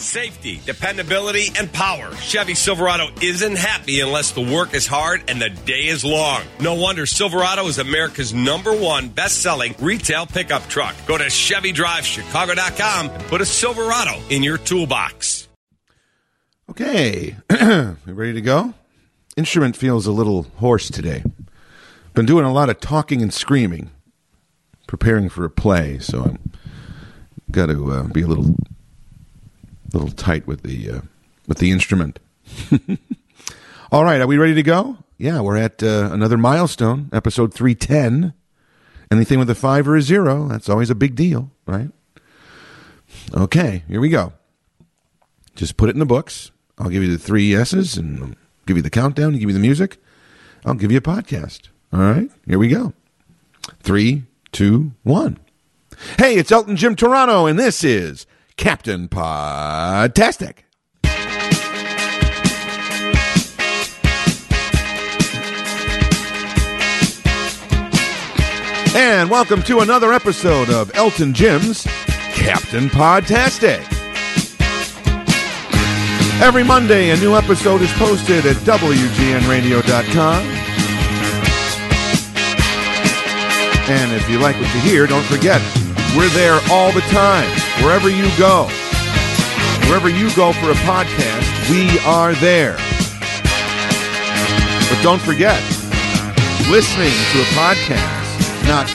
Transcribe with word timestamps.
Safety, 0.00 0.60
dependability, 0.64 1.48
and 1.58 1.72
power. 1.72 2.14
Chevy 2.14 2.54
Silverado 2.54 3.08
isn't 3.20 3.56
happy 3.56 3.98
unless 3.98 4.30
the 4.30 4.40
work 4.40 4.72
is 4.72 4.86
hard 4.86 5.24
and 5.26 5.42
the 5.42 5.50
day 5.50 5.86
is 5.86 6.04
long. 6.04 6.42
No 6.60 6.74
wonder 6.74 7.04
Silverado 7.04 7.66
is 7.66 7.78
America's 7.78 8.32
number 8.32 8.72
one 8.72 9.08
best 9.08 9.42
selling 9.42 9.74
retail 9.80 10.24
pickup 10.24 10.68
truck. 10.68 10.94
Go 11.08 11.18
to 11.18 11.24
ChevyDriveChicago.com 11.24 13.10
and 13.10 13.24
put 13.24 13.40
a 13.40 13.44
Silverado 13.44 14.20
in 14.30 14.44
your 14.44 14.56
toolbox. 14.56 15.48
Okay, 16.70 17.34
ready 18.06 18.34
to 18.34 18.40
go? 18.40 18.74
Instrument 19.36 19.76
feels 19.76 20.06
a 20.06 20.12
little 20.12 20.44
hoarse 20.58 20.90
today. 20.90 21.24
Been 22.14 22.26
doing 22.26 22.44
a 22.44 22.52
lot 22.52 22.70
of 22.70 22.78
talking 22.78 23.20
and 23.20 23.34
screaming, 23.34 23.90
preparing 24.86 25.28
for 25.28 25.44
a 25.44 25.50
play, 25.50 25.98
so 25.98 26.22
I'm 26.22 26.38
got 27.50 27.66
to 27.66 27.90
uh, 27.90 28.02
be 28.04 28.22
a 28.22 28.28
little 28.28 28.54
little 29.92 30.10
tight 30.10 30.46
with 30.46 30.62
the 30.62 30.90
uh, 30.90 31.00
with 31.46 31.58
the 31.58 31.70
instrument. 31.70 32.18
All 33.92 34.04
right, 34.04 34.20
are 34.20 34.26
we 34.26 34.36
ready 34.36 34.54
to 34.54 34.62
go? 34.62 34.98
Yeah, 35.16 35.40
we're 35.40 35.56
at 35.56 35.82
uh, 35.82 36.10
another 36.12 36.36
milestone, 36.36 37.08
episode 37.12 37.52
310. 37.54 38.34
Anything 39.10 39.38
with 39.38 39.48
a 39.48 39.54
5 39.54 39.88
or 39.88 39.96
a 39.96 40.02
0, 40.02 40.48
that's 40.48 40.68
always 40.68 40.90
a 40.90 40.94
big 40.94 41.14
deal, 41.14 41.50
right? 41.66 41.90
Okay, 43.34 43.82
here 43.88 44.00
we 44.00 44.10
go. 44.10 44.34
Just 45.56 45.78
put 45.78 45.88
it 45.88 45.96
in 45.96 45.98
the 45.98 46.06
books. 46.06 46.50
I'll 46.78 46.90
give 46.90 47.02
you 47.02 47.10
the 47.10 47.18
three 47.18 47.54
S's 47.54 47.96
and 47.96 48.36
give 48.66 48.76
you 48.76 48.82
the 48.82 48.90
countdown, 48.90 49.32
give 49.32 49.48
you 49.48 49.54
the 49.54 49.58
music. 49.58 49.96
I'll 50.64 50.74
give 50.74 50.92
you 50.92 50.98
a 50.98 51.02
podcast. 51.02 51.68
All 51.92 52.00
right, 52.00 52.30
here 52.46 52.58
we 52.58 52.68
go. 52.68 52.92
Three, 53.80 54.24
two, 54.52 54.92
one. 55.02 55.38
Hey, 56.18 56.36
it's 56.36 56.52
Elton 56.52 56.76
Jim 56.76 56.94
Toronto, 56.94 57.46
and 57.46 57.58
this 57.58 57.82
is 57.82 58.26
Captain 58.58 59.08
Podtastic. 59.08 60.64
And 68.96 69.30
welcome 69.30 69.62
to 69.62 69.78
another 69.78 70.12
episode 70.12 70.70
of 70.70 70.92
Elton 70.96 71.32
Jim's 71.32 71.84
Captain 72.34 72.88
Podtastic. 72.88 73.80
Every 76.42 76.64
Monday, 76.64 77.10
a 77.10 77.16
new 77.18 77.36
episode 77.36 77.80
is 77.80 77.92
posted 77.92 78.44
at 78.44 78.56
WGNRadio.com. 78.56 80.44
And 83.90 84.12
if 84.12 84.28
you 84.28 84.40
like 84.40 84.56
what 84.56 84.74
you 84.74 84.80
hear, 84.80 85.06
don't 85.06 85.24
forget, 85.24 85.62
we're 86.16 86.28
there 86.30 86.60
all 86.70 86.92
the 86.92 87.02
time, 87.12 87.48
wherever 87.82 88.08
you 88.08 88.28
go. 88.38 88.68
Wherever 89.88 90.08
you 90.08 90.28
go 90.34 90.52
for 90.52 90.70
a 90.70 90.78
podcast, 90.84 91.70
we 91.70 91.98
are 92.00 92.34
there. 92.36 92.76
But 94.88 95.02
don't 95.02 95.20
forget, 95.20 95.60
listening 96.68 97.12
to 97.32 97.38
a 97.40 97.48
podcast 97.56 98.40
is 98.40 98.68
not 98.68 98.88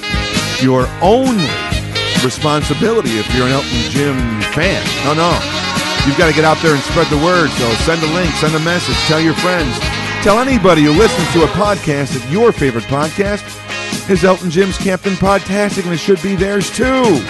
your 0.62 0.88
only 1.02 1.50
responsibility 2.24 3.18
if 3.18 3.28
you're 3.36 3.48
an 3.48 3.54
Elton 3.54 3.84
Jim 3.90 4.18
fan. 4.54 4.84
No, 5.06 5.14
no. 5.14 5.32
You've 6.06 6.18
got 6.18 6.28
to 6.28 6.36
get 6.36 6.46
out 6.46 6.58
there 6.62 6.74
and 6.74 6.84
spread 6.84 7.08
the 7.08 7.18
word. 7.24 7.50
So 7.52 7.70
send 7.86 8.04
a 8.04 8.14
link, 8.14 8.30
send 8.36 8.56
a 8.56 8.60
message, 8.60 8.96
tell 9.08 9.22
your 9.22 9.36
friends, 9.36 9.78
tell 10.22 10.40
anybody 10.40 10.84
who 10.84 10.92
listens 10.92 11.32
to 11.34 11.44
a 11.44 11.48
podcast 11.56 12.14
that 12.14 12.30
your 12.32 12.52
favorite 12.52 12.86
podcast 12.86 13.44
is 14.10 14.24
Elton 14.24 14.50
Jim's 14.52 14.78
Captain 14.78 15.14
Podtastic, 15.14 15.86
and 15.90 16.00
should 16.00 16.22
be 16.22 16.36
theirs 16.36 16.70
too. 16.70 17.24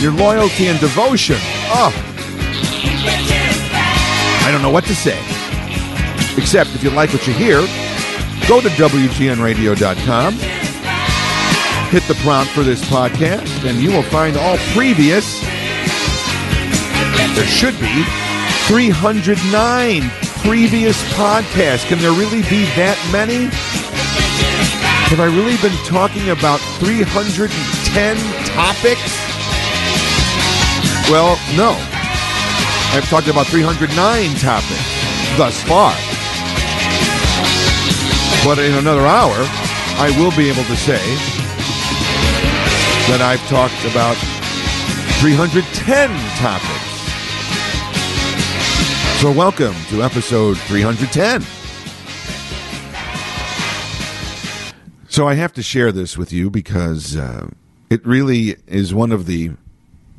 Your 0.00 0.12
loyalty 0.12 0.68
and 0.68 0.78
devotion. 0.78 1.36
Oh. 1.68 1.92
I 4.44 4.50
don't 4.52 4.62
know 4.62 4.70
what 4.70 4.84
to 4.84 4.94
say. 4.94 5.18
Except 6.36 6.70
if 6.74 6.82
you 6.84 6.90
like 6.90 7.12
what 7.12 7.26
you 7.26 7.32
hear, 7.32 7.60
go 8.46 8.60
to 8.60 8.68
WGNRadio.com, 8.68 10.34
hit 11.90 12.02
the 12.04 12.14
prompt 12.22 12.52
for 12.52 12.62
this 12.62 12.84
podcast, 12.84 13.68
and 13.68 13.78
you 13.78 13.90
will 13.90 14.02
find 14.04 14.36
all 14.36 14.56
previous, 14.74 15.40
there 17.34 17.46
should 17.46 17.78
be, 17.80 18.04
309 18.68 20.10
previous 20.42 21.02
podcasts. 21.14 21.86
Can 21.88 21.98
there 21.98 22.12
really 22.12 22.42
be 22.42 22.64
that 22.76 22.98
many? 23.10 23.48
Have 25.06 25.20
I 25.20 25.26
really 25.26 25.56
been 25.62 25.76
talking 25.84 26.30
about 26.30 26.58
310 26.82 27.46
topics? 28.44 29.14
Well, 31.08 31.38
no. 31.54 31.78
I've 32.90 33.08
talked 33.08 33.28
about 33.28 33.46
309 33.46 34.34
topics 34.34 35.38
thus 35.38 35.62
far. 35.62 35.94
But 38.44 38.58
in 38.58 38.74
another 38.74 39.06
hour, 39.06 39.36
I 40.02 40.10
will 40.18 40.36
be 40.36 40.50
able 40.50 40.64
to 40.64 40.76
say 40.76 40.98
that 43.06 43.22
I've 43.22 43.46
talked 43.46 43.84
about 43.86 44.16
310 45.22 46.10
topics. 46.42 46.82
So, 49.22 49.30
welcome 49.30 49.76
to 49.90 50.02
episode 50.02 50.58
310. 50.58 51.55
So 55.16 55.26
I 55.26 55.32
have 55.32 55.54
to 55.54 55.62
share 55.62 55.92
this 55.92 56.18
with 56.18 56.30
you 56.30 56.50
because 56.50 57.16
uh, 57.16 57.48
it 57.88 58.06
really 58.06 58.56
is 58.66 58.92
one 58.92 59.12
of 59.12 59.24
the 59.24 59.52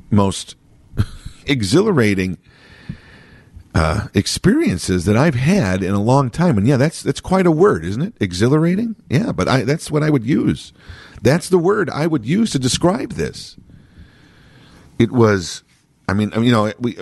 most 0.10 0.56
exhilarating 1.46 2.40
uh, 3.76 4.08
experiences 4.16 5.06
that 5.06 5.16
I've 5.16 5.36
had 5.36 5.84
in 5.84 5.94
a 5.94 6.02
long 6.02 6.32
time. 6.32 6.58
And 6.58 6.68
yeah, 6.68 6.78
that's 6.78 7.04
that's 7.04 7.22
quite 7.22 7.46
a 7.46 7.52
word, 7.52 7.86
isn't 7.86 8.02
it? 8.02 8.16
Exhilarating. 8.20 8.96
Yeah, 9.08 9.34
but 9.34 9.48
I, 9.48 9.62
that's 9.66 9.92
what 9.92 10.02
I 10.02 10.10
would 10.10 10.26
use. 10.26 10.74
That's 11.22 11.50
the 11.50 11.60
word 11.60 11.92
I 11.92 12.08
would 12.08 12.26
use 12.26 12.50
to 12.54 12.58
describe 12.58 13.12
this. 13.12 13.56
It 14.98 15.12
was. 15.12 15.62
I 16.10 16.16
mean, 16.16 16.32
you 16.42 16.52
know, 16.52 16.74
we 16.80 16.98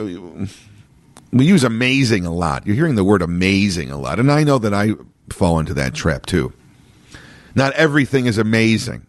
we 1.32 1.46
use 1.46 1.64
amazing 1.64 2.26
a 2.26 2.34
lot. 2.34 2.68
You're 2.68 2.76
hearing 2.76 2.96
the 2.96 3.06
word 3.06 3.22
amazing 3.22 3.90
a 3.90 3.98
lot, 3.98 4.20
and 4.20 4.30
I 4.30 4.44
know 4.44 4.58
that 4.58 4.74
I 4.74 4.96
fall 5.30 5.60
into 5.60 5.74
that 5.76 5.94
trap 5.94 6.26
too. 6.26 6.52
Not 7.56 7.74
everything 7.74 8.26
is 8.26 8.38
amazing, 8.38 9.08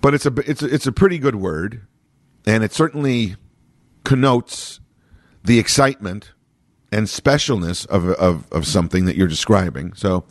but 0.00 0.14
it's 0.14 0.24
a 0.24 0.32
it's 0.48 0.62
a, 0.62 0.72
it's 0.72 0.86
a 0.86 0.92
pretty 0.92 1.18
good 1.18 1.34
word, 1.34 1.82
and 2.46 2.62
it 2.62 2.72
certainly 2.72 3.36
connotes 4.04 4.78
the 5.44 5.58
excitement 5.58 6.32
and 6.92 7.08
specialness 7.08 7.86
of 7.88 8.08
of 8.10 8.50
of 8.52 8.66
something 8.66 9.04
that 9.06 9.16
you're 9.16 9.26
describing. 9.26 9.92
So, 9.94 10.24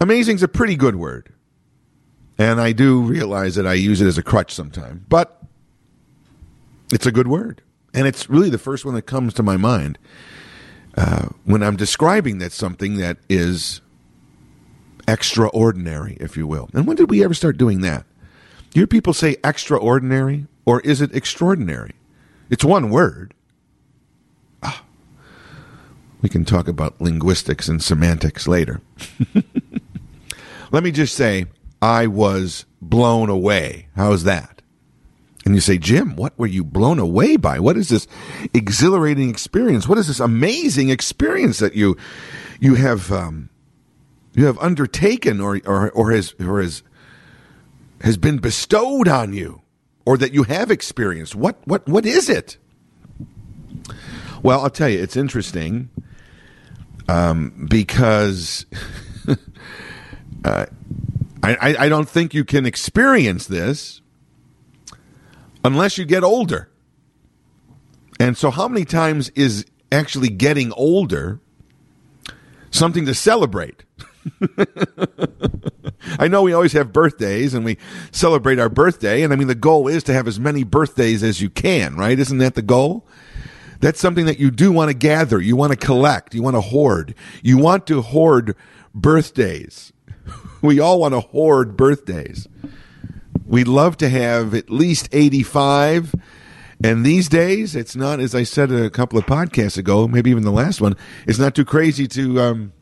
amazing 0.00 0.36
is 0.36 0.42
a 0.42 0.48
pretty 0.48 0.74
good 0.74 0.96
word, 0.96 1.32
and 2.38 2.58
I 2.58 2.72
do 2.72 3.02
realize 3.02 3.56
that 3.56 3.66
I 3.66 3.74
use 3.74 4.00
it 4.00 4.06
as 4.06 4.16
a 4.16 4.22
crutch 4.22 4.54
sometimes, 4.54 5.02
but 5.06 5.42
it's 6.90 7.04
a 7.04 7.12
good 7.12 7.28
word, 7.28 7.60
and 7.92 8.06
it's 8.06 8.30
really 8.30 8.48
the 8.48 8.58
first 8.58 8.86
one 8.86 8.94
that 8.94 9.02
comes 9.02 9.34
to 9.34 9.42
my 9.42 9.58
mind 9.58 9.98
uh, 10.96 11.28
when 11.44 11.62
I'm 11.62 11.76
describing 11.76 12.38
that 12.38 12.52
something 12.52 12.96
that 12.96 13.18
is 13.28 13.82
extraordinary, 15.06 16.16
if 16.20 16.36
you 16.36 16.46
will. 16.46 16.68
And 16.72 16.86
when 16.86 16.96
did 16.96 17.10
we 17.10 17.24
ever 17.24 17.34
start 17.34 17.56
doing 17.56 17.80
that? 17.82 18.04
Do 18.70 18.80
you 18.80 18.82
hear 18.82 18.86
people 18.86 19.12
say 19.12 19.36
extraordinary 19.44 20.46
or 20.64 20.80
is 20.80 21.00
it 21.00 21.14
extraordinary? 21.14 21.92
It's 22.50 22.64
one 22.64 22.90
word. 22.90 23.34
Ah. 24.62 24.82
We 26.22 26.28
can 26.28 26.44
talk 26.44 26.68
about 26.68 27.00
linguistics 27.00 27.68
and 27.68 27.82
semantics 27.82 28.48
later. 28.48 28.80
Let 30.72 30.82
me 30.82 30.90
just 30.90 31.14
say, 31.14 31.46
I 31.80 32.06
was 32.06 32.64
blown 32.80 33.28
away. 33.28 33.88
How's 33.94 34.24
that? 34.24 34.62
And 35.44 35.54
you 35.54 35.60
say, 35.60 35.76
Jim, 35.76 36.16
what 36.16 36.38
were 36.38 36.46
you 36.46 36.64
blown 36.64 36.98
away 36.98 37.36
by? 37.36 37.60
What 37.60 37.76
is 37.76 37.90
this 37.90 38.08
exhilarating 38.54 39.28
experience? 39.28 39.86
What 39.86 39.98
is 39.98 40.08
this 40.08 40.20
amazing 40.20 40.88
experience 40.88 41.58
that 41.58 41.74
you 41.74 41.96
you 42.60 42.76
have 42.76 43.12
um, 43.12 43.50
you 44.34 44.46
have 44.46 44.58
undertaken 44.58 45.40
or, 45.40 45.60
or, 45.64 45.90
or, 45.90 46.12
has, 46.12 46.34
or 46.40 46.60
has, 46.60 46.82
has 48.02 48.16
been 48.16 48.38
bestowed 48.38 49.08
on 49.08 49.32
you 49.32 49.62
or 50.04 50.16
that 50.18 50.32
you 50.32 50.42
have 50.44 50.70
experienced? 50.70 51.34
What, 51.34 51.56
what, 51.66 51.88
what 51.88 52.04
is 52.04 52.28
it? 52.28 52.58
Well, 54.42 54.60
I'll 54.60 54.70
tell 54.70 54.88
you, 54.88 55.02
it's 55.02 55.16
interesting 55.16 55.88
um, 57.08 57.66
because 57.68 58.66
uh, 60.44 60.66
I, 61.42 61.76
I 61.78 61.88
don't 61.88 62.08
think 62.08 62.34
you 62.34 62.44
can 62.44 62.66
experience 62.66 63.46
this 63.46 64.00
unless 65.64 65.98
you 65.98 66.04
get 66.04 66.22
older. 66.22 66.70
And 68.20 68.36
so, 68.36 68.50
how 68.50 68.68
many 68.68 68.84
times 68.84 69.30
is 69.30 69.66
actually 69.90 70.28
getting 70.28 70.72
older 70.72 71.40
something 72.70 73.06
to 73.06 73.14
celebrate? 73.14 73.82
I 76.18 76.28
know 76.28 76.42
we 76.42 76.52
always 76.52 76.72
have 76.72 76.92
birthdays 76.92 77.54
and 77.54 77.64
we 77.64 77.78
celebrate 78.12 78.58
our 78.58 78.68
birthday. 78.68 79.22
And 79.22 79.32
I 79.32 79.36
mean, 79.36 79.48
the 79.48 79.54
goal 79.54 79.88
is 79.88 80.02
to 80.04 80.12
have 80.12 80.28
as 80.28 80.38
many 80.38 80.64
birthdays 80.64 81.22
as 81.22 81.40
you 81.40 81.50
can, 81.50 81.96
right? 81.96 82.18
Isn't 82.18 82.38
that 82.38 82.54
the 82.54 82.62
goal? 82.62 83.06
That's 83.80 84.00
something 84.00 84.26
that 84.26 84.38
you 84.38 84.50
do 84.50 84.72
want 84.72 84.90
to 84.90 84.94
gather. 84.94 85.40
You 85.40 85.56
want 85.56 85.72
to 85.72 85.76
collect. 85.76 86.34
You 86.34 86.42
want 86.42 86.56
to 86.56 86.60
hoard. 86.60 87.14
You 87.42 87.58
want 87.58 87.86
to 87.88 88.02
hoard 88.02 88.56
birthdays. 88.94 89.92
We 90.62 90.80
all 90.80 91.00
want 91.00 91.12
to 91.12 91.20
hoard 91.20 91.76
birthdays. 91.76 92.48
We'd 93.44 93.68
love 93.68 93.98
to 93.98 94.08
have 94.08 94.54
at 94.54 94.70
least 94.70 95.10
85. 95.12 96.14
And 96.82 97.04
these 97.04 97.28
days, 97.28 97.76
it's 97.76 97.94
not, 97.94 98.18
as 98.18 98.34
I 98.34 98.44
said 98.44 98.72
a 98.72 98.88
couple 98.88 99.18
of 99.18 99.26
podcasts 99.26 99.76
ago, 99.76 100.08
maybe 100.08 100.30
even 100.30 100.42
the 100.42 100.50
last 100.50 100.80
one, 100.80 100.96
it's 101.26 101.38
not 101.38 101.54
too 101.54 101.66
crazy 101.66 102.08
to, 102.08 102.40
um, 102.40 102.72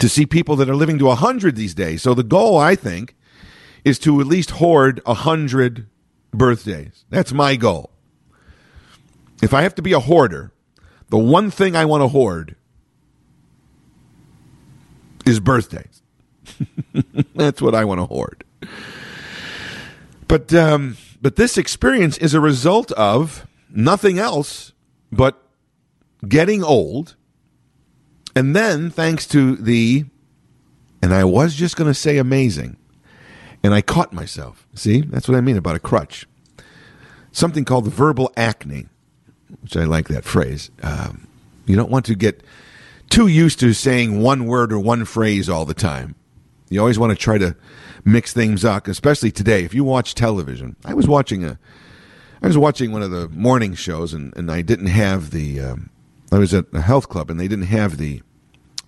to 0.00 0.08
see 0.08 0.26
people 0.26 0.56
that 0.56 0.68
are 0.68 0.74
living 0.74 0.98
to 0.98 1.06
100 1.06 1.54
these 1.54 1.74
days. 1.74 2.02
So 2.02 2.14
the 2.14 2.24
goal, 2.24 2.58
I 2.58 2.74
think, 2.74 3.14
is 3.84 3.98
to 4.00 4.20
at 4.20 4.26
least 4.26 4.52
hoard 4.52 5.00
100 5.04 5.86
birthdays. 6.32 7.04
That's 7.10 7.32
my 7.32 7.56
goal. 7.56 7.90
If 9.42 9.54
I 9.54 9.62
have 9.62 9.74
to 9.76 9.82
be 9.82 9.92
a 9.92 10.00
hoarder, 10.00 10.52
the 11.08 11.18
one 11.18 11.50
thing 11.50 11.76
I 11.76 11.84
want 11.84 12.02
to 12.02 12.08
hoard 12.08 12.56
is 15.26 15.40
birthdays. 15.40 16.02
That's 17.34 17.62
what 17.62 17.74
I 17.74 17.84
want 17.84 18.00
to 18.00 18.06
hoard. 18.06 18.44
But 20.28 20.52
um, 20.54 20.96
but 21.20 21.36
this 21.36 21.58
experience 21.58 22.16
is 22.18 22.34
a 22.34 22.40
result 22.40 22.92
of 22.92 23.46
nothing 23.68 24.18
else 24.18 24.72
but 25.10 25.42
getting 26.26 26.62
old, 26.62 27.16
and 28.34 28.54
then 28.54 28.90
thanks 28.90 29.26
to 29.28 29.56
the, 29.56 30.04
and 31.02 31.12
I 31.14 31.24
was 31.24 31.54
just 31.54 31.76
going 31.76 31.90
to 31.90 31.94
say 31.94 32.18
amazing, 32.18 32.76
and 33.62 33.74
I 33.74 33.82
caught 33.82 34.12
myself. 34.12 34.66
See, 34.74 35.02
that's 35.02 35.28
what 35.28 35.36
I 35.36 35.40
mean 35.40 35.56
about 35.56 35.76
a 35.76 35.80
crutch. 35.80 36.26
Something 37.32 37.64
called 37.64 37.84
the 37.84 37.90
verbal 37.90 38.32
acne, 38.36 38.86
which 39.62 39.76
I 39.76 39.84
like 39.84 40.08
that 40.08 40.24
phrase. 40.24 40.70
Um, 40.82 41.26
you 41.66 41.76
don't 41.76 41.90
want 41.90 42.06
to 42.06 42.14
get 42.14 42.42
too 43.08 43.26
used 43.26 43.60
to 43.60 43.72
saying 43.72 44.20
one 44.20 44.46
word 44.46 44.72
or 44.72 44.78
one 44.78 45.04
phrase 45.04 45.48
all 45.48 45.64
the 45.64 45.74
time. 45.74 46.14
You 46.68 46.80
always 46.80 46.98
want 46.98 47.10
to 47.10 47.16
try 47.16 47.38
to 47.38 47.56
mix 48.04 48.32
things 48.32 48.64
up, 48.64 48.88
especially 48.88 49.30
today. 49.30 49.64
If 49.64 49.74
you 49.74 49.84
watch 49.84 50.14
television, 50.14 50.76
I 50.84 50.94
was 50.94 51.08
watching 51.08 51.44
a, 51.44 51.58
I 52.42 52.46
was 52.46 52.56
watching 52.56 52.92
one 52.92 53.02
of 53.02 53.10
the 53.10 53.28
morning 53.28 53.74
shows, 53.74 54.14
and, 54.14 54.34
and 54.36 54.50
I 54.50 54.62
didn't 54.62 54.86
have 54.86 55.30
the, 55.30 55.60
um, 55.60 55.89
I 56.32 56.38
was 56.38 56.54
at 56.54 56.66
a 56.72 56.80
health 56.80 57.08
club, 57.08 57.30
and 57.30 57.40
they 57.40 57.48
didn't 57.48 57.66
have 57.66 57.96
the, 57.96 58.22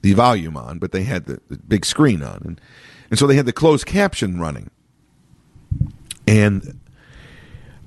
the 0.02 0.12
volume 0.12 0.56
on, 0.56 0.78
but 0.78 0.92
they 0.92 1.02
had 1.02 1.26
the, 1.26 1.40
the 1.48 1.58
big 1.58 1.84
screen 1.84 2.22
on, 2.22 2.42
and 2.44 2.60
and 3.12 3.18
so 3.18 3.26
they 3.26 3.36
had 3.36 3.44
the 3.44 3.52
closed 3.52 3.84
caption 3.84 4.40
running. 4.40 4.70
And 6.26 6.80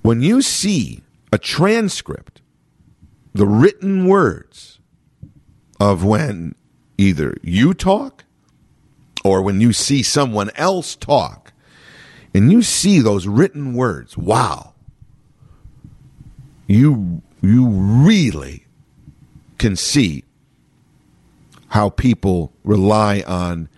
when 0.04 0.22
you 0.22 0.44
see 0.44 1.02
a 1.31 1.40
transcript, 1.40 2.42
the 3.34 3.48
written 3.48 4.06
words 4.06 4.80
of 5.80 6.04
when 6.04 6.54
either 7.00 7.36
you 7.42 7.74
talk 7.74 8.24
or 9.24 9.42
when 9.42 9.62
you 9.62 9.74
see 9.74 10.04
someone 10.04 10.52
else 10.54 10.96
talk 10.96 11.54
and 12.36 12.52
you 12.52 12.62
see 12.62 13.00
those 13.00 13.25
written 13.25 13.74
words, 13.74 14.16
wow. 14.16 14.75
You 16.68 17.24
you 17.42 17.68
really 17.68 18.65
can 19.57 19.75
see 19.75 20.24
how 21.69 21.90
people 21.90 22.54
rely 22.63 23.24
on 23.28 23.69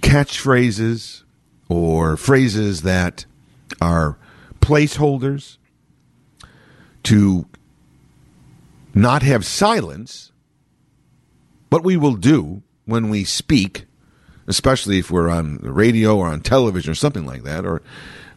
catchphrases 0.00 1.22
or 1.68 2.16
phrases 2.16 2.82
that 2.82 3.24
are 3.80 4.18
placeholders 4.60 5.58
to 7.02 7.46
not 8.94 9.22
have 9.22 9.44
silence, 9.44 10.32
but 11.70 11.82
we 11.82 11.96
will 11.96 12.14
do 12.14 12.62
when 12.84 13.08
we 13.08 13.24
speak 13.24 13.86
especially 14.46 14.98
if 14.98 15.10
we're 15.10 15.28
on 15.28 15.58
the 15.58 15.72
radio 15.72 16.16
or 16.16 16.28
on 16.28 16.40
television 16.40 16.90
or 16.90 16.94
something 16.94 17.26
like 17.26 17.42
that, 17.42 17.64
or 17.66 17.82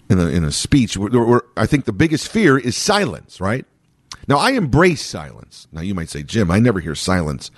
in 0.10 0.20
a, 0.20 0.28
in 0.28 0.44
a 0.44 0.52
speech. 0.52 0.98
We're, 0.98 1.26
we're, 1.26 1.42
I 1.56 1.66
think 1.66 1.86
the 1.86 1.94
biggest 1.94 2.28
fear 2.28 2.58
is 2.58 2.76
silence, 2.76 3.40
right? 3.40 3.66
Now, 4.30 4.38
I 4.38 4.52
embrace 4.52 5.04
silence. 5.04 5.68
Now, 5.72 5.82
you 5.82 5.96
might 5.96 6.10
say, 6.10 6.22
Jim, 6.22 6.52
I 6.52 6.60
never 6.60 6.80
hear 6.80 6.94
silence. 6.94 7.50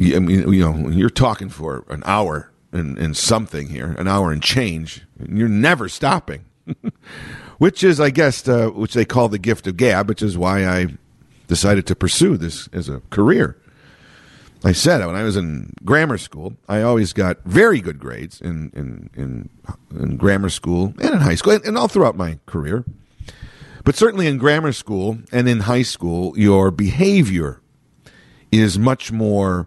I 0.00 0.18
mean, 0.18 0.52
you 0.52 0.60
know, 0.60 0.88
you're 0.88 1.08
talking 1.08 1.48
for 1.48 1.84
an 1.88 2.02
hour 2.04 2.50
and, 2.72 2.98
and 2.98 3.16
something 3.16 3.68
here, 3.68 3.92
an 3.92 4.08
hour 4.08 4.32
and 4.32 4.42
change, 4.42 5.06
and 5.20 5.38
you're 5.38 5.48
never 5.48 5.88
stopping. 5.88 6.44
which 7.58 7.84
is, 7.84 8.00
I 8.00 8.10
guess, 8.10 8.46
uh, 8.48 8.68
which 8.70 8.94
they 8.94 9.04
call 9.04 9.28
the 9.28 9.38
gift 9.38 9.68
of 9.68 9.76
gab, 9.76 10.08
which 10.08 10.20
is 10.20 10.36
why 10.36 10.66
I 10.66 10.88
decided 11.46 11.86
to 11.86 11.96
pursue 11.96 12.36
this 12.36 12.68
as 12.72 12.88
a 12.88 13.00
career. 13.10 13.56
I 14.64 14.72
said 14.72 15.04
when 15.06 15.14
I 15.14 15.22
was 15.22 15.36
in 15.36 15.72
grammar 15.84 16.18
school, 16.18 16.56
I 16.68 16.82
always 16.82 17.12
got 17.12 17.38
very 17.44 17.80
good 17.80 18.00
grades 18.00 18.40
in 18.40 18.72
in 18.74 19.08
in, 19.14 19.48
in 19.92 20.16
grammar 20.16 20.50
school 20.50 20.94
and 21.00 21.10
in 21.14 21.20
high 21.20 21.36
school 21.36 21.52
and, 21.52 21.64
and 21.64 21.78
all 21.78 21.86
throughout 21.86 22.16
my 22.16 22.40
career. 22.46 22.84
But 23.88 23.96
certainly 23.96 24.26
in 24.26 24.36
grammar 24.36 24.72
school 24.72 25.16
and 25.32 25.48
in 25.48 25.60
high 25.60 25.80
school, 25.80 26.38
your 26.38 26.70
behavior 26.70 27.62
is 28.52 28.78
much 28.78 29.10
more 29.10 29.66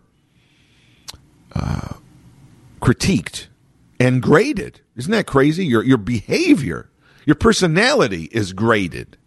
uh, 1.55 1.95
critiqued 2.79 3.47
and 3.99 4.21
graded. 4.21 4.79
Isn't 4.95 5.11
that 5.11 5.25
crazy? 5.25 5.65
Your 5.65 5.83
your 5.83 5.97
behavior, 5.97 6.91
your 7.25 7.35
personality 7.35 8.29
is 8.31 8.53
graded 8.53 9.17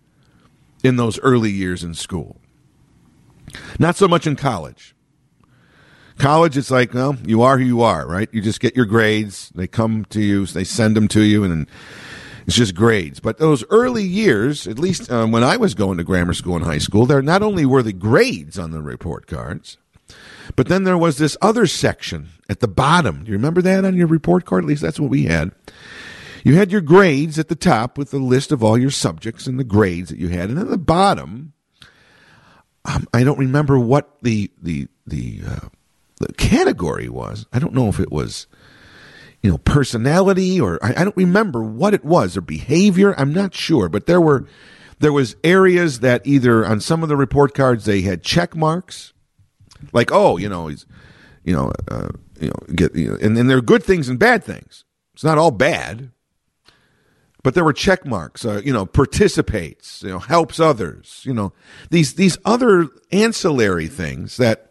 in 0.84 0.94
those 0.94 1.18
early 1.22 1.50
years 1.50 1.82
in 1.82 1.94
school. 1.94 2.40
Not 3.80 3.96
so 3.96 4.06
much 4.06 4.28
in 4.28 4.36
college. 4.36 4.94
College, 6.18 6.56
it's 6.56 6.70
like, 6.70 6.94
well, 6.94 7.16
you 7.26 7.42
are 7.42 7.58
who 7.58 7.64
you 7.64 7.82
are, 7.82 8.06
right? 8.06 8.28
You 8.30 8.40
just 8.40 8.60
get 8.60 8.76
your 8.76 8.86
grades. 8.86 9.50
They 9.56 9.66
come 9.66 10.04
to 10.10 10.20
you, 10.22 10.46
they 10.46 10.62
send 10.62 10.96
them 10.96 11.08
to 11.08 11.22
you, 11.22 11.42
and 11.42 11.66
it's 12.46 12.56
just 12.56 12.74
grades. 12.74 13.20
But 13.20 13.38
those 13.38 13.64
early 13.70 14.04
years, 14.04 14.66
at 14.66 14.78
least 14.78 15.10
um, 15.10 15.32
when 15.32 15.44
I 15.44 15.56
was 15.56 15.74
going 15.74 15.98
to 15.98 16.04
grammar 16.04 16.34
school 16.34 16.56
and 16.56 16.64
high 16.64 16.78
school, 16.78 17.06
there 17.06 17.22
not 17.22 17.42
only 17.42 17.66
were 17.66 17.82
the 17.82 17.92
grades 17.92 18.58
on 18.58 18.70
the 18.70 18.82
report 18.82 19.26
cards, 19.26 19.78
but 20.56 20.68
then 20.68 20.84
there 20.84 20.98
was 20.98 21.18
this 21.18 21.36
other 21.40 21.66
section 21.66 22.28
at 22.48 22.60
the 22.60 22.68
bottom. 22.68 23.24
You 23.26 23.32
remember 23.32 23.62
that 23.62 23.84
on 23.84 23.96
your 23.96 24.06
report 24.06 24.44
card? 24.44 24.64
At 24.64 24.68
least 24.68 24.82
that's 24.82 25.00
what 25.00 25.10
we 25.10 25.24
had. 25.24 25.52
You 26.44 26.56
had 26.56 26.70
your 26.70 26.82
grades 26.82 27.38
at 27.38 27.48
the 27.48 27.54
top 27.54 27.96
with 27.96 28.10
the 28.10 28.18
list 28.18 28.52
of 28.52 28.62
all 28.62 28.76
your 28.76 28.90
subjects 28.90 29.46
and 29.46 29.58
the 29.58 29.64
grades 29.64 30.10
that 30.10 30.18
you 30.18 30.28
had, 30.28 30.50
and 30.50 30.58
at 30.58 30.68
the 30.68 30.76
bottom, 30.76 31.54
um, 32.84 33.08
I 33.14 33.24
don't 33.24 33.38
remember 33.38 33.78
what 33.78 34.18
the 34.20 34.50
the 34.60 34.88
the 35.06 35.40
uh, 35.46 35.68
the 36.20 36.34
category 36.34 37.08
was. 37.08 37.46
I 37.50 37.58
don't 37.58 37.72
know 37.72 37.88
if 37.88 37.98
it 37.98 38.12
was, 38.12 38.46
you 39.44 39.50
know, 39.50 39.58
personality 39.58 40.58
or 40.58 40.82
I, 40.82 41.02
I 41.02 41.04
don't 41.04 41.16
remember 41.18 41.62
what 41.62 41.92
it 41.92 42.02
was 42.02 42.34
or 42.34 42.40
behavior. 42.40 43.14
I'm 43.20 43.34
not 43.34 43.54
sure, 43.54 43.90
but 43.90 44.06
there 44.06 44.20
were 44.20 44.46
there 45.00 45.12
was 45.12 45.36
areas 45.44 46.00
that 46.00 46.26
either 46.26 46.64
on 46.64 46.80
some 46.80 47.02
of 47.02 47.10
the 47.10 47.16
report 47.16 47.52
cards 47.52 47.84
they 47.84 48.00
had 48.00 48.22
check 48.22 48.56
marks, 48.56 49.12
like 49.92 50.10
oh, 50.10 50.38
you 50.38 50.48
know, 50.48 50.68
he's, 50.68 50.86
you 51.44 51.54
know, 51.54 51.70
uh, 51.90 52.08
you 52.40 52.48
know, 52.48 52.74
get, 52.74 52.94
you 52.96 53.10
know, 53.10 53.18
and 53.20 53.36
then 53.36 53.46
there 53.46 53.58
are 53.58 53.62
good 53.62 53.84
things 53.84 54.08
and 54.08 54.18
bad 54.18 54.42
things. 54.42 54.86
It's 55.12 55.24
not 55.24 55.36
all 55.36 55.50
bad, 55.50 56.10
but 57.42 57.52
there 57.52 57.64
were 57.64 57.74
check 57.74 58.06
marks. 58.06 58.46
Uh, 58.46 58.62
you 58.64 58.72
know, 58.72 58.86
participates, 58.86 60.02
you 60.02 60.08
know, 60.08 60.20
helps 60.20 60.58
others. 60.58 61.20
You 61.22 61.34
know, 61.34 61.52
these 61.90 62.14
these 62.14 62.38
other 62.46 62.88
ancillary 63.12 63.88
things 63.88 64.38
that 64.38 64.70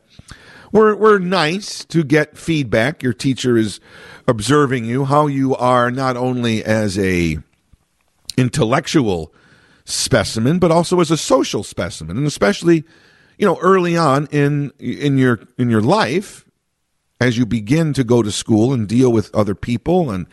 we're, 0.74 0.96
we're 0.96 1.20
nice 1.20 1.86
to 1.86 2.04
get 2.04 2.38
feedback. 2.38 3.04
Your 3.04 3.14
teacher 3.14 3.56
is 3.56 3.80
observing 4.28 4.86
you, 4.86 5.06
how 5.06 5.28
you 5.28 5.56
are 5.56 5.92
not 5.92 6.18
only 6.18 6.64
as 6.66 6.98
a 6.98 7.38
intellectual 8.36 9.34
specimen, 9.86 10.58
but 10.58 10.72
also 10.72 11.00
as 11.00 11.12
a 11.12 11.18
social 11.18 11.64
specimen. 11.64 12.18
And 12.18 12.26
especially, 12.26 12.84
you 13.38 13.46
know, 13.46 13.58
early 13.62 13.96
on 13.96 14.28
in, 14.32 14.72
in 14.80 15.18
your, 15.18 15.40
in 15.58 15.70
your 15.70 15.82
life, 15.82 16.44
as 17.22 17.38
you 17.38 17.46
begin 17.46 17.94
to 17.94 18.04
go 18.04 18.24
to 18.24 18.32
school 18.32 18.74
and 18.74 18.88
deal 18.88 19.12
with 19.12 19.34
other 19.34 19.56
people 19.56 20.10
and, 20.10 20.26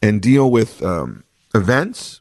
and 0.00 0.22
deal 0.22 0.50
with, 0.50 0.82
um, 0.82 1.24
events. 1.52 2.20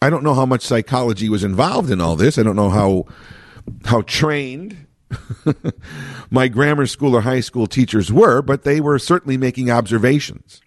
I 0.00 0.08
don't 0.08 0.24
know 0.24 0.34
how 0.34 0.46
much 0.46 0.62
psychology 0.62 1.28
was 1.28 1.44
involved 1.44 1.90
in 1.90 2.00
all 2.00 2.16
this. 2.16 2.38
I 2.38 2.42
don't 2.42 2.56
know 2.56 2.70
how, 2.70 3.04
how 3.84 4.00
trained 4.02 4.83
my 6.30 6.48
grammar 6.48 6.86
school 6.86 7.14
or 7.14 7.22
high 7.22 7.40
school 7.40 7.66
teachers 7.66 8.12
were, 8.12 8.42
but 8.42 8.64
they 8.64 8.80
were 8.80 8.98
certainly 8.98 9.36
making 9.36 9.70
observations. 9.70 10.60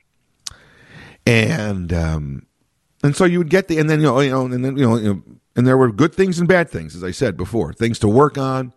And 1.25 1.91
um, 1.91 2.48
and 3.03 3.15
so 3.15 3.25
you 3.25 3.39
would 3.39 3.50
get 3.50 3.67
the 3.67 3.79
and 3.79 3.89
then 3.89 4.00
you 4.00 4.06
know, 4.06 4.20
you 4.20 4.32
know 4.32 4.46
and 4.46 4.63
then 4.63 4.77
you 4.77 4.88
know, 4.88 4.98
you 4.98 5.13
know 5.13 5.24
and 5.56 5.67
there 5.67 5.77
were 5.77 5.91
good 5.91 6.13
things 6.13 6.39
and 6.39 6.48
bad 6.48 6.70
things 6.70 6.96
as 6.96 7.03
I 7.03 7.12
said 7.12 7.36
before, 7.36 7.74
things 7.74 8.00
to 8.00 8.08
work 8.08 8.38
on. 8.38 8.74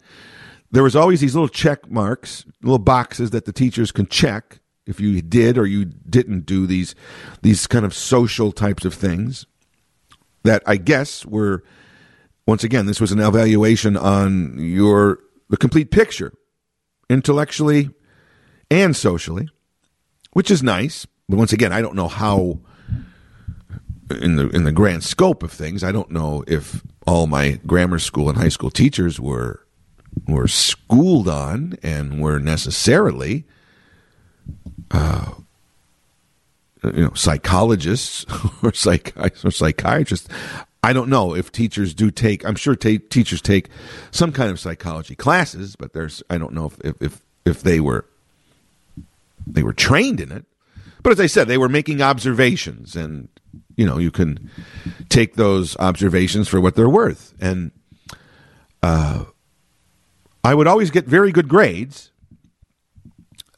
There 0.73 0.83
was 0.83 0.95
always 0.95 1.21
these 1.21 1.35
little 1.35 1.49
check 1.49 1.91
marks, 1.91 2.45
little 2.63 2.79
boxes 2.79 3.31
that 3.31 3.45
the 3.45 3.53
teachers 3.53 3.91
can 3.91 4.07
check 4.07 4.61
if 4.87 5.01
you 5.01 5.21
did 5.23 5.59
or 5.59 5.67
you 5.67 5.85
didn't 5.85 6.47
do 6.47 6.67
these 6.67 6.95
these 7.43 7.67
kind 7.67 7.85
of 7.85 7.95
social 7.95 8.53
types 8.53 8.85
of 8.85 8.95
things 8.95 9.47
that 10.43 10.63
I 10.67 10.77
guess 10.77 11.25
were 11.25 11.63
once 12.47 12.65
again 12.65 12.87
this 12.87 13.01
was 13.01 13.13
an 13.13 13.21
evaluation 13.21 13.97
on 13.97 14.59
your 14.59 15.21
the 15.51 15.57
complete 15.57 15.91
picture 15.91 16.33
intellectually 17.11 17.91
and 18.71 18.97
socially 18.97 19.49
which 20.33 20.51
is 20.51 20.63
nice 20.63 21.07
but 21.29 21.37
once 21.37 21.53
again 21.53 21.73
I 21.73 21.83
don't 21.83 21.95
know 21.95 22.09
how 22.09 22.61
in 24.11 24.37
the 24.37 24.49
in 24.49 24.65
the 24.65 24.73
grand 24.73 25.05
scope 25.05 25.43
of 25.43 25.53
things 25.53 25.85
I 25.85 25.93
don't 25.93 26.11
know 26.11 26.43
if 26.47 26.83
all 27.07 27.27
my 27.27 27.61
grammar 27.67 27.99
school 27.99 28.29
and 28.29 28.39
high 28.39 28.49
school 28.49 28.71
teachers 28.71 29.21
were 29.21 29.67
were 30.27 30.49
schooled 30.49 31.29
on 31.29 31.77
and 31.83 32.21
were 32.21 32.39
necessarily 32.39 33.45
uh, 34.91 35.33
you 36.85 37.05
know 37.05 37.15
psychologists 37.15 38.27
or 38.63 38.73
psych 38.73 39.13
or 39.45 39.51
psychiatrists. 39.51 40.29
I 40.83 40.93
don't 40.93 41.09
know 41.09 41.35
if 41.35 41.53
teachers 41.53 41.95
do 41.95 42.11
take. 42.11 42.45
I'm 42.45 42.55
sure 42.55 42.75
ta- 42.75 43.03
teachers 43.11 43.43
take 43.43 43.69
some 44.11 44.33
kind 44.33 44.51
of 44.51 44.59
psychology 44.59 45.15
classes, 45.15 45.77
but 45.77 45.93
there's. 45.93 46.23
I 46.31 46.39
don't 46.39 46.55
know 46.55 46.67
if, 46.67 46.81
if 46.81 47.03
if 47.03 47.23
if 47.45 47.63
they 47.63 47.81
were 47.81 48.07
they 49.47 49.63
were 49.63 49.73
trained 49.73 50.21
in 50.21 50.33
it. 50.33 50.45
But 51.03 51.13
as 51.13 51.21
I 51.21 51.27
said, 51.27 51.49
they 51.49 51.59
were 51.59 51.69
making 51.69 52.03
observations, 52.03 52.97
and 52.97 53.29
you 53.77 53.87
know 53.87 53.99
you 53.99 54.11
can 54.11 54.51
take 55.09 55.35
those 55.35 55.77
observations 55.79 56.49
for 56.49 56.61
what 56.61 56.77
they're 56.77 56.89
worth. 56.89 57.35
And 57.41 57.73
uh, 58.83 59.25
I 60.43 60.55
would 60.55 60.67
always 60.67 60.91
get 60.91 61.05
very 61.05 61.33
good 61.33 61.49
grades 61.49 62.11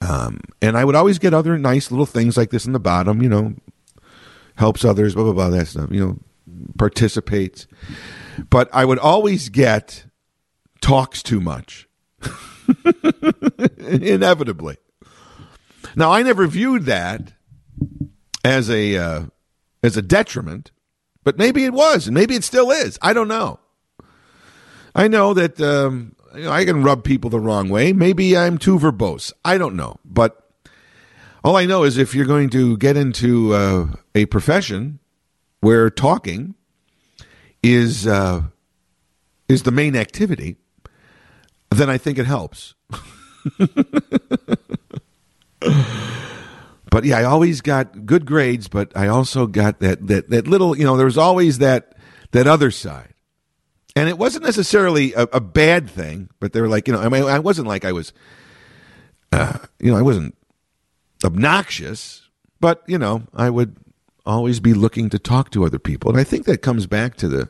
um, 0.09 0.41
and 0.61 0.77
I 0.77 0.85
would 0.85 0.97
always 0.97 1.19
get 1.19 1.33
other 1.33 1.57
nice 1.59 1.91
little 1.91 2.07
things 2.07 2.37
like 2.37 2.51
this 2.51 2.67
in 2.67 2.73
the 2.73 2.81
bottom, 2.81 3.23
you 3.23 3.29
know, 3.29 3.55
helps 4.57 4.85
others, 4.85 5.15
blah, 5.15 5.25
blah, 5.25 5.33
blah, 5.33 5.51
that 5.51 5.69
stuff, 5.69 5.91
you 5.93 6.05
know, 6.05 6.19
participates. 6.79 7.67
But 8.51 8.69
I 8.73 8.85
would 8.85 8.99
always 8.99 9.49
get 9.49 10.07
talks 10.81 11.23
too 11.23 11.41
much. 11.41 11.89
Inevitably. 13.79 14.77
Now, 15.97 16.13
I 16.13 16.23
never 16.23 16.47
viewed 16.47 16.85
that 16.85 17.33
as 18.45 18.71
a 18.71 18.97
uh, 18.97 19.23
as 19.83 19.97
a 19.97 20.03
detriment, 20.03 20.71
but 21.25 21.39
maybe 21.39 21.65
it 21.65 21.73
was, 21.73 22.07
and 22.07 22.15
maybe 22.15 22.35
it 22.35 22.45
still 22.45 22.71
is. 22.71 22.99
I 23.03 23.13
don't 23.13 23.29
know. 23.29 23.59
I 24.95 25.09
know 25.09 25.35
that 25.35 25.61
um, 25.61 26.15
you 26.35 26.45
know, 26.45 26.51
I 26.51 26.65
can 26.65 26.83
rub 26.83 27.05
people 27.05 27.31
the 27.31 27.41
wrong 27.41 27.69
way. 27.69 27.93
Maybe 27.93 28.37
I'm 28.37 28.59
too 28.59 28.79
verbose. 28.79 29.33
I 29.45 29.59
don't 29.59 29.77
know. 29.77 29.99
But 30.05 30.39
all 31.45 31.57
I 31.57 31.67
know 31.67 31.85
is 31.85 31.99
if 31.99 32.15
you're 32.15 32.27
going 32.27 32.51
to 32.51 32.77
get 32.77 32.97
into 32.97 33.55
uh, 33.55 33.87
a 34.15 34.27
profession 34.27 35.01
where 35.63 35.89
talking 35.89 36.55
is 37.63 38.07
uh, 38.07 38.43
is 39.49 39.63
the 39.63 39.71
main 39.71 39.97
activity, 39.97 40.57
then 41.71 41.89
I 41.89 41.97
think 41.97 42.19
it 42.19 42.27
helps. 42.27 42.75
but 46.91 47.05
yeah, 47.05 47.17
I 47.17 47.25
always 47.25 47.63
got 47.63 48.05
good 48.05 48.27
grades, 48.27 48.69
but 48.69 48.95
I 48.95 49.09
also 49.09 49.47
got 49.47 49.81
that 49.81 50.07
that 50.09 50.29
that 50.29 50.47
little, 50.47 50.77
you 50.77 50.85
know, 50.85 50.99
there 50.99 51.07
was 51.07 51.17
always 51.17 51.59
that 51.59 51.97
that 52.33 52.47
other 52.47 52.71
side 52.71 53.13
and 53.95 54.09
it 54.09 54.19
wasn't 54.19 54.45
necessarily 54.45 55.13
a, 55.15 55.23
a, 55.33 55.41
bad 55.41 55.89
thing, 55.89 56.31
but 56.41 56.53
they 56.53 56.61
were 56.61 56.69
like, 56.69 56.89
you 56.89 56.95
know, 56.95 57.01
I 57.01 57.09
mean, 57.09 57.25
I 57.25 57.39
wasn't 57.39 57.69
like 57.69 57.85
I 57.85 57.93
was, 57.93 58.13
uh, 59.33 59.59
you 59.81 59.91
know, 59.91 59.99
I 59.99 60.03
wasn't 60.03 60.37
obnoxious, 61.25 62.23
but 62.61 62.83
you 62.87 62.99
know, 62.99 63.23
I 63.35 63.51
would 63.51 63.77
always 64.25 64.61
be 64.61 64.75
looking 64.75 65.11
to 65.11 65.19
talk 65.19 65.51
to 65.51 65.65
other 65.65 65.79
people, 65.79 66.11
and 66.11 66.21
I 66.21 66.25
think 66.25 66.47
that 66.47 66.59
comes 66.59 66.87
back 66.87 67.17
to 67.17 67.29
the. 67.29 67.49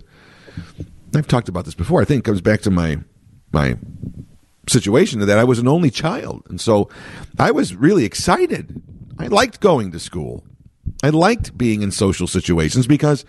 I've 1.14 1.29
talked 1.29 1.49
about 1.49 1.64
this 1.64 1.75
before. 1.75 2.00
I 2.00 2.05
think 2.05 2.21
it 2.21 2.29
comes 2.29 2.41
back 2.41 2.62
to 2.62 2.71
my 2.71 2.99
my 3.52 3.76
situation 4.69 5.21
that 5.21 5.38
I 5.38 5.45
was 5.45 5.59
an 5.59 5.69
only 5.69 5.91
child, 5.91 6.43
and 6.49 6.61
so 6.61 6.88
I 7.38 7.50
was 7.50 7.75
really 7.75 8.05
excited. 8.05 8.83
I 9.19 9.26
liked 9.26 9.61
going 9.61 9.93
to 9.93 10.00
school. 10.00 10.45
I 11.02 11.11
liked 11.11 11.57
being 11.57 11.83
in 11.83 11.91
social 11.91 12.26
situations 12.26 12.87
because 12.87 13.25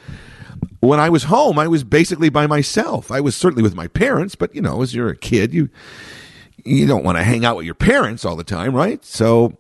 when 0.80 1.00
I 1.00 1.10
was 1.10 1.24
home, 1.24 1.60
I 1.60 1.68
was 1.68 1.84
basically 1.84 2.30
by 2.30 2.48
myself. 2.48 3.12
I 3.12 3.20
was 3.20 3.36
certainly 3.36 3.64
with 3.64 3.76
my 3.76 3.88
parents, 3.88 4.36
but 4.36 4.54
you 4.56 4.62
know, 4.62 4.82
as 4.82 4.94
you're 4.94 5.10
a 5.10 5.18
kid, 5.18 5.54
you 5.54 5.70
you 6.66 6.88
don't 6.88 7.04
want 7.04 7.18
to 7.18 7.24
hang 7.24 7.46
out 7.46 7.58
with 7.58 7.66
your 7.66 7.76
parents 7.76 8.26
all 8.26 8.36
the 8.36 8.44
time, 8.44 8.76
right? 8.76 9.04
So 9.04 9.58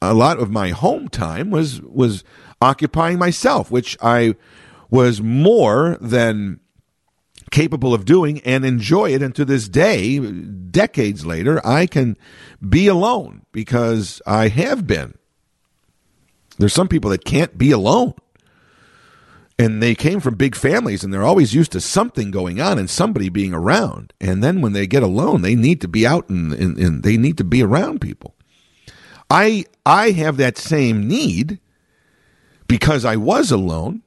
a 0.00 0.14
lot 0.14 0.38
of 0.38 0.50
my 0.50 0.70
home 0.70 1.08
time 1.08 1.50
was 1.50 1.80
was 1.82 2.24
occupying 2.64 3.18
myself, 3.18 3.70
which 3.70 3.96
I 4.02 4.34
was 4.90 5.20
more 5.20 5.98
than 6.00 6.60
capable 7.50 7.94
of 7.94 8.04
doing 8.04 8.40
and 8.40 8.64
enjoy 8.64 9.12
it. 9.12 9.22
And 9.22 9.34
to 9.34 9.44
this 9.44 9.68
day, 9.68 10.18
decades 10.18 11.26
later, 11.26 11.64
I 11.66 11.86
can 11.86 12.16
be 12.66 12.86
alone 12.86 13.42
because 13.52 14.20
I 14.26 14.48
have 14.48 14.86
been. 14.86 15.14
There's 16.58 16.72
some 16.72 16.88
people 16.88 17.10
that 17.10 17.24
can't 17.24 17.56
be 17.58 17.70
alone 17.70 18.14
and 19.58 19.82
they 19.82 19.94
came 19.94 20.20
from 20.20 20.34
big 20.34 20.56
families 20.56 21.04
and 21.04 21.12
they're 21.12 21.22
always 21.22 21.54
used 21.54 21.72
to 21.72 21.80
something 21.80 22.30
going 22.30 22.60
on 22.60 22.78
and 22.78 22.90
somebody 22.90 23.28
being 23.28 23.54
around 23.54 24.12
and 24.20 24.42
then 24.42 24.60
when 24.60 24.72
they 24.72 24.86
get 24.86 25.02
alone 25.02 25.42
they 25.42 25.54
need 25.54 25.80
to 25.80 25.88
be 25.88 26.06
out 26.06 26.28
and, 26.28 26.52
and, 26.52 26.78
and, 26.78 27.02
they 27.02 27.16
need 27.16 27.38
to 27.38 27.44
be 27.44 27.62
around 27.62 28.00
people 28.00 28.34
i 29.30 29.64
i 29.86 30.10
have 30.10 30.36
that 30.36 30.58
same 30.58 31.06
need 31.06 31.58
because 32.76 33.04
i 33.04 33.16
was 33.16 33.50
alone 33.50 34.02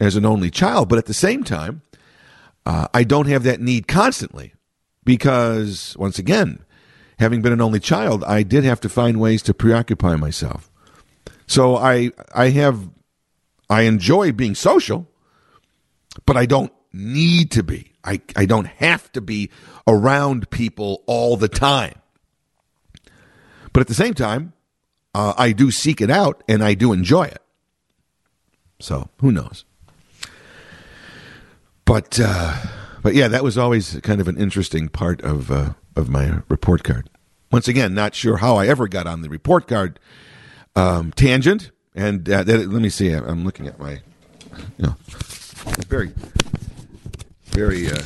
as 0.00 0.16
an 0.16 0.24
only 0.24 0.50
child 0.50 0.88
but 0.88 0.98
at 0.98 1.06
the 1.06 1.14
same 1.14 1.42
time 1.42 1.82
uh, 2.66 2.86
i 2.92 3.02
don't 3.04 3.26
have 3.26 3.42
that 3.42 3.60
need 3.60 3.86
constantly 3.86 4.52
because 5.04 5.96
once 5.98 6.18
again 6.18 6.58
having 7.18 7.40
been 7.42 7.52
an 7.52 7.60
only 7.60 7.80
child 7.80 8.24
i 8.24 8.42
did 8.42 8.64
have 8.64 8.80
to 8.80 8.88
find 8.88 9.20
ways 9.20 9.42
to 9.42 9.54
preoccupy 9.54 10.16
myself 10.16 10.70
so 11.46 11.76
i 11.76 12.10
i 12.34 12.48
have 12.50 12.88
I 13.68 13.82
enjoy 13.82 14.32
being 14.32 14.54
social, 14.54 15.08
but 16.26 16.36
I 16.36 16.46
don't 16.46 16.72
need 16.92 17.50
to 17.52 17.62
be. 17.62 17.92
I, 18.04 18.20
I 18.36 18.46
don't 18.46 18.66
have 18.66 19.10
to 19.12 19.20
be 19.20 19.50
around 19.86 20.50
people 20.50 21.02
all 21.06 21.36
the 21.36 21.48
time. 21.48 21.94
But 23.72 23.80
at 23.80 23.88
the 23.88 23.94
same 23.94 24.14
time, 24.14 24.52
uh, 25.14 25.34
I 25.36 25.52
do 25.52 25.70
seek 25.70 26.00
it 26.00 26.10
out 26.10 26.42
and 26.48 26.62
I 26.62 26.74
do 26.74 26.92
enjoy 26.92 27.24
it. 27.24 27.42
So 28.80 29.08
who 29.20 29.32
knows? 29.32 29.64
But 31.84 32.18
uh, 32.22 32.56
but 33.02 33.14
yeah, 33.14 33.28
that 33.28 33.44
was 33.44 33.58
always 33.58 34.00
kind 34.02 34.20
of 34.20 34.28
an 34.28 34.36
interesting 34.38 34.88
part 34.88 35.20
of 35.22 35.50
uh, 35.50 35.74
of 35.96 36.08
my 36.08 36.40
report 36.48 36.82
card. 36.84 37.10
Once 37.52 37.68
again, 37.68 37.94
not 37.94 38.14
sure 38.14 38.38
how 38.38 38.56
I 38.56 38.66
ever 38.66 38.88
got 38.88 39.06
on 39.06 39.22
the 39.22 39.28
report 39.28 39.68
card 39.68 40.00
um, 40.74 41.12
tangent, 41.12 41.70
and 41.94 42.28
uh, 42.28 42.42
that, 42.42 42.68
let 42.68 42.82
me 42.82 42.88
see. 42.88 43.10
I'm 43.10 43.44
looking 43.44 43.66
at 43.66 43.78
my, 43.78 44.00
you 44.78 44.86
know, 44.86 44.96
very, 45.86 46.12
very, 47.44 47.86
uh, 47.86 48.02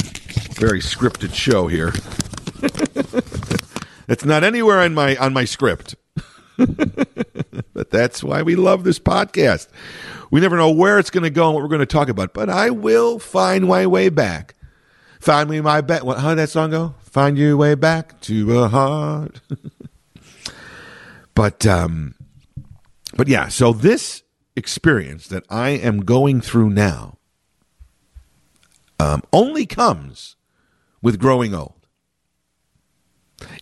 very 0.54 0.80
scripted 0.80 1.32
show 1.32 1.66
here. 1.68 1.92
it's 4.08 4.24
not 4.24 4.44
anywhere 4.44 4.80
on 4.80 4.94
my 4.94 5.16
on 5.16 5.32
my 5.32 5.44
script. 5.44 5.94
but 7.72 7.90
that's 7.90 8.22
why 8.22 8.42
we 8.42 8.56
love 8.56 8.84
this 8.84 8.98
podcast. 8.98 9.68
We 10.30 10.40
never 10.40 10.56
know 10.56 10.70
where 10.70 10.98
it's 10.98 11.10
going 11.10 11.22
to 11.24 11.30
go 11.30 11.46
and 11.46 11.54
what 11.54 11.62
we're 11.62 11.68
going 11.68 11.80
to 11.80 11.86
talk 11.86 12.08
about, 12.08 12.34
but 12.34 12.50
I 12.50 12.70
will 12.70 13.18
find 13.18 13.66
my 13.66 13.86
way 13.86 14.08
back. 14.08 14.54
Find 15.20 15.48
me 15.48 15.60
my. 15.60 15.80
What? 15.80 16.18
How 16.18 16.30
did 16.30 16.38
that 16.38 16.50
song 16.50 16.70
go? 16.70 16.94
Find 17.00 17.38
your 17.38 17.56
way 17.56 17.74
back 17.74 18.20
to 18.22 18.58
a 18.58 18.68
heart. 18.68 19.40
but 21.34 21.66
um, 21.66 22.14
but 23.16 23.28
yeah, 23.28 23.48
so 23.48 23.72
this 23.72 24.22
experience 24.56 25.28
that 25.28 25.44
I 25.48 25.70
am 25.70 26.00
going 26.00 26.40
through 26.40 26.70
now 26.70 27.18
um, 29.00 29.22
only 29.32 29.66
comes 29.66 30.36
with 31.00 31.18
growing 31.18 31.54
old. 31.54 31.74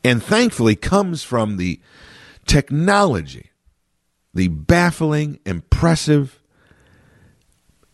And 0.03 0.23
thankfully 0.23 0.75
comes 0.75 1.23
from 1.23 1.59
the 1.59 1.81
technology, 2.47 3.51
the 4.33 4.49
baffling, 4.49 5.39
impressive, 5.45 6.41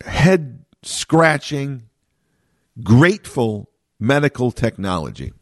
head 0.05 0.65
scratching, 0.83 1.89
grateful 2.83 3.71
medical 3.99 4.51
technology. 4.51 5.33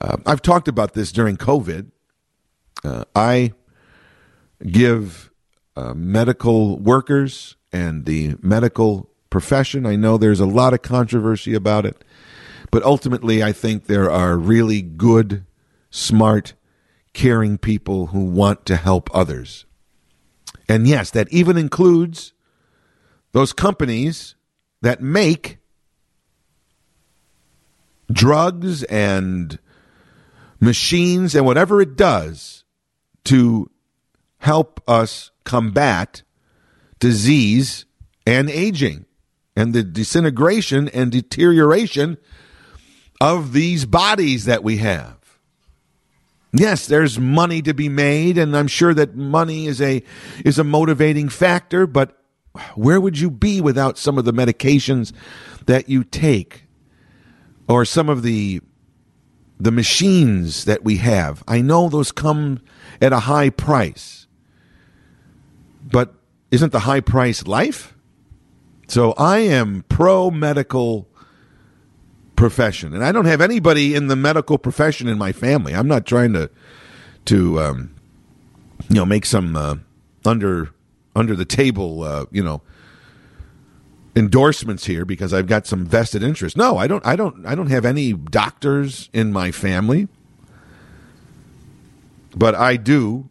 Uh, 0.00 0.16
I've 0.26 0.42
talked 0.42 0.68
about 0.68 0.94
this 0.94 1.12
during 1.12 1.36
COVID. 1.36 1.90
Uh, 2.84 3.04
I 3.14 3.52
give 4.66 5.30
uh, 5.76 5.94
medical 5.94 6.78
workers 6.78 7.56
and 7.72 8.04
the 8.04 8.36
medical 8.42 9.08
profession. 9.30 9.86
I 9.86 9.96
know 9.96 10.18
there's 10.18 10.40
a 10.40 10.46
lot 10.46 10.74
of 10.74 10.82
controversy 10.82 11.54
about 11.54 11.86
it, 11.86 12.04
but 12.70 12.82
ultimately, 12.82 13.42
I 13.42 13.52
think 13.52 13.86
there 13.86 14.10
are 14.10 14.36
really 14.36 14.82
good, 14.82 15.44
smart, 15.90 16.54
caring 17.12 17.58
people 17.58 18.08
who 18.08 18.24
want 18.24 18.64
to 18.66 18.76
help 18.76 19.10
others. 19.14 19.66
And 20.68 20.86
yes, 20.86 21.10
that 21.10 21.32
even 21.32 21.56
includes 21.56 22.32
those 23.32 23.52
companies 23.52 24.34
that 24.80 25.00
make 25.00 25.58
drugs 28.10 28.82
and 28.84 29.58
machines 30.60 31.34
and 31.34 31.44
whatever 31.44 31.80
it 31.80 31.96
does 31.96 32.64
to 33.24 33.70
help 34.38 34.80
us 34.88 35.30
combat 35.44 36.22
disease 36.98 37.84
and 38.26 38.48
aging 38.48 39.04
and 39.56 39.74
the 39.74 39.82
disintegration 39.82 40.88
and 40.88 41.12
deterioration 41.12 42.16
of 43.20 43.52
these 43.52 43.84
bodies 43.84 44.44
that 44.44 44.64
we 44.64 44.78
have. 44.78 45.21
Yes, 46.52 46.86
there's 46.86 47.18
money 47.18 47.62
to 47.62 47.72
be 47.72 47.88
made 47.88 48.36
and 48.36 48.56
I'm 48.56 48.68
sure 48.68 48.92
that 48.94 49.16
money 49.16 49.66
is 49.66 49.80
a 49.80 50.02
is 50.44 50.58
a 50.58 50.64
motivating 50.64 51.28
factor, 51.30 51.86
but 51.86 52.18
where 52.74 53.00
would 53.00 53.18
you 53.18 53.30
be 53.30 53.60
without 53.60 53.96
some 53.96 54.18
of 54.18 54.24
the 54.26 54.32
medications 54.32 55.12
that 55.64 55.88
you 55.88 56.04
take 56.04 56.66
or 57.68 57.84
some 57.84 58.08
of 58.10 58.22
the 58.22 58.60
the 59.58 59.70
machines 59.70 60.66
that 60.66 60.84
we 60.84 60.96
have? 60.98 61.42
I 61.48 61.62
know 61.62 61.88
those 61.88 62.12
come 62.12 62.60
at 63.00 63.12
a 63.12 63.20
high 63.20 63.48
price. 63.50 64.26
But 65.82 66.14
isn't 66.50 66.72
the 66.72 66.80
high 66.80 67.00
price 67.00 67.46
life? 67.46 67.94
So 68.88 69.12
I 69.12 69.38
am 69.38 69.84
pro 69.88 70.30
medical 70.30 71.08
profession, 72.42 72.92
and 72.92 73.04
I 73.04 73.12
don't 73.12 73.26
have 73.26 73.40
anybody 73.40 73.94
in 73.94 74.08
the 74.08 74.16
medical 74.16 74.58
profession 74.58 75.06
in 75.06 75.16
my 75.16 75.30
family. 75.30 75.76
I'm 75.76 75.86
not 75.86 76.04
trying 76.04 76.32
to 76.32 76.50
to 77.26 77.60
um, 77.60 77.94
you 78.88 78.96
know 78.96 79.06
make 79.06 79.24
some 79.26 79.54
uh, 79.54 79.76
under 80.24 80.70
under 81.14 81.36
the 81.36 81.44
table 81.44 82.02
uh, 82.02 82.26
you 82.32 82.42
know 82.42 82.60
endorsements 84.16 84.86
here 84.86 85.04
because 85.04 85.32
I've 85.32 85.46
got 85.46 85.68
some 85.68 85.86
vested 85.86 86.24
interest. 86.24 86.56
No, 86.56 86.78
I 86.78 86.88
don't. 86.88 87.06
I 87.06 87.14
don't. 87.14 87.46
I 87.46 87.54
don't 87.54 87.70
have 87.70 87.84
any 87.84 88.12
doctors 88.12 89.08
in 89.12 89.32
my 89.32 89.52
family, 89.52 90.08
but 92.34 92.56
I 92.56 92.74
do 92.74 93.30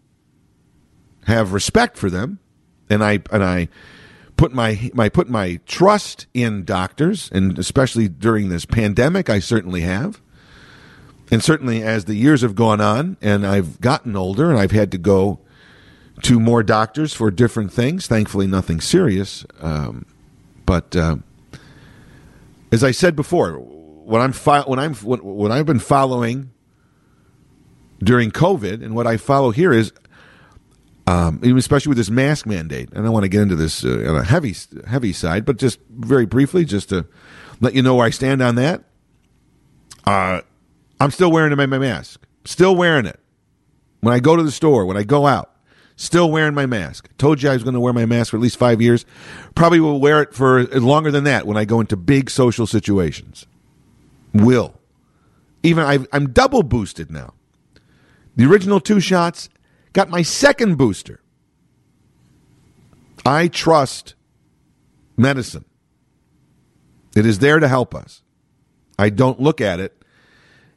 have 1.25 1.51
respect 1.51 1.97
for 1.97 2.09
them, 2.09 2.39
and 2.89 3.03
I 3.03 3.19
and 3.29 3.43
I 3.43 3.67
put 4.41 4.51
my 4.51 4.89
my 4.95 5.07
put 5.07 5.29
my 5.29 5.59
trust 5.67 6.25
in 6.33 6.65
doctors, 6.65 7.29
and 7.31 7.59
especially 7.59 8.09
during 8.09 8.49
this 8.49 8.65
pandemic, 8.65 9.29
I 9.29 9.37
certainly 9.37 9.81
have. 9.81 10.19
And 11.29 11.43
certainly, 11.43 11.83
as 11.83 12.05
the 12.05 12.15
years 12.15 12.41
have 12.41 12.55
gone 12.55 12.81
on, 12.81 13.17
and 13.21 13.45
I've 13.45 13.79
gotten 13.81 14.15
older, 14.15 14.49
and 14.49 14.57
I've 14.57 14.71
had 14.71 14.91
to 14.93 14.97
go 14.97 15.39
to 16.23 16.39
more 16.39 16.63
doctors 16.63 17.13
for 17.13 17.29
different 17.29 17.71
things. 17.71 18.07
Thankfully, 18.07 18.47
nothing 18.47 18.81
serious. 18.81 19.45
Um, 19.59 20.07
but 20.65 20.95
uh, 20.95 21.17
as 22.71 22.83
I 22.83 22.89
said 22.89 23.15
before, 23.15 23.53
when 23.59 24.23
I'm 24.23 24.33
fi- 24.33 24.63
when 24.63 24.79
I'm 24.79 24.95
when, 24.95 25.19
when 25.23 25.51
I've 25.51 25.67
been 25.67 25.77
following 25.77 26.49
during 27.99 28.31
COVID, 28.31 28.83
and 28.83 28.95
what 28.95 29.05
I 29.05 29.17
follow 29.17 29.51
here 29.51 29.71
is 29.71 29.93
um, 31.11 31.41
especially 31.57 31.89
with 31.89 31.97
this 31.97 32.09
mask 32.09 32.45
mandate. 32.45 32.89
And 32.89 32.99
I 32.99 33.01
don't 33.03 33.11
want 33.11 33.23
to 33.23 33.29
get 33.29 33.41
into 33.41 33.57
this 33.57 33.83
uh, 33.83 34.05
on 34.07 34.15
a 34.15 34.23
heavy, 34.23 34.55
heavy 34.87 35.11
side, 35.11 35.43
but 35.43 35.57
just 35.57 35.79
very 35.89 36.25
briefly, 36.25 36.63
just 36.63 36.89
to 36.89 37.05
let 37.59 37.73
you 37.73 37.81
know 37.81 37.95
where 37.95 38.05
I 38.05 38.11
stand 38.11 38.41
on 38.41 38.55
that. 38.55 38.83
Uh, 40.05 40.41
I'm 41.01 41.11
still 41.11 41.29
wearing 41.29 41.55
my, 41.57 41.65
my 41.65 41.79
mask. 41.79 42.25
Still 42.45 42.75
wearing 42.75 43.05
it. 43.05 43.19
When 43.99 44.13
I 44.13 44.19
go 44.19 44.37
to 44.37 44.43
the 44.43 44.51
store, 44.51 44.85
when 44.85 44.95
I 44.95 45.03
go 45.03 45.27
out, 45.27 45.53
still 45.97 46.31
wearing 46.31 46.53
my 46.53 46.65
mask. 46.65 47.09
Told 47.17 47.43
you 47.43 47.49
I 47.49 47.53
was 47.53 47.63
going 47.63 47.73
to 47.73 47.79
wear 47.79 47.93
my 47.93 48.05
mask 48.05 48.31
for 48.31 48.37
at 48.37 48.41
least 48.41 48.57
five 48.57 48.81
years. 48.81 49.05
Probably 49.53 49.81
will 49.81 49.99
wear 49.99 50.21
it 50.21 50.33
for 50.33 50.63
longer 50.67 51.11
than 51.11 51.25
that 51.25 51.45
when 51.45 51.57
I 51.57 51.65
go 51.65 51.81
into 51.81 51.97
big 51.97 52.29
social 52.29 52.65
situations. 52.65 53.45
Will. 54.33 54.75
Even 55.61 55.83
i 55.83 55.99
I'm 56.13 56.31
double 56.31 56.63
boosted 56.63 57.11
now. 57.11 57.33
The 58.37 58.45
original 58.45 58.79
two 58.79 59.01
shots 59.01 59.49
Got 59.93 60.09
my 60.09 60.21
second 60.21 60.77
booster. 60.77 61.21
I 63.25 63.47
trust 63.47 64.15
medicine. 65.17 65.65
It 67.15 67.25
is 67.25 67.39
there 67.39 67.59
to 67.59 67.67
help 67.67 67.93
us. 67.93 68.23
I 68.97 69.09
don't 69.09 69.39
look 69.39 69.59
at 69.61 69.79
it 69.79 70.01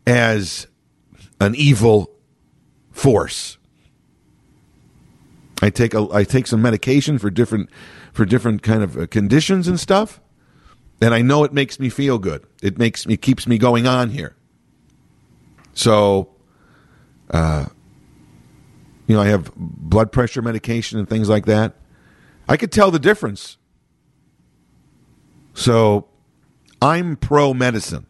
as 0.07 0.67
an 1.41 1.55
evil 1.55 2.11
force. 2.91 3.59
I 5.63 5.71
take 5.71 5.95
a 5.95 6.07
I 6.13 6.25
take 6.25 6.47
some 6.47 6.61
medication 6.61 7.19
for 7.19 7.31
different 7.31 7.71
for 8.13 8.25
different 8.25 8.63
kind 8.63 8.83
of 8.83 8.97
uh, 8.97 9.07
conditions 9.07 9.69
and 9.69 9.79
stuff, 9.79 10.21
and 11.01 11.15
I 11.15 11.23
know 11.23 11.45
it 11.45 11.53
makes 11.53 11.79
me 11.79 11.89
feel 11.89 12.19
good. 12.19 12.47
It 12.63 12.79
makes 12.79 13.07
me 13.07 13.17
keeps 13.17 13.47
me 13.47 13.59
going 13.59 13.87
on 13.87 14.11
here. 14.11 14.37
So, 15.73 16.35
uh, 17.31 17.67
you 19.07 19.17
know, 19.17 19.23
I 19.23 19.27
have 19.27 19.53
blood 19.57 20.13
pressure 20.13 20.43
medication 20.43 20.99
and 20.99 21.09
things 21.09 21.29
like 21.29 21.47
that. 21.47 21.75
I 22.49 22.57
could 22.57 22.73
tell 22.73 22.91
the 22.91 22.99
difference. 22.99 23.59
So 25.55 26.09
I'm 26.81 27.17
pro 27.17 27.55
medicine. 27.55 28.07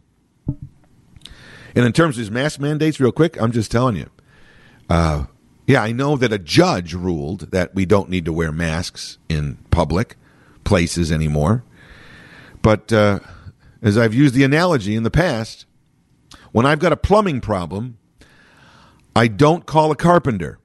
And 0.47 1.85
in 1.85 1.91
terms 1.91 2.15
of 2.15 2.19
these 2.19 2.31
mask 2.31 2.59
mandates, 2.59 2.99
real 2.99 3.11
quick, 3.11 3.39
I'm 3.41 3.51
just 3.51 3.69
telling 3.71 3.97
you. 3.97 4.09
Uh, 4.89 5.25
yeah, 5.67 5.81
I 5.81 5.91
know 5.91 6.15
that 6.15 6.31
a 6.31 6.37
judge 6.37 6.93
ruled 6.93 7.51
that 7.51 7.75
we 7.75 7.85
don't 7.85 8.09
need 8.09 8.25
to 8.25 8.33
wear 8.33 8.51
masks 8.51 9.17
in 9.27 9.57
public 9.71 10.15
places 10.63 11.11
anymore. 11.11 11.63
But 12.61 12.93
uh, 12.93 13.19
as 13.81 13.97
I've 13.97 14.13
used 14.13 14.33
the 14.35 14.43
analogy 14.43 14.95
in 14.95 15.03
the 15.03 15.11
past, 15.11 15.65
when 16.51 16.65
I've 16.65 16.79
got 16.79 16.93
a 16.93 16.97
plumbing 16.97 17.41
problem, 17.41 17.97
I 19.15 19.27
don't 19.27 19.65
call 19.65 19.91
a 19.91 19.95
carpenter. 19.95 20.59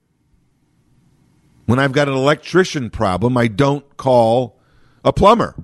When 1.71 1.79
I've 1.79 1.93
got 1.93 2.09
an 2.09 2.15
electrician 2.15 2.91
problem, 2.91 3.37
I 3.37 3.47
don't 3.47 3.97
call 3.97 4.59
a 5.05 5.13
plumber. 5.13 5.55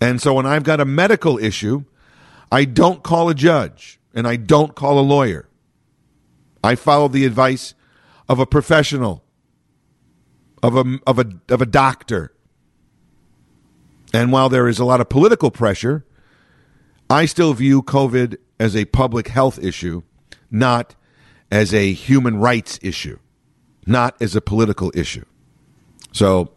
And 0.00 0.18
so 0.18 0.32
when 0.32 0.46
I've 0.46 0.62
got 0.62 0.80
a 0.80 0.86
medical 0.86 1.36
issue, 1.36 1.84
I 2.50 2.64
don't 2.64 3.02
call 3.02 3.28
a 3.28 3.34
judge 3.34 4.00
and 4.14 4.26
I 4.26 4.36
don't 4.36 4.74
call 4.74 4.98
a 4.98 5.02
lawyer. 5.04 5.46
I 6.64 6.74
follow 6.74 7.08
the 7.08 7.26
advice 7.26 7.74
of 8.30 8.38
a 8.38 8.46
professional, 8.46 9.22
of 10.62 10.74
a, 10.74 11.00
of 11.06 11.18
a, 11.18 11.26
of 11.50 11.60
a 11.60 11.66
doctor. 11.66 12.32
And 14.14 14.32
while 14.32 14.48
there 14.48 14.68
is 14.68 14.78
a 14.78 14.86
lot 14.86 15.02
of 15.02 15.10
political 15.10 15.50
pressure, 15.50 16.06
I 17.10 17.26
still 17.26 17.52
view 17.52 17.82
COVID 17.82 18.38
as 18.58 18.74
a 18.74 18.86
public 18.86 19.28
health 19.28 19.58
issue, 19.62 20.02
not 20.50 20.94
as 21.50 21.74
a 21.74 21.92
human 21.92 22.38
rights 22.38 22.78
issue 22.80 23.18
not 23.86 24.20
as 24.20 24.36
a 24.36 24.40
political 24.40 24.92
issue. 24.94 25.24
So 26.12 26.50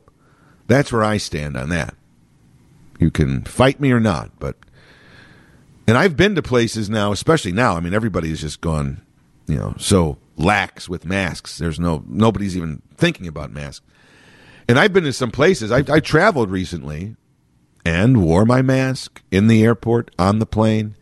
that's 0.67 0.91
where 0.91 1.03
I 1.03 1.17
stand 1.17 1.55
on 1.55 1.69
that. 1.69 1.95
You 2.99 3.11
can 3.11 3.43
fight 3.43 3.79
me 3.79 3.91
or 3.91 3.99
not, 3.99 4.31
but 4.39 4.57
and 5.87 5.97
I've 5.97 6.15
been 6.15 6.35
to 6.35 6.41
places 6.41 6.89
now, 6.89 7.11
especially 7.11 7.51
now. 7.51 7.75
I 7.75 7.79
mean, 7.79 7.93
everybody's 7.93 8.41
just 8.41 8.61
gone, 8.61 9.01
you 9.47 9.55
know, 9.55 9.73
so 9.77 10.17
lax 10.37 10.87
with 10.87 11.05
masks. 11.05 11.57
There's 11.57 11.79
no 11.79 12.03
nobody's 12.07 12.55
even 12.57 12.81
thinking 12.95 13.27
about 13.27 13.51
masks. 13.51 13.85
And 14.67 14.77
I've 14.77 14.93
been 14.93 15.05
to 15.05 15.13
some 15.13 15.31
places. 15.31 15.71
I, 15.71 15.83
I 15.91 15.99
traveled 15.99 16.51
recently 16.51 17.15
and 17.83 18.23
wore 18.23 18.45
my 18.45 18.61
mask 18.61 19.23
in 19.31 19.47
the 19.47 19.63
airport, 19.63 20.11
on 20.19 20.37
the 20.37 20.45
plane, 20.45 20.95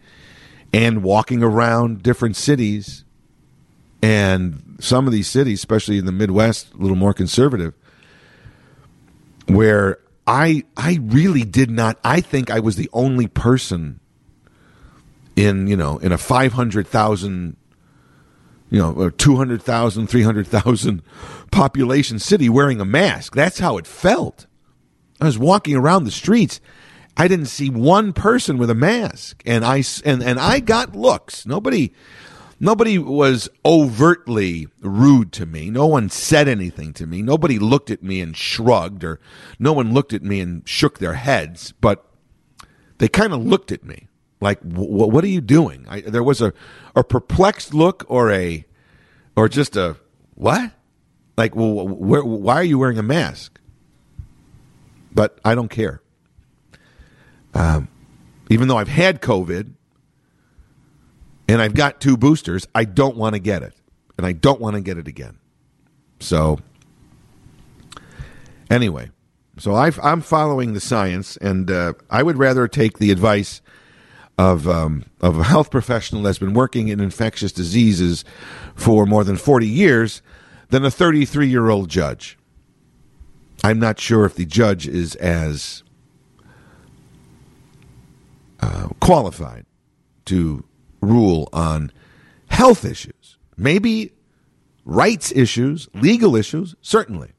and 0.73 1.03
walking 1.03 1.43
around 1.43 2.01
different 2.01 2.37
cities. 2.37 3.03
And 4.01 4.66
some 4.79 5.07
of 5.07 5.13
these 5.13 5.27
cities, 5.27 5.59
especially 5.59 5.97
in 5.97 6.05
the 6.05 6.11
Midwest, 6.11 6.73
a 6.73 6.77
little 6.77 6.97
more 6.97 7.13
conservative, 7.13 7.73
where 9.47 9.99
I 10.25 10.63
I 10.75 10.99
really 11.01 11.43
did 11.43 11.71
not. 11.71 11.97
I 12.03 12.21
think 12.21 12.49
I 12.51 12.59
was 12.59 12.75
the 12.75 12.89
only 12.93 13.27
person 13.27 13.99
in 15.35 15.67
you 15.67 15.77
know 15.77 15.97
in 15.99 16.11
a 16.11 16.17
five 16.17 16.53
hundred 16.53 16.87
thousand, 16.87 17.55
you 18.69 18.79
know, 18.79 18.93
or 18.93 19.11
200,000, 19.11 20.07
300,000 20.07 21.01
population 21.51 22.19
city 22.19 22.49
wearing 22.49 22.81
a 22.81 22.85
mask. 22.85 23.35
That's 23.35 23.59
how 23.59 23.77
it 23.77 23.87
felt. 23.87 24.45
I 25.21 25.25
was 25.25 25.37
walking 25.37 25.75
around 25.75 26.03
the 26.03 26.11
streets. 26.11 26.59
I 27.15 27.27
didn't 27.27 27.47
see 27.47 27.69
one 27.69 28.13
person 28.13 28.57
with 28.57 28.69
a 28.69 28.75
mask, 28.75 29.41
and 29.45 29.65
I 29.65 29.83
and 30.05 30.21
and 30.21 30.39
I 30.39 30.59
got 30.59 30.95
looks. 30.95 31.45
Nobody 31.45 31.93
Nobody 32.59 32.97
was 32.97 33.49
overtly 33.63 34.67
rude 34.81 35.31
to 35.33 35.45
me. 35.45 35.69
No 35.69 35.85
one 35.85 36.09
said 36.09 36.47
anything 36.47 36.91
to 36.93 37.05
me. 37.05 37.21
Nobody 37.21 37.59
looked 37.59 37.91
at 37.91 38.01
me 38.01 38.19
and 38.19 38.35
shrugged, 38.35 39.03
or 39.03 39.19
no 39.59 39.73
one 39.73 39.93
looked 39.93 40.11
at 40.13 40.23
me 40.23 40.39
and 40.39 40.67
shook 40.67 40.97
their 40.97 41.13
heads, 41.13 41.73
but 41.79 42.05
they 42.97 43.07
kind 43.07 43.31
of 43.31 43.45
looked 43.45 43.71
at 43.71 43.83
me 43.83 44.07
like, 44.41 44.59
"What 44.61 45.23
are 45.23 45.27
you 45.27 45.41
doing?" 45.41 45.85
I, 45.87 46.01
there 46.01 46.23
was 46.23 46.41
a, 46.41 46.51
a 46.95 47.03
perplexed 47.03 47.75
look 47.75 48.03
or 48.07 48.31
a 48.31 48.65
or 49.35 49.47
just 49.47 49.75
a 49.75 49.97
what? 50.33 50.71
Like, 51.37 51.55
well, 51.55 51.87
where, 51.87 52.23
why 52.23 52.55
are 52.55 52.63
you 52.63 52.79
wearing 52.79 52.97
a 52.97 53.03
mask? 53.03 53.59
But 55.13 55.39
I 55.45 55.53
don't 55.53 55.69
care. 55.69 56.01
Um, 57.53 57.87
even 58.49 58.67
though 58.67 58.77
I've 58.77 58.87
had 58.87 59.21
COVID 59.21 59.73
and 61.47 61.61
I've 61.61 61.73
got 61.73 62.01
two 62.01 62.17
boosters, 62.17 62.67
I 62.75 62.85
don't 62.85 63.17
want 63.17 63.35
to 63.35 63.39
get 63.39 63.63
it. 63.63 63.73
And 64.17 64.25
I 64.25 64.31
don't 64.31 64.59
want 64.59 64.75
to 64.75 64.81
get 64.81 64.97
it 64.97 65.07
again. 65.07 65.37
So, 66.19 66.59
anyway, 68.69 69.11
so 69.59 69.73
i 69.73 69.91
am 70.03 70.21
following 70.21 70.73
the 70.73 70.79
science, 70.79 71.37
and 71.37 71.69
uh, 71.69 71.93
I 72.09 72.23
would 72.23 72.37
rather 72.37 72.67
take 72.67 72.97
the 72.97 73.11
advice 73.11 73.61
of 74.37 74.67
um, 74.67 75.05
of 75.19 75.39
a 75.39 75.43
health 75.43 75.71
professional 75.71 76.21
that's 76.21 76.37
been 76.37 76.53
working 76.53 76.89
in 76.89 76.99
infectious 76.99 77.51
diseases 77.51 78.23
for 78.75 79.05
more 79.05 79.23
than 79.23 79.35
40 79.35 79.67
years 79.67 80.21
than 80.69 80.85
a 80.85 80.91
33 80.91 81.47
year 81.47 81.69
old 81.69 81.89
judge. 81.89 82.37
I'm 83.63 83.79
not 83.79 83.99
sure 83.99 84.25
if 84.25 84.35
the 84.35 84.45
judge 84.45 84.87
is 84.87 85.15
as 85.15 85.83
uh, 88.59 88.89
qualified 88.99 89.65
to 90.25 90.63
rule 91.01 91.49
on 91.53 91.91
health 92.47 92.85
issues. 92.85 93.37
Maybe 93.55 94.13
rights 94.85 95.31
issues, 95.35 95.89
legal 95.93 96.35
issues, 96.35 96.75
certainly. 96.81 97.33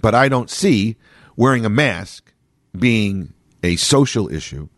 But 0.00 0.14
I 0.14 0.28
don't 0.28 0.50
see 0.50 0.96
wearing 1.36 1.64
a 1.64 1.70
mask 1.70 2.32
being 2.76 3.34
a 3.62 3.76
social 3.76 4.32
issue 4.32 4.68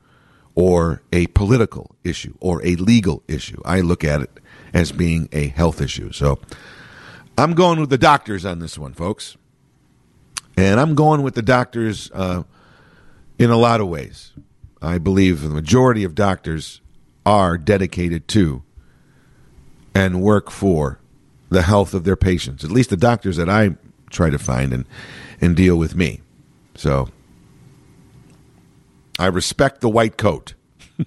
or 0.54 1.02
a 1.12 1.26
political 1.28 1.96
issue 2.04 2.35
or 2.40 2.64
a 2.64 2.76
legal 2.76 3.22
issue. 3.28 3.61
I 3.64 3.80
look 3.80 4.04
at 4.04 4.20
it 4.20 4.40
as 4.72 4.92
being 4.92 5.28
a 5.33 5.48
health 5.48 5.80
issue. 5.80 6.12
So 6.12 6.38
I'm 7.37 7.54
going 7.54 7.80
with 7.80 7.90
the 7.90 7.98
doctors 7.98 8.44
on 8.44 8.59
this 8.59 8.78
one, 8.78 8.94
folks. 8.94 9.37
And 10.57 10.78
I'm 10.78 10.94
going 10.94 11.22
with 11.22 11.35
the 11.35 11.42
doctors 11.42 12.11
uh, 12.12 12.44
in 13.38 13.50
a 13.50 13.57
lot 13.57 13.80
of 13.80 13.88
ways. 13.88 14.33
I 14.80 14.98
believe 14.98 15.42
the 15.42 15.48
majority 15.48 16.04
of 16.04 16.14
doctors 16.14 16.80
are 17.26 17.56
dedicated 17.56 18.28
to 18.28 18.62
and 19.94 20.20
work 20.20 20.50
for 20.50 20.98
the 21.48 21.62
health 21.62 21.94
of 21.94 22.04
their 22.04 22.16
patients. 22.16 22.64
At 22.64 22.70
least 22.70 22.90
the 22.90 22.96
doctors 22.96 23.37
that 23.37 23.48
I 23.48 23.76
try 24.10 24.30
to 24.30 24.38
find 24.38 24.72
and, 24.72 24.84
and 25.40 25.56
deal 25.56 25.76
with 25.76 25.94
me. 25.94 26.20
So 26.74 27.08
I 29.18 29.26
respect 29.26 29.80
the 29.80 29.88
white 29.88 30.16
coat, 30.16 30.54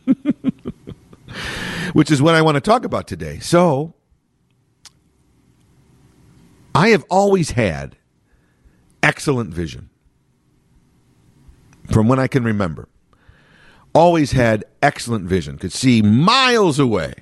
which 1.94 2.10
is 2.10 2.22
what 2.22 2.36
I 2.36 2.42
want 2.42 2.56
to 2.56 2.62
talk 2.62 2.86
about 2.86 3.08
today. 3.08 3.40
So 3.40 3.94
I 6.74 6.90
have 6.90 7.06
always 7.10 7.52
had 7.52 7.98
excellent 9.04 9.54
vision 9.54 9.90
from 11.92 12.08
when 12.08 12.20
I 12.20 12.28
can 12.28 12.44
remember. 12.44 12.88
Always 13.98 14.32
had 14.34 14.64
excellent 14.80 15.26
vision, 15.26 15.58
could 15.58 15.74
see 15.74 16.04
miles 16.04 16.78
away. 16.78 17.16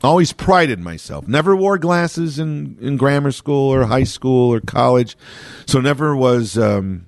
Always 0.00 0.32
prided 0.32 0.78
myself. 0.78 1.26
Never 1.26 1.56
wore 1.56 1.76
glasses 1.76 2.38
in, 2.38 2.76
in 2.80 2.96
grammar 2.96 3.32
school 3.32 3.74
or 3.74 3.86
high 3.86 4.04
school 4.04 4.52
or 4.52 4.60
college, 4.60 5.16
so 5.66 5.80
never 5.80 6.14
was. 6.14 6.56
Um, 6.56 7.06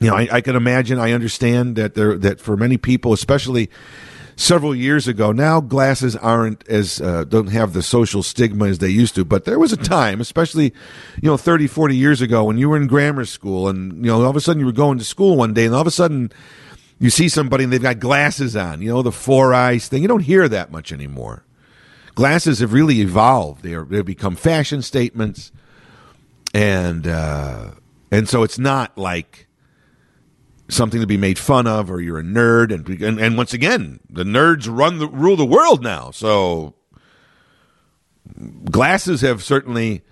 you 0.00 0.08
know, 0.08 0.16
I, 0.16 0.28
I 0.32 0.40
can 0.40 0.56
imagine. 0.56 0.98
I 0.98 1.12
understand 1.12 1.76
that 1.76 1.94
there 1.94 2.18
that 2.18 2.40
for 2.40 2.56
many 2.56 2.78
people, 2.78 3.12
especially 3.12 3.70
several 4.34 4.74
years 4.74 5.06
ago. 5.06 5.30
Now 5.30 5.60
glasses 5.60 6.16
aren't 6.16 6.66
as 6.68 7.00
uh, 7.00 7.22
don't 7.24 7.48
have 7.48 7.74
the 7.74 7.82
social 7.82 8.24
stigma 8.24 8.66
as 8.66 8.78
they 8.78 8.88
used 8.88 9.14
to, 9.16 9.24
but 9.24 9.44
there 9.44 9.58
was 9.60 9.72
a 9.72 9.76
time, 9.76 10.20
especially 10.20 10.72
you 11.22 11.28
know 11.28 11.36
30, 11.36 11.68
40 11.68 11.96
years 11.96 12.20
ago 12.20 12.42
when 12.42 12.58
you 12.58 12.68
were 12.68 12.76
in 12.76 12.88
grammar 12.88 13.24
school 13.24 13.68
and 13.68 14.04
you 14.04 14.10
know 14.10 14.22
all 14.22 14.30
of 14.30 14.36
a 14.36 14.40
sudden 14.40 14.58
you 14.58 14.66
were 14.66 14.72
going 14.72 14.98
to 14.98 15.04
school 15.04 15.36
one 15.36 15.54
day 15.54 15.66
and 15.66 15.74
all 15.76 15.80
of 15.80 15.86
a 15.86 15.92
sudden 15.92 16.32
you 16.98 17.10
see 17.10 17.28
somebody 17.28 17.64
and 17.64 17.72
they've 17.72 17.80
got 17.80 18.00
glasses 18.00 18.56
on, 18.56 18.82
you 18.82 18.90
know, 18.90 19.02
the 19.02 19.12
four 19.12 19.54
eyes 19.54 19.88
thing. 19.88 20.02
You 20.02 20.08
don't 20.08 20.20
hear 20.20 20.48
that 20.48 20.70
much 20.70 20.92
anymore. 20.92 21.44
Glasses 22.14 22.58
have 22.58 22.72
really 22.72 23.00
evolved. 23.00 23.62
They 23.62 23.74
are, 23.74 23.84
they've 23.84 24.04
become 24.04 24.34
fashion 24.34 24.82
statements, 24.82 25.52
and 26.52 27.06
uh, 27.06 27.70
and 28.10 28.28
so 28.28 28.42
it's 28.42 28.58
not 28.58 28.98
like 28.98 29.46
something 30.68 31.00
to 31.00 31.06
be 31.06 31.16
made 31.16 31.38
fun 31.38 31.66
of 31.66 31.90
or 31.90 32.00
you're 32.00 32.18
a 32.18 32.22
nerd 32.22 32.72
and 32.72 32.88
and, 33.00 33.18
and 33.18 33.36
once 33.36 33.54
again 33.54 34.00
the 34.10 34.24
nerds 34.24 34.68
run 34.68 34.98
the 34.98 35.08
rule 35.08 35.34
the 35.34 35.46
world 35.46 35.82
now 35.82 36.10
so 36.10 36.74
glasses 38.70 39.22
have 39.22 39.42
certainly 39.42 40.02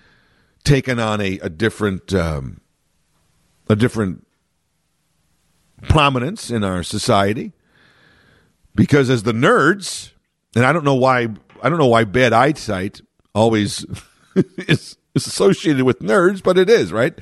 taken 0.64 0.98
on 0.98 1.20
a, 1.20 1.38
a 1.40 1.50
different 1.50 2.14
um, 2.14 2.60
a 3.68 3.76
different 3.76 4.25
prominence 5.82 6.50
in 6.50 6.64
our 6.64 6.82
society 6.82 7.52
because 8.74 9.10
as 9.10 9.22
the 9.22 9.32
nerds 9.32 10.12
and 10.54 10.64
I 10.64 10.72
don't 10.72 10.84
know 10.84 10.94
why 10.94 11.28
I 11.62 11.68
don't 11.68 11.78
know 11.78 11.86
why 11.86 12.04
bad 12.04 12.32
eyesight 12.32 13.00
always 13.34 13.84
is, 14.34 14.96
is 15.14 15.26
associated 15.26 15.84
with 15.84 16.00
nerds 16.00 16.42
but 16.42 16.58
it 16.58 16.70
is 16.70 16.92
right 16.92 17.18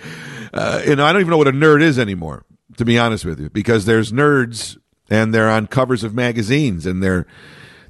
uh, 0.53 0.83
you 0.87 0.97
know 0.97 1.05
I 1.05 1.13
don't 1.13 1.21
even 1.21 1.31
know 1.31 1.39
what 1.39 1.49
a 1.49 1.53
nerd 1.53 1.83
is 1.83 1.99
anymore 1.99 2.45
to 2.77 2.85
be 2.85 2.99
honest 2.99 3.25
with 3.25 3.41
you, 3.41 3.51
because 3.51 3.85
there's 3.85 4.13
nerds 4.13 4.79
and 5.11 5.35
they're 5.35 5.51
on 5.51 5.67
covers 5.67 6.05
of 6.05 6.15
magazines 6.15 6.87
and 6.87 7.03
they're 7.03 7.27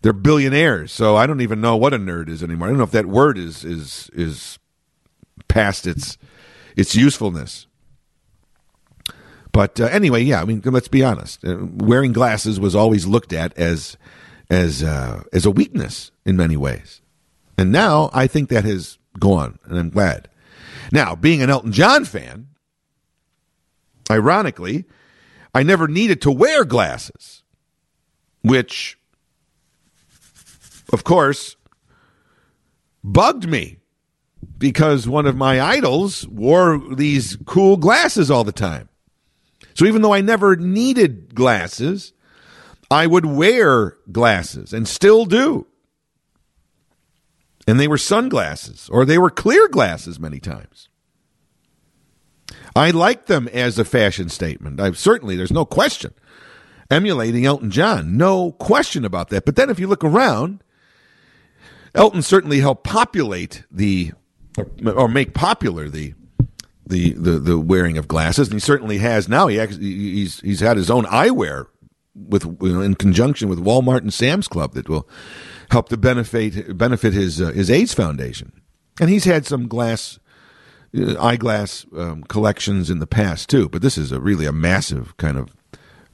they're 0.02 0.12
billionaires. 0.12 0.92
So 0.92 1.16
I 1.16 1.26
don't 1.26 1.40
even 1.40 1.60
know 1.60 1.76
what 1.76 1.94
a 1.94 1.98
nerd 1.98 2.28
is 2.28 2.42
anymore. 2.42 2.68
I 2.68 2.70
don't 2.70 2.78
know 2.78 2.84
if 2.84 2.90
that 2.90 3.06
word 3.06 3.38
is 3.38 3.64
is 3.64 4.10
is 4.12 4.58
past 5.48 5.86
its 5.86 6.18
its 6.76 6.94
usefulness. 6.94 7.66
But 9.54 9.80
uh, 9.80 9.84
anyway, 9.86 10.22
yeah, 10.22 10.42
I 10.42 10.44
mean, 10.44 10.60
let's 10.64 10.88
be 10.88 11.02
honest. 11.02 11.42
Uh, 11.42 11.56
wearing 11.76 12.12
glasses 12.12 12.60
was 12.60 12.74
always 12.74 13.06
looked 13.06 13.32
at 13.32 13.56
as 13.56 13.96
as 14.50 14.82
uh, 14.82 15.22
as 15.32 15.46
a 15.46 15.50
weakness 15.50 16.10
in 16.26 16.36
many 16.36 16.58
ways, 16.58 17.00
and 17.56 17.72
now 17.72 18.10
I 18.12 18.26
think 18.26 18.50
that 18.50 18.64
has 18.64 18.98
gone, 19.18 19.58
and 19.64 19.78
I'm 19.78 19.88
glad. 19.88 20.28
Now, 20.92 21.14
being 21.14 21.40
an 21.40 21.48
Elton 21.48 21.72
John 21.72 22.04
fan, 22.04 22.48
Ironically, 24.10 24.84
I 25.54 25.62
never 25.62 25.88
needed 25.88 26.20
to 26.22 26.30
wear 26.30 26.64
glasses, 26.64 27.42
which, 28.42 28.98
of 30.92 31.04
course, 31.04 31.56
bugged 33.02 33.48
me 33.48 33.78
because 34.58 35.08
one 35.08 35.26
of 35.26 35.36
my 35.36 35.60
idols 35.60 36.26
wore 36.28 36.80
these 36.94 37.36
cool 37.46 37.76
glasses 37.76 38.30
all 38.30 38.44
the 38.44 38.52
time. 38.52 38.88
So 39.74 39.86
even 39.86 40.02
though 40.02 40.14
I 40.14 40.20
never 40.20 40.56
needed 40.56 41.34
glasses, 41.34 42.12
I 42.90 43.06
would 43.06 43.26
wear 43.26 43.96
glasses 44.10 44.72
and 44.72 44.86
still 44.86 45.24
do. 45.24 45.66
And 47.66 47.80
they 47.80 47.88
were 47.88 47.98
sunglasses 47.98 48.88
or 48.90 49.04
they 49.04 49.18
were 49.18 49.30
clear 49.30 49.68
glasses 49.68 50.20
many 50.20 50.38
times. 50.38 50.88
I 52.76 52.90
like 52.90 53.26
them 53.26 53.48
as 53.48 53.78
a 53.78 53.84
fashion 53.84 54.28
statement. 54.28 54.80
I've 54.80 54.98
certainly, 54.98 55.36
there's 55.36 55.52
no 55.52 55.64
question. 55.64 56.12
Emulating 56.90 57.46
Elton 57.46 57.70
John, 57.70 58.16
no 58.16 58.52
question 58.52 59.04
about 59.04 59.30
that. 59.30 59.44
But 59.44 59.56
then 59.56 59.70
if 59.70 59.78
you 59.78 59.86
look 59.86 60.04
around, 60.04 60.62
Elton 61.94 62.22
certainly 62.22 62.60
helped 62.60 62.84
populate 62.84 63.64
the, 63.70 64.12
or 64.84 65.08
make 65.08 65.34
popular 65.34 65.88
the, 65.88 66.14
the, 66.86 67.12
the, 67.12 67.38
the 67.38 67.58
wearing 67.58 67.98
of 67.98 68.08
glasses, 68.08 68.48
and 68.48 68.54
he 68.54 68.60
certainly 68.60 68.98
has 68.98 69.28
now. 69.28 69.46
He 69.46 69.58
actually, 69.58 69.84
he's 69.84 70.40
he's 70.40 70.60
had 70.60 70.76
his 70.76 70.90
own 70.90 71.04
eyewear 71.04 71.66
with 72.14 72.44
you 72.44 72.72
know, 72.72 72.80
in 72.80 72.94
conjunction 72.94 73.48
with 73.48 73.58
Walmart 73.58 74.02
and 74.02 74.12
Sam's 74.12 74.48
Club 74.48 74.74
that 74.74 74.88
will 74.88 75.08
help 75.70 75.88
to 75.88 75.96
benefit 75.96 76.76
benefit 76.76 77.12
his 77.12 77.40
uh, 77.40 77.52
his 77.52 77.70
AIDS 77.70 77.94
Foundation, 77.94 78.52
and 79.00 79.10
he's 79.10 79.24
had 79.24 79.46
some 79.46 79.66
glass 79.66 80.18
uh, 80.96 81.20
eyeglass 81.20 81.86
um, 81.96 82.22
collections 82.24 82.90
in 82.90 82.98
the 82.98 83.06
past 83.06 83.48
too, 83.48 83.68
but 83.68 83.82
this 83.82 83.98
is 83.98 84.12
a 84.12 84.20
really 84.20 84.46
a 84.46 84.52
massive 84.52 85.16
kind 85.16 85.38
of 85.38 85.56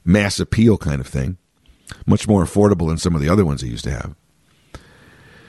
mass 0.03 0.39
appeal 0.39 0.77
kind 0.77 1.01
of 1.01 1.07
thing, 1.07 1.37
much 2.05 2.27
more 2.27 2.43
affordable 2.43 2.87
than 2.87 2.97
some 2.97 3.13
of 3.13 3.21
the 3.21 3.29
other 3.29 3.45
ones 3.45 3.61
he 3.61 3.69
used 3.69 3.83
to 3.83 3.91
have. 3.91 4.15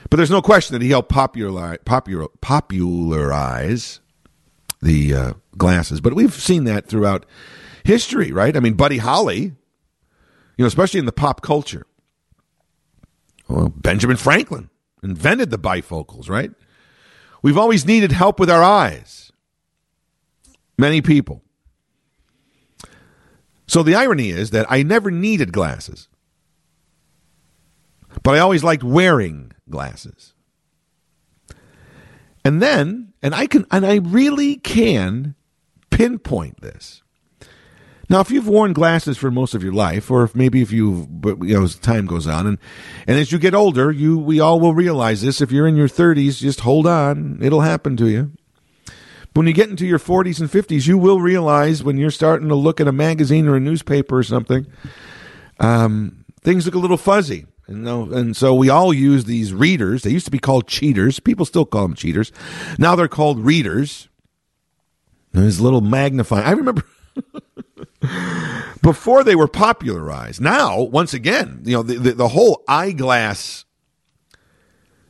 But 0.09 0.17
there's 0.17 0.29
no 0.29 0.43
question 0.43 0.73
that 0.73 0.83
he 0.83 0.91
helped 0.91 1.09
popularize, 1.09 1.79
popular, 1.85 2.27
popularize 2.39 3.99
the 4.83 5.13
uh, 5.13 5.33
glasses. 5.57 6.01
But 6.01 6.13
we've 6.13 6.33
seen 6.33 6.65
that 6.65 6.87
throughout 6.87 7.25
history, 7.83 8.31
right? 8.31 8.55
I 8.55 8.59
mean, 8.59 8.73
Buddy 8.73 8.97
Holly, 8.97 9.41
you 9.41 9.55
know, 10.59 10.65
especially 10.65 10.99
in 10.99 11.05
the 11.05 11.11
pop 11.11 11.41
culture. 11.41 11.85
Well, 13.47 13.69
Benjamin 13.69 14.17
Franklin 14.17 14.69
invented 15.01 15.49
the 15.49 15.59
bifocals, 15.59 16.29
right? 16.29 16.51
We've 17.41 17.57
always 17.57 17.85
needed 17.85 18.11
help 18.11 18.39
with 18.39 18.49
our 18.49 18.63
eyes. 18.63 19.31
Many 20.77 21.01
people. 21.01 21.43
So 23.67 23.83
the 23.83 23.95
irony 23.95 24.29
is 24.29 24.51
that 24.51 24.65
I 24.69 24.83
never 24.83 25.11
needed 25.11 25.51
glasses, 25.53 26.07
but 28.21 28.35
I 28.35 28.39
always 28.39 28.63
liked 28.63 28.83
wearing 28.83 29.51
glasses. 29.69 30.33
And 32.45 32.61
then, 32.61 33.12
and 33.23 33.33
I 33.33 33.47
can, 33.47 33.65
and 33.71 33.85
I 33.85 33.95
really 33.95 34.57
can 34.57 35.35
pinpoint 35.89 36.61
this. 36.61 37.01
Now, 38.09 38.19
if 38.19 38.29
you've 38.29 38.47
worn 38.47 38.73
glasses 38.73 39.17
for 39.17 39.31
most 39.31 39.55
of 39.55 39.63
your 39.63 39.73
life, 39.73 40.11
or 40.11 40.23
if 40.23 40.35
maybe 40.35 40.61
if 40.61 40.71
you've, 40.71 41.07
you 41.41 41.57
know, 41.57 41.63
as 41.63 41.75
time 41.75 42.05
goes 42.05 42.27
on, 42.27 42.45
and 42.45 42.57
and 43.07 43.17
as 43.17 43.31
you 43.31 43.39
get 43.39 43.55
older, 43.55 43.91
you 43.91 44.17
we 44.17 44.41
all 44.41 44.59
will 44.59 44.73
realize 44.73 45.21
this. 45.21 45.41
If 45.41 45.51
you're 45.51 45.67
in 45.67 45.77
your 45.77 45.87
30s, 45.87 46.37
just 46.37 46.59
hold 46.59 46.85
on; 46.85 47.39
it'll 47.41 47.61
happen 47.61 47.95
to 47.97 48.07
you. 48.07 48.31
But 48.85 49.39
when 49.39 49.47
you 49.47 49.53
get 49.53 49.69
into 49.69 49.87
your 49.87 49.99
40s 49.99 50.39
and 50.39 50.49
50s, 50.49 50.85
you 50.85 50.97
will 50.97 51.19
realize 51.19 51.83
when 51.83 51.97
you're 51.97 52.11
starting 52.11 52.49
to 52.49 52.55
look 52.55 52.79
at 52.79 52.87
a 52.87 52.91
magazine 52.91 53.47
or 53.47 53.55
a 53.55 53.59
newspaper 53.59 54.17
or 54.17 54.23
something, 54.23 54.67
um, 55.59 56.23
things 56.41 56.65
look 56.67 56.75
a 56.75 56.79
little 56.79 56.97
fuzzy. 56.97 57.47
And, 57.67 57.87
and 57.87 58.35
so 58.35 58.53
we 58.53 58.69
all 58.69 58.93
use 58.93 59.25
these 59.25 59.53
readers. 59.53 60.03
They 60.03 60.11
used 60.11 60.25
to 60.25 60.31
be 60.31 60.39
called 60.39 60.67
cheaters. 60.67 61.19
People 61.19 61.45
still 61.45 61.65
call 61.65 61.83
them 61.83 61.95
cheaters. 61.95 62.31
Now 62.77 62.95
they're 62.95 63.07
called 63.07 63.39
readers. 63.39 64.09
There's 65.31 65.61
little 65.61 65.81
magnifying. 65.81 66.45
I 66.45 66.51
remember 66.51 66.83
before 68.81 69.23
they 69.23 69.35
were 69.35 69.47
popularized. 69.47 70.41
Now, 70.41 70.81
once 70.81 71.13
again, 71.13 71.61
you 71.63 71.77
know, 71.77 71.83
the, 71.83 71.97
the, 71.97 72.11
the 72.11 72.27
whole 72.29 72.63
eyeglass 72.67 73.65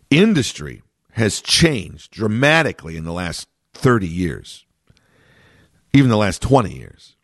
industry 0.09 0.83
has 1.13 1.41
changed 1.41 2.11
dramatically 2.11 2.97
in 2.97 3.03
the 3.03 3.13
last 3.13 3.47
30 3.73 4.07
years, 4.07 4.65
even 5.91 6.09
the 6.09 6.17
last 6.17 6.41
20 6.41 6.73
years. 6.73 7.15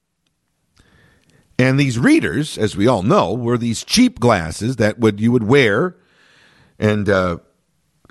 And 1.59 1.77
these 1.77 1.99
readers, 1.99 2.57
as 2.57 2.77
we 2.77 2.87
all 2.87 3.03
know, 3.03 3.33
were 3.33 3.57
these 3.57 3.83
cheap 3.83 4.19
glasses 4.19 4.77
that 4.77 4.97
would 4.97 5.19
you 5.19 5.33
would 5.33 5.43
wear, 5.43 5.97
and 6.79 7.09
uh, 7.09 7.39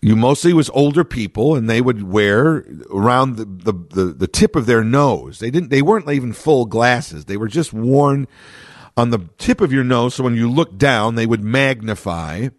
you 0.03 0.17
mostly 0.17 0.53
was 0.53 0.69
older 0.71 1.03
people, 1.03 1.57
and 1.57 1.69
they 1.69 1.81
would 1.81 2.03
wear 2.03 2.67
around 2.93 3.37
the, 3.37 3.47
the, 3.47 3.73
the, 3.73 4.05
the 4.13 4.27
tip 4.29 4.55
of 4.55 4.67
their 4.67 4.85
nose. 4.85 5.39
They 5.39 5.51
didn't. 5.51 5.71
They 5.71 5.81
weren't 5.81 6.09
even 6.11 6.35
full 6.35 6.67
glasses. 6.67 7.25
They 7.25 7.39
were 7.39 7.49
just 7.49 7.73
worn 7.73 8.29
on 8.99 9.11
the 9.11 9.31
tip 9.39 9.63
of 9.63 9.73
your 9.73 9.85
nose. 9.85 10.15
So 10.15 10.25
when 10.25 10.37
you 10.37 10.51
look 10.51 10.77
down, 10.77 11.15
they 11.15 11.27
would 11.27 11.43
magnify. 11.43 12.51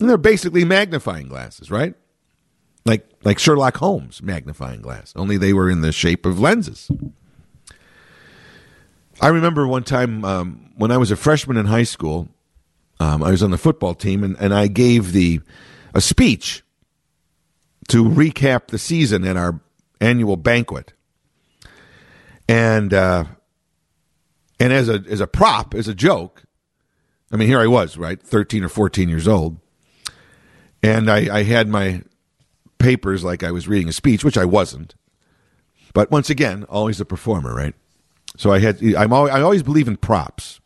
And 0.00 0.08
they're 0.08 0.16
basically 0.16 0.64
magnifying 0.64 1.28
glasses, 1.28 1.70
right? 1.70 1.94
Like 2.86 3.06
like 3.24 3.38
Sherlock 3.38 3.76
Holmes 3.76 4.22
magnifying 4.22 4.80
glass. 4.80 5.12
Only 5.14 5.36
they 5.36 5.52
were 5.52 5.68
in 5.68 5.82
the 5.82 5.92
shape 5.92 6.24
of 6.24 6.40
lenses. 6.40 6.90
I 9.20 9.28
remember 9.28 9.66
one 9.66 9.84
time 9.84 10.24
um, 10.24 10.72
when 10.76 10.90
I 10.90 10.96
was 10.96 11.10
a 11.10 11.16
freshman 11.16 11.56
in 11.58 11.66
high 11.66 11.82
school, 11.82 12.28
um, 12.98 13.22
I 13.22 13.30
was 13.30 13.42
on 13.42 13.50
the 13.50 13.58
football 13.58 13.94
team, 13.94 14.24
and, 14.24 14.36
and 14.38 14.54
I 14.54 14.66
gave 14.66 15.12
the 15.12 15.40
a 15.94 16.00
speech 16.00 16.62
to 17.88 18.04
recap 18.04 18.68
the 18.68 18.78
season 18.78 19.26
at 19.26 19.36
our 19.36 19.60
annual 20.00 20.36
banquet. 20.36 20.92
And 22.48 22.94
uh, 22.94 23.24
and 24.58 24.72
as 24.72 24.88
a 24.88 25.04
as 25.08 25.20
a 25.20 25.26
prop, 25.26 25.74
as 25.74 25.86
a 25.86 25.94
joke, 25.94 26.44
I 27.30 27.36
mean, 27.36 27.48
here 27.48 27.60
I 27.60 27.66
was, 27.66 27.96
right, 27.96 28.20
thirteen 28.20 28.64
or 28.64 28.68
fourteen 28.68 29.08
years 29.08 29.28
old, 29.28 29.58
and 30.82 31.10
I, 31.10 31.38
I 31.38 31.42
had 31.42 31.68
my 31.68 32.02
papers 32.78 33.22
like 33.22 33.42
I 33.42 33.50
was 33.50 33.68
reading 33.68 33.88
a 33.88 33.92
speech, 33.92 34.24
which 34.24 34.38
I 34.38 34.44
wasn't. 34.44 34.94
But 35.92 36.10
once 36.10 36.30
again, 36.30 36.64
always 36.64 37.00
a 37.00 37.04
performer, 37.04 37.54
right? 37.54 37.74
So 38.40 38.50
I 38.50 38.58
had 38.58 38.82
I'm 38.94 39.12
always, 39.12 39.34
I 39.34 39.42
always 39.42 39.62
believe 39.62 39.86
in 39.86 39.98
props. 39.98 40.60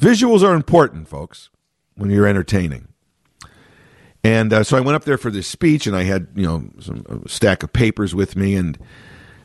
Visuals 0.00 0.42
are 0.42 0.52
important, 0.52 1.06
folks, 1.06 1.48
when 1.94 2.10
you're 2.10 2.26
entertaining. 2.26 2.88
And 4.24 4.52
uh, 4.52 4.64
so 4.64 4.76
I 4.76 4.80
went 4.80 4.96
up 4.96 5.04
there 5.04 5.16
for 5.16 5.30
this 5.30 5.46
speech, 5.46 5.86
and 5.86 5.94
I 5.94 6.02
had 6.02 6.26
you 6.34 6.42
know 6.42 6.68
some 6.80 7.04
a 7.08 7.28
stack 7.28 7.62
of 7.62 7.72
papers 7.72 8.16
with 8.16 8.34
me. 8.34 8.56
And 8.56 8.76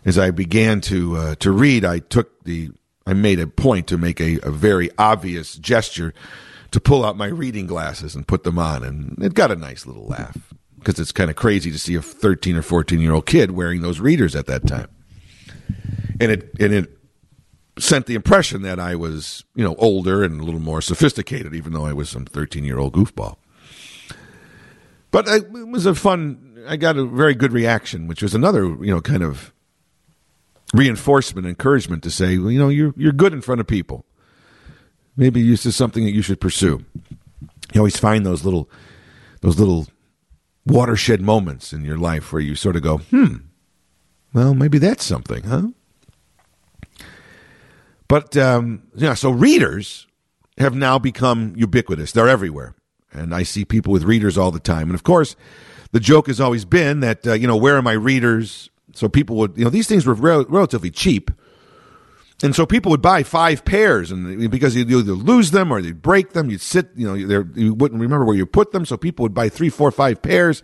as 0.03 0.17
I 0.17 0.31
began 0.31 0.81
to 0.81 1.15
uh, 1.15 1.35
to 1.35 1.51
read, 1.51 1.85
I 1.85 1.99
took 1.99 2.43
the 2.43 2.71
I 3.05 3.13
made 3.13 3.39
a 3.39 3.45
point 3.45 3.85
to 3.89 3.99
make 3.99 4.19
a, 4.19 4.39
a 4.41 4.49
very 4.49 4.89
obvious 4.97 5.55
gesture 5.55 6.11
to 6.71 6.79
pull 6.79 7.05
out 7.05 7.17
my 7.17 7.27
reading 7.27 7.67
glasses 7.67 8.15
and 8.15 8.27
put 8.27 8.45
them 8.45 8.57
on, 8.57 8.83
and 8.83 9.23
it 9.23 9.35
got 9.35 9.51
a 9.51 9.55
nice 9.55 9.85
little 9.85 10.07
laugh 10.07 10.55
because 10.79 10.99
it's 10.99 11.11
kind 11.11 11.29
of 11.29 11.35
crazy 11.35 11.69
to 11.69 11.77
see 11.77 11.93
a 11.93 12.01
13 12.01 12.55
or 12.55 12.63
14 12.63 12.99
year 12.99 13.13
old 13.13 13.27
kid 13.27 13.51
wearing 13.51 13.81
those 13.81 13.99
readers 13.99 14.35
at 14.35 14.47
that 14.47 14.65
time. 14.65 14.87
And 16.19 16.31
it 16.31 16.49
and 16.59 16.73
it 16.73 17.02
sent 17.77 18.05
the 18.05 18.15
impression 18.15 18.61
that 18.61 18.79
I 18.79 18.95
was, 18.95 19.43
you 19.55 19.63
know, 19.63 19.75
older 19.75 20.23
and 20.23 20.39
a 20.39 20.43
little 20.43 20.59
more 20.59 20.81
sophisticated, 20.81 21.53
even 21.53 21.73
though 21.73 21.85
I 21.85 21.93
was 21.93 22.09
some 22.09 22.25
13 22.25 22.63
year 22.63 22.77
old 22.77 22.93
goofball. 22.93 23.37
But 25.11 25.27
it 25.27 25.51
was 25.51 25.85
a 25.85 25.95
fun, 25.95 26.65
I 26.67 26.75
got 26.75 26.97
a 26.97 27.05
very 27.05 27.35
good 27.35 27.51
reaction, 27.51 28.07
which 28.07 28.21
was 28.21 28.33
another, 28.33 28.63
you 28.63 28.91
know, 28.91 29.01
kind 29.01 29.23
of 29.23 29.53
reinforcement, 30.73 31.45
encouragement 31.45 32.03
to 32.03 32.11
say, 32.11 32.37
well, 32.37 32.51
you 32.51 32.59
know, 32.59 32.69
you're, 32.69 32.93
you're 32.97 33.11
good 33.11 33.33
in 33.33 33.41
front 33.41 33.61
of 33.61 33.67
people. 33.67 34.05
Maybe 35.15 35.47
this 35.47 35.65
is 35.65 35.75
something 35.75 36.03
that 36.05 36.11
you 36.11 36.23
should 36.23 36.41
pursue. 36.41 36.83
You 37.73 37.79
always 37.79 37.97
find 37.97 38.25
those 38.25 38.43
little, 38.43 38.69
those 39.41 39.59
little 39.59 39.87
watershed 40.65 41.21
moments 41.21 41.73
in 41.73 41.85
your 41.85 41.97
life 41.97 42.33
where 42.33 42.41
you 42.41 42.55
sort 42.55 42.75
of 42.75 42.81
go, 42.81 42.97
hmm, 42.97 43.35
well, 44.33 44.55
maybe 44.55 44.79
that's 44.79 45.03
something, 45.03 45.43
huh? 45.43 45.67
But 48.13 48.37
um, 48.37 48.83
yeah, 48.93 49.15
so 49.15 49.31
readers 49.31 50.05
have 50.59 50.75
now 50.75 50.99
become 50.99 51.55
ubiquitous. 51.57 52.11
They're 52.11 52.29
everywhere, 52.29 52.75
and 53.11 53.33
I 53.33 53.41
see 53.41 53.65
people 53.65 53.91
with 53.91 54.03
readers 54.03 54.37
all 54.37 54.51
the 54.51 54.59
time. 54.59 54.83
And 54.83 54.93
of 54.93 55.01
course, 55.01 55.35
the 55.93 55.99
joke 55.99 56.27
has 56.27 56.39
always 56.39 56.63
been 56.63 56.99
that 56.99 57.25
uh, 57.25 57.33
you 57.33 57.47
know 57.47 57.57
where 57.57 57.75
are 57.75 57.81
my 57.81 57.93
readers? 57.93 58.69
So 58.93 59.09
people 59.09 59.37
would 59.37 59.57
you 59.57 59.63
know 59.63 59.71
these 59.71 59.87
things 59.87 60.05
were 60.05 60.13
rel- 60.13 60.45
relatively 60.45 60.91
cheap. 60.91 61.31
And 62.43 62.53
so 62.53 62.65
people 62.65 62.89
would 62.89 63.01
buy 63.01 63.23
five 63.23 63.63
pairs, 63.63 64.11
and 64.11 64.51
because 64.51 64.75
you'd 64.75 64.91
either 64.91 65.13
lose 65.13 65.51
them 65.51 65.71
or 65.71 65.81
they'd 65.81 66.01
break 66.01 66.33
them, 66.33 66.49
you'd 66.49 66.59
sit, 66.59 66.89
you 66.93 67.07
know, 67.07 67.13
you 67.13 67.73
wouldn't 67.73 68.01
remember 68.01 68.25
where 68.25 68.35
you 68.35 68.45
put 68.45 68.73
them. 68.73 68.85
So 68.85 68.97
people 68.97 69.23
would 69.23 69.33
buy 69.33 69.47
three, 69.47 69.69
four, 69.69 69.91
five 69.91 70.21
pairs, 70.21 70.61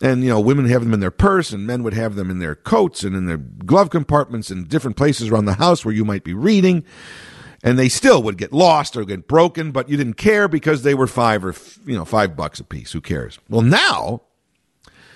and 0.00 0.24
you 0.24 0.30
know, 0.30 0.40
women 0.40 0.64
have 0.70 0.82
them 0.82 0.94
in 0.94 1.00
their 1.00 1.10
purse, 1.10 1.52
and 1.52 1.66
men 1.66 1.82
would 1.82 1.92
have 1.92 2.14
them 2.14 2.30
in 2.30 2.38
their 2.38 2.54
coats 2.54 3.04
and 3.04 3.14
in 3.14 3.26
their 3.26 3.36
glove 3.36 3.90
compartments 3.90 4.48
and 4.48 4.66
different 4.66 4.96
places 4.96 5.28
around 5.28 5.44
the 5.44 5.54
house 5.54 5.84
where 5.84 5.94
you 5.94 6.06
might 6.06 6.24
be 6.24 6.32
reading. 6.32 6.84
And 7.62 7.78
they 7.78 7.90
still 7.90 8.22
would 8.22 8.38
get 8.38 8.54
lost 8.54 8.96
or 8.96 9.04
get 9.04 9.28
broken, 9.28 9.72
but 9.72 9.90
you 9.90 9.98
didn't 9.98 10.14
care 10.14 10.48
because 10.48 10.84
they 10.84 10.94
were 10.94 11.06
five 11.06 11.44
or 11.44 11.54
you 11.84 11.98
know 11.98 12.06
five 12.06 12.34
bucks 12.34 12.60
a 12.60 12.64
piece. 12.64 12.92
Who 12.92 13.02
cares? 13.02 13.38
Well, 13.50 13.60
now 13.60 14.22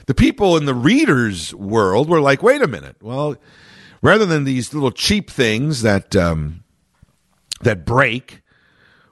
the 0.05 0.15
people 0.15 0.59
in 0.59 0.67
the 0.67 0.75
readers' 0.75 1.55
world 1.55 2.11
were 2.11 2.21
like, 2.21 2.43
wait 2.43 2.61
a 2.61 2.69
minute, 2.69 2.97
well 3.01 3.39
rather 4.05 4.27
than 4.27 4.45
these 4.45 4.75
little 4.75 4.93
cheap 4.93 5.31
things 5.31 5.81
that 5.83 6.15
um, 6.15 6.63
that 7.63 7.85
break 7.85 8.43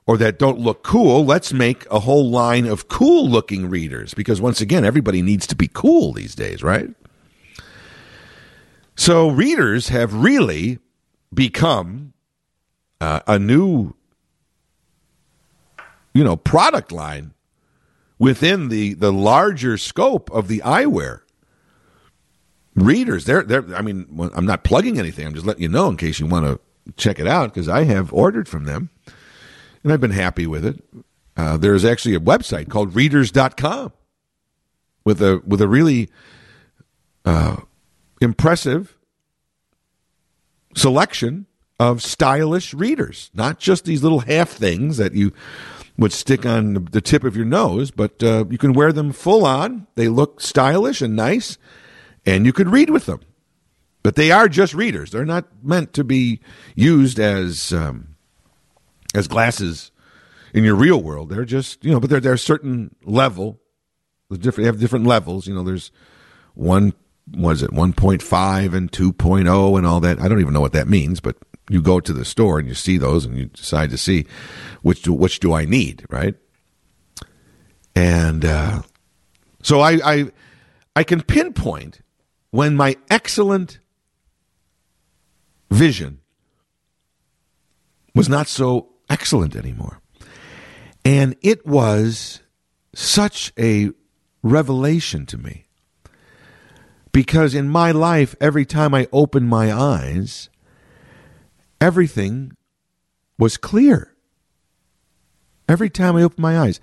or 0.07 0.17
that 0.19 0.39
don't 0.39 0.59
look 0.59 0.85
cool, 0.85 1.25
let's 1.25 1.53
make 1.53 1.87
a 1.91 2.01
whole 2.01 2.31
line 2.31 2.67
of 2.67 2.89
cool 2.89 3.29
looking 3.29 3.69
readers 3.71 4.15
because 4.15 4.41
once 4.41 4.61
again, 4.61 4.85
everybody 4.85 5.23
needs 5.23 5.47
to 5.47 5.57
be 5.57 5.69
cool 5.73 6.13
these 6.13 6.35
days, 6.35 6.63
right? 6.63 6.91
So 8.95 9.31
readers 9.31 9.89
have 9.89 10.13
really 10.13 10.79
become 11.33 12.13
uh, 13.01 13.21
a 13.27 13.39
new 13.39 13.95
you 16.13 16.23
know 16.23 16.37
product 16.37 16.93
line 16.93 17.33
within 18.19 18.69
the 18.69 18.93
the 18.93 19.13
larger 19.13 19.79
scope 19.79 20.31
of 20.31 20.49
the 20.49 20.61
eyewear 20.61 21.22
readers. 22.75 23.25
They're, 23.25 23.43
they're, 23.43 23.75
I 23.75 23.83
mean, 23.83 24.31
I'm 24.35 24.47
not 24.47 24.65
plugging 24.65 24.99
anything. 24.99 25.27
I'm 25.27 25.35
just 25.35 25.47
letting 25.47 25.63
you 25.63 25.69
know 25.69 25.89
in 25.89 25.97
case 25.97 26.21
you 26.21 26.27
want 26.27 26.47
to 26.47 26.61
check 26.97 27.19
it 27.19 27.27
out 27.27 27.53
because 27.53 27.69
I 27.69 27.85
have 27.85 28.13
ordered 28.13 28.49
from 28.49 28.65
them 28.65 28.91
and 29.83 29.93
I've 29.93 30.01
been 30.01 30.11
happy 30.11 30.47
with 30.47 30.65
it. 30.65 30.83
Uh, 31.37 31.57
there's 31.57 31.85
actually 31.85 32.15
a 32.15 32.21
website 32.21 32.69
called 32.69 32.95
readers.com 32.95 33.93
with 35.05 35.23
a, 35.23 35.43
with 35.47 35.61
a 35.61 35.69
really 35.69 36.11
uh, 37.25 37.57
impressive 38.21 38.97
selection 40.75 41.47
of 41.79 42.03
stylish 42.03 42.75
readers, 42.75 43.31
not 43.35 43.59
just 43.59 43.85
these 43.85 44.03
little 44.03 44.21
half 44.21 44.51
things 44.51 44.99
that 44.99 45.15
you 45.15 45.33
would 45.99 46.13
stick 46.13 46.47
on 46.47 46.87
the 46.93 47.01
tip 47.01 47.25
of 47.25 47.37
your 47.37 47.45
nose, 47.45 47.91
but 47.91 48.23
uh, 48.23 48.45
you 48.49 48.59
can 48.59 48.73
wear 48.73 48.93
them 48.93 49.13
full 49.13 49.45
on. 49.45 49.87
They 49.95 50.09
look 50.09 50.41
stylish 50.41 51.03
and 51.03 51.17
nice 51.17 51.59
and 52.27 52.47
you 52.47 52.53
could 52.53 52.69
read 52.69 52.91
with 52.91 53.07
them. 53.07 53.21
But 54.03 54.17
they 54.17 54.33
are 54.33 54.49
just 54.49 54.75
readers. 54.75 55.11
They're 55.11 55.25
not 55.25 55.47
meant 55.63 55.93
to 55.95 56.05
be 56.05 56.41
used 56.75 57.21
as 57.21 57.73
um, 57.73 58.17
as 59.15 59.29
glasses 59.29 59.93
in 60.53 60.65
your 60.65 60.75
real 60.75 61.01
world. 61.01 61.29
They're 61.29 61.45
just 61.45 61.85
you 61.85 61.93
know, 61.93 62.01
but 62.01 62.11
they're 62.11 62.21
they're 62.21 62.33
a 62.35 62.39
certain 62.39 62.95
level. 63.05 63.61
The 64.29 64.39
different 64.39 64.65
they 64.65 64.69
have 64.69 64.81
different 64.81 65.07
levels. 65.07 65.47
You 65.47 65.55
know, 65.55 65.63
there's 65.63 65.93
one 66.55 66.95
was 67.33 67.63
it 67.63 67.71
1.5 67.71 68.75
and 68.75 68.91
2.0 68.91 69.79
and 69.79 69.87
all 69.87 70.01
that. 70.01 70.21
I 70.21 70.27
don't 70.27 70.41
even 70.41 70.53
know 70.53 70.61
what 70.61 70.73
that 70.73 70.89
means, 70.89 71.21
but 71.21 71.37
you 71.69 71.81
go 71.81 72.01
to 72.01 72.13
the 72.13 72.25
store 72.25 72.59
and 72.59 72.67
you 72.67 72.75
see 72.75 72.99
those 72.99 73.25
and 73.25 73.39
you 73.39 73.47
decide 73.47 73.91
to 73.91 73.99
see 73.99 74.27
which 74.83 75.03
do 75.03 75.13
which 75.13 75.39
do 75.39 75.53
I 75.53 75.65
need, 75.65 76.05
right? 76.11 76.35
And 77.95 78.45
uh, 78.45 78.83
so 79.63 79.81
I, 79.81 79.99
I 80.05 80.33
I 80.97 81.05
can 81.05 81.23
pinpoint 81.23 82.01
when 82.53 82.77
my 82.77 82.97
excellent 83.11 83.81
vision 85.71 86.21
was 88.15 88.29
not 88.29 88.47
so 88.47 88.91
excellent 89.09 89.57
anymore. 89.57 90.01
And 91.05 91.35
it 91.41 91.67
was 91.67 92.43
such 92.95 93.53
a 93.59 93.91
revelation 94.43 95.27
to 95.27 95.39
me. 95.39 95.67
Because 97.11 97.55
in 97.55 97.69
my 97.69 97.91
life, 97.91 98.37
every 98.41 98.67
time 98.67 98.95
I 98.95 99.09
opened 99.13 99.49
my 99.49 99.73
eyes, 99.73 100.51
everything 101.81 102.53
was 103.39 103.57
clear. 103.57 104.15
Every 105.69 105.91
time 105.91 106.17
I 106.17 106.23
opened 106.23 106.43
my 106.43 106.59
eyes, 106.59 106.81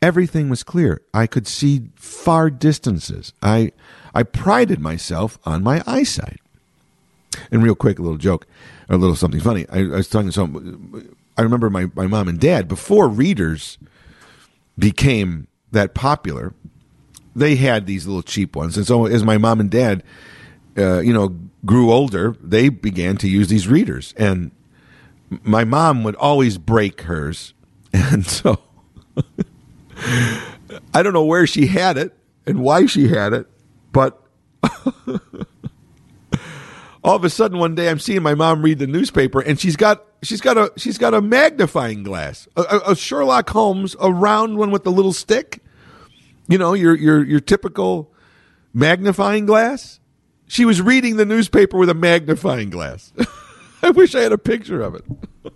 everything 0.00 0.48
was 0.48 0.64
clear. 0.64 1.02
I 1.14 1.28
could 1.28 1.46
see 1.46 1.90
far 1.94 2.50
distances. 2.50 3.32
I 3.40 3.70
I 4.14 4.22
prided 4.22 4.80
myself 4.80 5.38
on 5.44 5.62
my 5.62 5.82
eyesight. 5.86 6.40
And 7.50 7.62
real 7.62 7.74
quick, 7.74 7.98
a 7.98 8.02
little 8.02 8.18
joke, 8.18 8.46
a 8.88 8.96
little 8.96 9.16
something 9.16 9.40
funny. 9.40 9.66
I, 9.70 9.80
I 9.80 9.96
was 9.96 10.08
talking 10.08 10.28
to 10.28 10.32
some. 10.32 11.16
I 11.36 11.42
remember 11.42 11.70
my, 11.70 11.86
my 11.94 12.06
mom 12.06 12.28
and 12.28 12.38
dad 12.38 12.68
before 12.68 13.08
readers 13.08 13.78
became 14.78 15.46
that 15.70 15.94
popular. 15.94 16.54
They 17.34 17.56
had 17.56 17.86
these 17.86 18.06
little 18.06 18.22
cheap 18.22 18.54
ones, 18.54 18.76
and 18.76 18.86
so 18.86 19.06
as 19.06 19.24
my 19.24 19.38
mom 19.38 19.60
and 19.60 19.70
dad, 19.70 20.02
uh, 20.76 21.00
you 21.00 21.14
know, 21.14 21.34
grew 21.64 21.90
older, 21.90 22.36
they 22.42 22.68
began 22.68 23.16
to 23.18 23.28
use 23.28 23.48
these 23.48 23.66
readers, 23.66 24.12
and 24.18 24.50
my 25.42 25.64
mom 25.64 26.04
would 26.04 26.16
always 26.16 26.58
break 26.58 27.02
hers, 27.02 27.54
and 27.94 28.26
so 28.26 28.60
I 30.94 31.02
don't 31.02 31.14
know 31.14 31.24
where 31.24 31.46
she 31.46 31.66
had 31.68 31.96
it 31.96 32.14
and 32.46 32.60
why 32.62 32.84
she 32.86 33.08
had 33.08 33.32
it, 33.32 33.46
but 33.92 34.20
all 37.04 37.16
of 37.16 37.24
a 37.24 37.30
sudden 37.30 37.58
one 37.58 37.74
day 37.74 37.88
I'm 37.88 37.98
seeing 37.98 38.22
my 38.22 38.34
mom 38.34 38.62
read 38.62 38.78
the 38.78 38.86
newspaper 38.86 39.40
and 39.40 39.58
she's 39.60 39.76
got 39.76 40.04
she's 40.22 40.40
got 40.40 40.56
a 40.56 40.72
she's 40.76 40.98
got 40.98 41.14
a 41.14 41.20
magnifying 41.20 42.02
glass, 42.02 42.48
a, 42.56 42.80
a 42.88 42.96
Sherlock 42.96 43.50
Holmes, 43.50 43.94
a 44.00 44.10
round 44.12 44.56
one 44.56 44.70
with 44.70 44.84
the 44.84 44.92
little 44.92 45.12
stick. 45.12 45.60
You 46.48 46.58
know, 46.58 46.72
your 46.72 46.96
your 46.96 47.24
your 47.24 47.40
typical 47.40 48.12
magnifying 48.72 49.46
glass. 49.46 50.00
She 50.46 50.64
was 50.64 50.82
reading 50.82 51.16
the 51.16 51.24
newspaper 51.24 51.78
with 51.78 51.88
a 51.88 51.94
magnifying 51.94 52.70
glass. 52.70 53.12
I 53.82 53.90
wish 53.90 54.14
I 54.14 54.20
had 54.20 54.32
a 54.32 54.38
picture 54.38 54.82
of 54.82 54.94
it. 54.94 55.04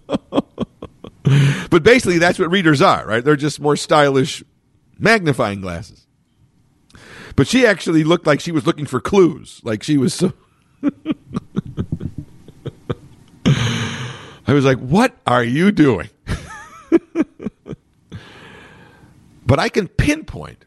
but 1.70 1.82
basically, 1.82 2.18
that's 2.18 2.38
what 2.38 2.50
readers 2.50 2.80
are, 2.80 3.06
right? 3.06 3.22
They're 3.22 3.36
just 3.36 3.60
more 3.60 3.76
stylish 3.76 4.42
magnifying 4.98 5.60
glasses. 5.60 6.05
But 7.36 7.46
she 7.46 7.66
actually 7.66 8.02
looked 8.02 8.26
like 8.26 8.40
she 8.40 8.50
was 8.50 8.66
looking 8.66 8.86
for 8.86 8.98
clues. 9.00 9.60
Like 9.62 9.82
she 9.82 9.98
was 9.98 10.14
so. 10.14 10.32
I 14.48 14.52
was 14.52 14.64
like, 14.64 14.78
what 14.78 15.14
are 15.26 15.44
you 15.44 15.70
doing? 15.70 16.08
but 19.46 19.58
I 19.58 19.68
can 19.68 19.88
pinpoint. 19.88 20.64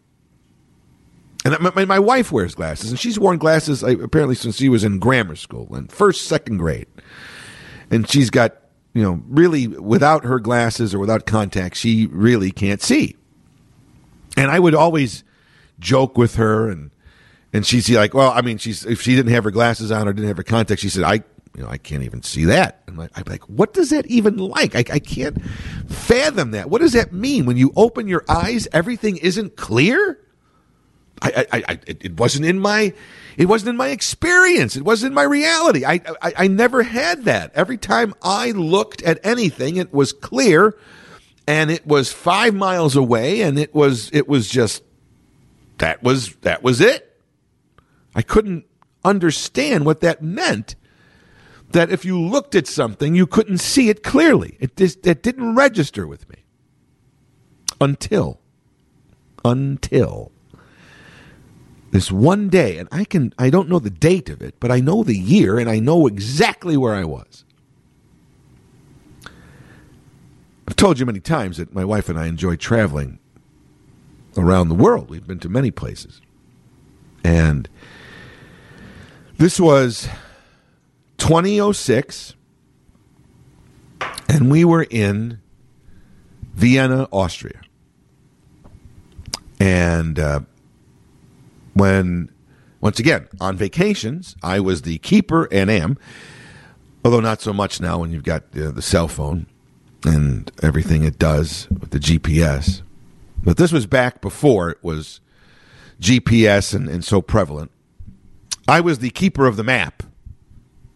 And 1.45 1.57
my, 1.59 1.85
my, 1.85 1.99
wife 1.99 2.33
wears 2.33 2.53
glasses, 2.53 2.89
and 2.89 2.99
she's 2.99 3.17
worn 3.17 3.37
glasses 3.37 3.81
apparently 3.81 4.35
since 4.35 4.57
she 4.57 4.67
was 4.67 4.83
in 4.83 4.99
grammar 4.99 5.37
school 5.37 5.73
and 5.73 5.89
first, 5.89 6.27
second 6.27 6.57
grade. 6.57 6.87
And 7.89 8.07
she's 8.09 8.29
got, 8.29 8.57
you 8.93 9.01
know, 9.01 9.23
really 9.29 9.67
without 9.67 10.25
her 10.25 10.39
glasses 10.39 10.93
or 10.93 10.99
without 10.99 11.25
contacts, 11.25 11.79
she 11.79 12.07
really 12.07 12.51
can't 12.51 12.81
see. 12.81 13.15
And 14.35 14.51
I 14.51 14.59
would 14.59 14.75
always 14.75 15.23
joke 15.79 16.17
with 16.17 16.35
her 16.35 16.69
and 16.69 16.91
and 17.51 17.65
she's 17.65 17.89
like, 17.89 18.13
well, 18.13 18.31
I 18.31 18.41
mean, 18.41 18.57
she's 18.57 18.85
if 18.85 19.01
she 19.01 19.15
didn't 19.15 19.31
have 19.31 19.43
her 19.43 19.51
glasses 19.51 19.91
on 19.91 20.07
or 20.07 20.13
didn't 20.13 20.27
have 20.27 20.37
her 20.37 20.43
contacts, 20.43 20.81
she 20.81 20.89
said, 20.89 21.03
I, 21.03 21.13
you 21.55 21.63
know, 21.63 21.67
I 21.67 21.77
can't 21.77 22.03
even 22.03 22.21
see 22.21 22.45
that. 22.45 22.83
And 22.85 22.99
I'm 23.01 23.23
like, 23.25 23.43
what 23.49 23.73
does 23.73 23.89
that 23.89 24.05
even 24.05 24.37
like? 24.37 24.75
I, 24.75 24.79
I 24.93 24.99
can't 24.99 25.41
fathom 25.89 26.51
that. 26.51 26.69
What 26.69 26.81
does 26.81 26.93
that 26.93 27.11
mean 27.11 27.45
when 27.45 27.57
you 27.57 27.73
open 27.75 28.07
your 28.07 28.23
eyes, 28.29 28.67
everything 28.71 29.17
isn't 29.17 29.55
clear? 29.55 30.19
I, 31.21 31.47
I, 31.51 31.63
I 31.67 31.79
it 31.87 32.17
wasn't 32.19 32.45
in 32.45 32.59
my, 32.59 32.93
it 33.35 33.47
wasn't 33.47 33.69
in 33.69 33.77
my 33.77 33.89
experience. 33.89 34.77
It 34.77 34.83
wasn't 34.83 35.11
in 35.11 35.15
my 35.15 35.23
reality. 35.23 35.85
I, 35.85 36.01
I, 36.21 36.33
I 36.37 36.47
never 36.47 36.83
had 36.83 37.25
that. 37.25 37.51
Every 37.55 37.77
time 37.77 38.13
I 38.21 38.51
looked 38.51 39.01
at 39.01 39.19
anything, 39.23 39.77
it 39.77 39.91
was 39.91 40.13
clear, 40.13 40.77
and 41.47 41.71
it 41.71 41.85
was 41.85 42.13
five 42.13 42.53
miles 42.53 42.95
away, 42.95 43.41
and 43.41 43.57
it 43.57 43.73
was, 43.73 44.09
it 44.13 44.29
was 44.29 44.47
just, 44.47 44.83
that 45.79 46.03
was, 46.03 46.35
that 46.37 46.63
was 46.63 46.79
it. 46.79 47.21
I 48.15 48.21
couldn't 48.21 48.65
understand 49.03 49.85
what 49.85 50.01
that 50.01 50.21
meant. 50.21 50.75
That 51.71 51.91
if 51.91 52.03
you 52.03 52.19
looked 52.19 52.55
at 52.55 52.67
something, 52.67 53.13
you 53.15 53.27
couldn't 53.27 53.59
see 53.59 53.89
it 53.89 54.03
clearly. 54.03 54.57
It 54.59 54.75
just 54.75 55.05
it 55.05 55.21
didn't 55.21 55.55
register 55.55 56.07
with 56.07 56.27
me 56.27 56.43
until 57.79 58.39
until 59.45 60.31
this 61.91 62.11
one 62.11 62.49
day, 62.49 62.77
and 62.77 62.89
I 62.91 63.05
can 63.05 63.33
I 63.37 63.51
don't 63.51 63.69
know 63.69 63.79
the 63.79 63.91
date 63.91 64.29
of 64.29 64.41
it, 64.41 64.59
but 64.59 64.71
I 64.71 64.79
know 64.79 65.03
the 65.03 65.17
year 65.17 65.59
and 65.59 65.69
I 65.69 65.79
know 65.79 66.07
exactly 66.07 66.75
where 66.75 66.95
I 66.95 67.03
was. 67.03 67.45
I've 70.67 70.75
told 70.75 70.99
you 70.99 71.05
many 71.05 71.19
times 71.19 71.57
that 71.57 71.73
my 71.73 71.85
wife 71.85 72.09
and 72.09 72.19
I 72.19 72.27
enjoy 72.27 72.55
traveling 72.55 73.19
around 74.37 74.69
the 74.69 74.75
world. 74.75 75.09
We've 75.09 75.25
been 75.25 75.39
to 75.39 75.49
many 75.49 75.71
places. 75.71 76.21
And 77.23 77.69
this 79.37 79.59
was 79.59 80.07
2006, 81.17 82.35
and 84.27 84.51
we 84.51 84.65
were 84.65 84.83
in 84.89 85.39
Vienna, 86.53 87.07
Austria. 87.11 87.61
And 89.59 90.19
uh, 90.19 90.41
when, 91.73 92.29
once 92.81 92.99
again, 92.99 93.27
on 93.39 93.57
vacations, 93.57 94.35
I 94.41 94.59
was 94.59 94.83
the 94.83 94.97
keeper 94.99 95.47
and 95.51 95.69
am, 95.69 95.97
although 97.03 97.19
not 97.19 97.41
so 97.41 97.53
much 97.53 97.81
now 97.81 97.99
when 97.99 98.11
you've 98.11 98.23
got 98.23 98.43
uh, 98.57 98.71
the 98.71 98.81
cell 98.81 99.07
phone 99.07 99.47
and 100.05 100.51
everything 100.63 101.03
it 101.03 101.19
does 101.19 101.67
with 101.69 101.91
the 101.91 101.99
GPS. 101.99 102.81
But 103.43 103.57
this 103.57 103.71
was 103.71 103.85
back 103.85 104.21
before 104.21 104.69
it 104.69 104.77
was 104.83 105.21
GPS 105.99 106.73
and, 106.73 106.89
and 106.89 107.03
so 107.03 107.21
prevalent. 107.21 107.71
I 108.67 108.81
was 108.81 108.99
the 108.99 109.09
keeper 109.09 109.47
of 109.47 109.55
the 109.55 109.63
map 109.63 110.03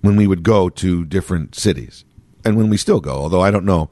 when 0.01 0.15
we 0.15 0.27
would 0.27 0.43
go 0.43 0.69
to 0.69 1.05
different 1.05 1.55
cities, 1.55 2.03
and 2.43 2.57
when 2.57 2.69
we 2.69 2.77
still 2.77 2.99
go. 2.99 3.13
Although 3.13 3.41
I 3.41 3.51
don't 3.51 3.65
know, 3.65 3.89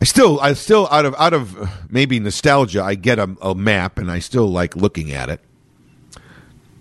I 0.00 0.04
still, 0.04 0.40
I 0.40 0.54
still 0.54 0.88
out 0.90 1.04
of 1.04 1.14
out 1.18 1.32
of 1.32 1.56
uh, 1.56 1.66
maybe 1.88 2.18
nostalgia, 2.18 2.82
I 2.82 2.96
get 2.96 3.18
a, 3.18 3.36
a 3.40 3.54
map, 3.54 3.98
and 3.98 4.10
I 4.10 4.18
still 4.18 4.48
like 4.50 4.74
looking 4.74 5.12
at 5.12 5.28
it. 5.28 5.40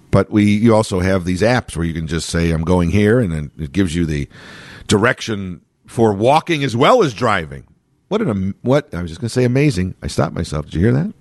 But 0.10 0.32
we, 0.32 0.46
you 0.46 0.74
also 0.76 1.00
have 1.00 1.24
these 1.24 1.42
apps 1.42 1.76
where 1.76 1.86
you 1.86 1.94
can 1.94 2.08
just 2.08 2.30
say, 2.30 2.52
"I'm 2.52 2.64
going 2.64 2.90
here," 2.90 3.20
and 3.20 3.32
then 3.32 3.52
it 3.60 3.72
gives 3.74 3.96
you 3.96 4.06
the 4.06 4.28
direction 4.88 5.62
for 5.86 6.14
walking 6.14 6.64
as 6.64 6.76
well 6.76 7.04
as 7.04 7.14
driving. 7.14 7.66
What 8.12 8.22
an 8.22 8.56
what 8.62 8.94
I 8.94 9.02
was 9.02 9.10
just 9.10 9.22
going 9.22 9.30
to 9.30 9.34
say, 9.34 9.46
amazing. 9.46 9.96
I 10.02 10.08
stopped 10.08 10.36
myself. 10.36 10.66
Did 10.66 10.74
you 10.74 10.82
hear 10.82 10.92
that? 10.92 11.14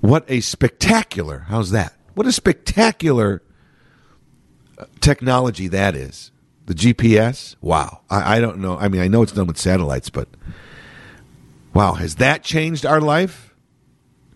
What 0.00 0.24
a 0.28 0.40
spectacular! 0.40 1.40
How's 1.40 1.72
that? 1.72 1.92
What 2.14 2.26
a 2.26 2.32
spectacular 2.32 3.42
uh, 4.78 4.86
technology 5.02 5.68
that 5.68 5.94
is. 5.94 6.30
The 6.64 6.72
GPS, 6.72 7.54
wow. 7.60 8.00
I, 8.08 8.36
I, 8.36 8.40
don't 8.40 8.60
know. 8.60 8.78
I 8.78 8.88
mean, 8.88 9.02
I 9.02 9.08
know 9.08 9.20
it's 9.20 9.32
done 9.32 9.46
with 9.46 9.58
satellites, 9.58 10.08
but 10.08 10.26
wow, 11.74 11.92
has 11.92 12.14
that 12.14 12.42
changed 12.42 12.86
our 12.86 13.02
life? 13.02 13.54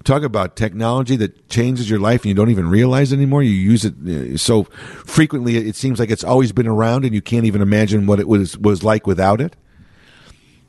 Talk 0.05 0.23
about 0.23 0.55
technology 0.55 1.17
that 1.17 1.49
changes 1.49 1.89
your 1.89 1.99
life 1.99 2.25
and 2.25 2.27
you 2.27 2.35
don't 2.35 2.51
even 2.51 2.69
realize 2.69 3.11
anymore. 3.11 3.43
You 3.43 3.53
use 3.53 3.87
it 3.87 3.95
uh, 4.07 4.37
so 4.37 4.65
frequently, 4.65 5.57
it 5.57 5.77
seems 5.77 5.99
like 5.99 6.11
it's 6.11 6.25
always 6.25 6.53
been 6.53 6.69
around 6.69 7.07
and 7.07 7.15
you 7.15 7.23
can't 7.23 7.47
even 7.47 7.63
imagine 7.63 8.07
what 8.07 8.21
it 8.21 8.29
was, 8.29 8.59
was 8.59 8.85
like 8.85 9.07
without 9.07 9.41
it. 9.41 9.57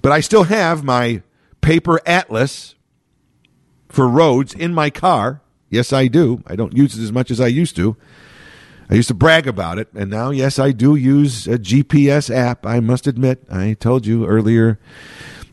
But 0.01 0.11
I 0.11 0.19
still 0.21 0.43
have 0.43 0.83
my 0.83 1.21
paper 1.61 1.99
atlas 2.05 2.75
for 3.89 4.07
roads 4.07 4.53
in 4.53 4.73
my 4.73 4.89
car 4.89 5.41
Yes, 5.69 5.93
I 5.93 6.07
do. 6.07 6.43
I 6.47 6.55
don't 6.55 6.75
use 6.75 6.97
it 6.97 7.03
as 7.03 7.11
much 7.11 7.29
as 7.29 7.39
I 7.39 7.47
used 7.47 7.75
to. 7.75 7.95
I 8.89 8.95
used 8.95 9.07
to 9.09 9.13
brag 9.13 9.47
about 9.47 9.77
it, 9.77 9.87
and 9.93 10.09
now, 10.09 10.31
yes, 10.31 10.57
I 10.57 10.71
do 10.71 10.95
use 10.95 11.47
a 11.47 11.59
GPS 11.59 12.33
app. 12.33 12.65
I 12.65 12.79
must 12.79 13.05
admit, 13.05 13.43
I 13.49 13.73
told 13.73 14.07
you 14.07 14.25
earlier 14.25 14.79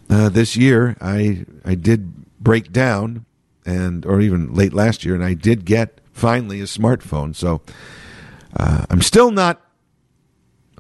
uh, 0.09 0.31
this 0.31 0.57
year, 0.57 0.97
I 1.03 1.45
I 1.63 1.75
did 1.75 2.41
break 2.41 2.73
down, 2.73 3.27
and 3.67 4.07
or 4.07 4.23
even 4.23 4.55
late 4.55 4.73
last 4.73 5.05
year, 5.05 5.15
and 5.15 5.23
I 5.23 5.35
did 5.35 5.67
get 5.67 6.01
finally 6.13 6.63
a 6.63 6.65
smartphone. 6.65 7.37
So 7.37 7.61
uh, 8.59 8.87
I'm 8.89 9.03
still 9.03 9.31
not 9.31 9.61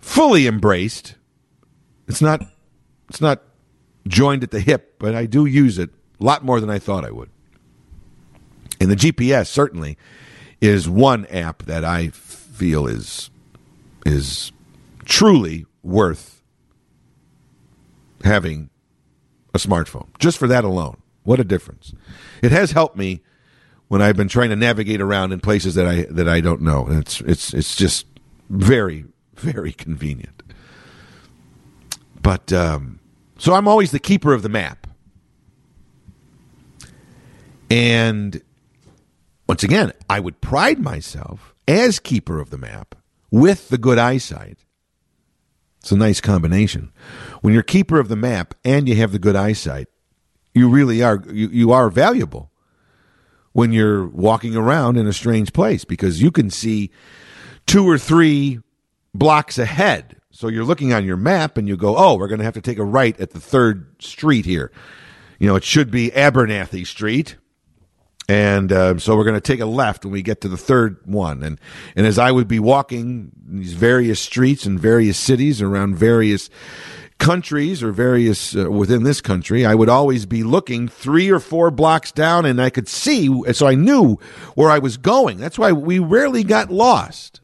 fully 0.00 0.46
embraced. 0.46 1.16
It's 2.08 2.22
not 2.22 2.40
it's 3.10 3.20
not 3.20 3.42
joined 4.06 4.42
at 4.42 4.50
the 4.50 4.60
hip, 4.60 4.96
but 4.98 5.14
I 5.14 5.26
do 5.26 5.46
use 5.46 5.78
it 5.78 5.90
a 6.20 6.24
lot 6.24 6.44
more 6.44 6.60
than 6.60 6.70
I 6.70 6.78
thought 6.78 7.04
I 7.04 7.10
would. 7.10 7.30
And 8.80 8.90
the 8.90 8.96
GPS 8.96 9.46
certainly 9.46 9.96
is 10.60 10.88
one 10.88 11.26
app 11.26 11.64
that 11.64 11.84
I 11.84 12.08
feel 12.08 12.86
is 12.86 13.30
is 14.04 14.52
truly 15.04 15.66
worth 15.82 16.42
having 18.22 18.70
a 19.54 19.58
smartphone. 19.58 20.06
Just 20.18 20.38
for 20.38 20.46
that 20.46 20.64
alone. 20.64 20.98
What 21.24 21.40
a 21.40 21.44
difference. 21.44 21.92
It 22.42 22.52
has 22.52 22.70
helped 22.70 22.96
me 22.96 23.22
when 23.88 24.00
I've 24.00 24.16
been 24.16 24.28
trying 24.28 24.50
to 24.50 24.56
navigate 24.56 25.00
around 25.00 25.32
in 25.32 25.40
places 25.40 25.74
that 25.74 25.86
I 25.86 26.02
that 26.10 26.28
I 26.28 26.40
don't 26.40 26.62
know. 26.62 26.86
And 26.86 27.00
it's 27.00 27.20
it's 27.22 27.54
it's 27.54 27.74
just 27.74 28.06
very 28.48 29.04
very 29.34 29.72
convenient. 29.72 30.42
But 32.22 32.52
um, 32.52 33.00
so 33.38 33.54
I'm 33.54 33.68
always 33.68 33.90
the 33.90 33.98
keeper 33.98 34.32
of 34.32 34.42
the 34.42 34.48
map. 34.48 34.86
And 37.70 38.40
once 39.48 39.62
again, 39.62 39.92
I 40.08 40.20
would 40.20 40.40
pride 40.40 40.78
myself 40.78 41.54
as 41.66 41.98
keeper 41.98 42.40
of 42.40 42.50
the 42.50 42.58
map 42.58 42.94
with 43.30 43.68
the 43.68 43.78
good 43.78 43.98
eyesight. 43.98 44.58
It's 45.80 45.92
a 45.92 45.96
nice 45.96 46.20
combination. 46.20 46.92
When 47.42 47.54
you're 47.54 47.62
keeper 47.62 48.00
of 48.00 48.08
the 48.08 48.16
map 48.16 48.54
and 48.64 48.88
you 48.88 48.96
have 48.96 49.12
the 49.12 49.18
good 49.18 49.36
eyesight, 49.36 49.88
you 50.54 50.68
really 50.68 51.02
are 51.02 51.22
you, 51.30 51.48
you 51.48 51.72
are 51.72 51.90
valuable 51.90 52.50
when 53.52 53.72
you're 53.72 54.06
walking 54.06 54.56
around 54.56 54.96
in 54.96 55.06
a 55.06 55.12
strange 55.12 55.52
place 55.52 55.84
because 55.84 56.20
you 56.20 56.30
can 56.30 56.50
see 56.50 56.90
two 57.66 57.88
or 57.88 57.98
three 57.98 58.60
blocks 59.14 59.58
ahead. 59.58 60.15
So 60.36 60.48
you're 60.48 60.64
looking 60.64 60.92
on 60.92 61.04
your 61.04 61.16
map 61.16 61.56
and 61.56 61.66
you 61.66 61.76
go, 61.76 61.96
"Oh, 61.96 62.16
we're 62.16 62.28
going 62.28 62.38
to 62.38 62.44
have 62.44 62.54
to 62.54 62.60
take 62.60 62.78
a 62.78 62.84
right 62.84 63.18
at 63.20 63.30
the 63.30 63.40
third 63.40 64.02
street 64.02 64.44
here." 64.44 64.70
You 65.38 65.48
know, 65.48 65.56
it 65.56 65.64
should 65.64 65.90
be 65.90 66.10
Abernathy 66.10 66.86
Street 66.86 67.36
and 68.28 68.72
uh, 68.72 68.98
so 68.98 69.16
we're 69.16 69.24
going 69.24 69.34
to 69.34 69.40
take 69.40 69.60
a 69.60 69.66
left 69.66 70.04
when 70.04 70.12
we 70.12 70.22
get 70.22 70.40
to 70.40 70.48
the 70.48 70.56
third 70.56 70.98
one. 71.04 71.42
And 71.42 71.60
and 71.94 72.06
as 72.06 72.18
I 72.18 72.32
would 72.32 72.48
be 72.48 72.58
walking 72.58 73.32
these 73.46 73.74
various 73.74 74.20
streets 74.20 74.66
in 74.66 74.78
various 74.78 75.18
cities 75.18 75.62
around 75.62 75.96
various 75.96 76.50
countries 77.18 77.82
or 77.82 77.92
various 77.92 78.54
uh, 78.56 78.70
within 78.70 79.04
this 79.04 79.20
country, 79.20 79.64
I 79.64 79.74
would 79.74 79.88
always 79.88 80.26
be 80.26 80.42
looking 80.42 80.88
three 80.88 81.30
or 81.30 81.40
four 81.40 81.70
blocks 81.70 82.12
down, 82.12 82.44
and 82.44 82.60
I 82.60 82.70
could 82.70 82.88
see, 82.88 83.30
so 83.52 83.66
I 83.66 83.74
knew 83.74 84.18
where 84.54 84.70
I 84.70 84.80
was 84.80 84.96
going. 84.96 85.38
That's 85.38 85.58
why 85.58 85.72
we 85.72 85.98
rarely 85.98 86.44
got 86.44 86.70
lost. 86.70 87.40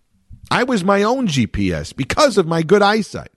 I 0.53 0.65
was 0.65 0.85
my 0.85 1.03
own 1.03 1.29
GPS 1.29 1.97
because 1.97 2.37
of 2.37 2.47
my 2.47 2.63
good 2.63 2.83
eyesight. 2.83 3.33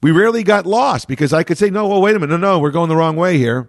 We 0.00 0.12
rarely 0.12 0.44
got 0.44 0.64
lost 0.64 1.08
because 1.08 1.32
I 1.32 1.42
could 1.42 1.58
say, 1.58 1.70
"No, 1.70 1.88
well, 1.88 2.00
wait 2.00 2.14
a 2.14 2.20
minute, 2.20 2.38
no, 2.38 2.52
no, 2.52 2.58
we're 2.60 2.70
going 2.70 2.88
the 2.88 2.96
wrong 2.96 3.16
way 3.16 3.36
here." 3.36 3.68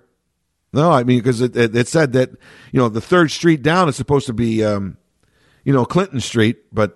No, 0.71 0.91
I 0.91 1.03
mean 1.03 1.19
because 1.19 1.41
it, 1.41 1.55
it, 1.55 1.75
it, 1.75 1.87
said 1.87 2.13
that 2.13 2.29
you 2.71 2.79
know 2.79 2.87
the 2.87 3.01
third 3.01 3.31
street 3.31 3.63
down 3.63 3.89
is 3.89 3.95
supposed 3.95 4.27
to 4.27 4.33
be 4.33 4.63
um, 4.63 4.97
you 5.63 5.73
know 5.73 5.85
Clinton 5.85 6.19
Street, 6.19 6.57
but 6.71 6.95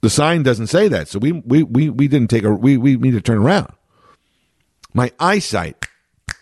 the 0.00 0.08
sign 0.08 0.42
doesn't 0.42 0.68
say 0.68 0.88
that. 0.88 1.08
So 1.08 1.18
we 1.18 1.32
we 1.32 1.64
we, 1.64 1.90
we 1.90 2.08
didn't 2.08 2.30
take 2.30 2.44
a 2.44 2.50
we 2.50 2.78
we 2.78 2.96
need 2.96 3.10
to 3.10 3.20
turn 3.20 3.38
around. 3.38 3.72
My 4.94 5.12
eyesight, 5.20 5.86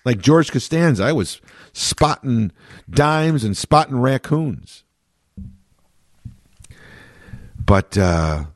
like 0.04 0.18
George 0.18 0.52
Costanza, 0.52 1.02
I 1.02 1.12
was 1.12 1.40
spotting 1.72 2.52
dimes 2.88 3.42
and 3.42 3.56
spotting 3.56 3.98
raccoons. 3.98 4.84
But 7.70 7.96
uh, 7.96 8.46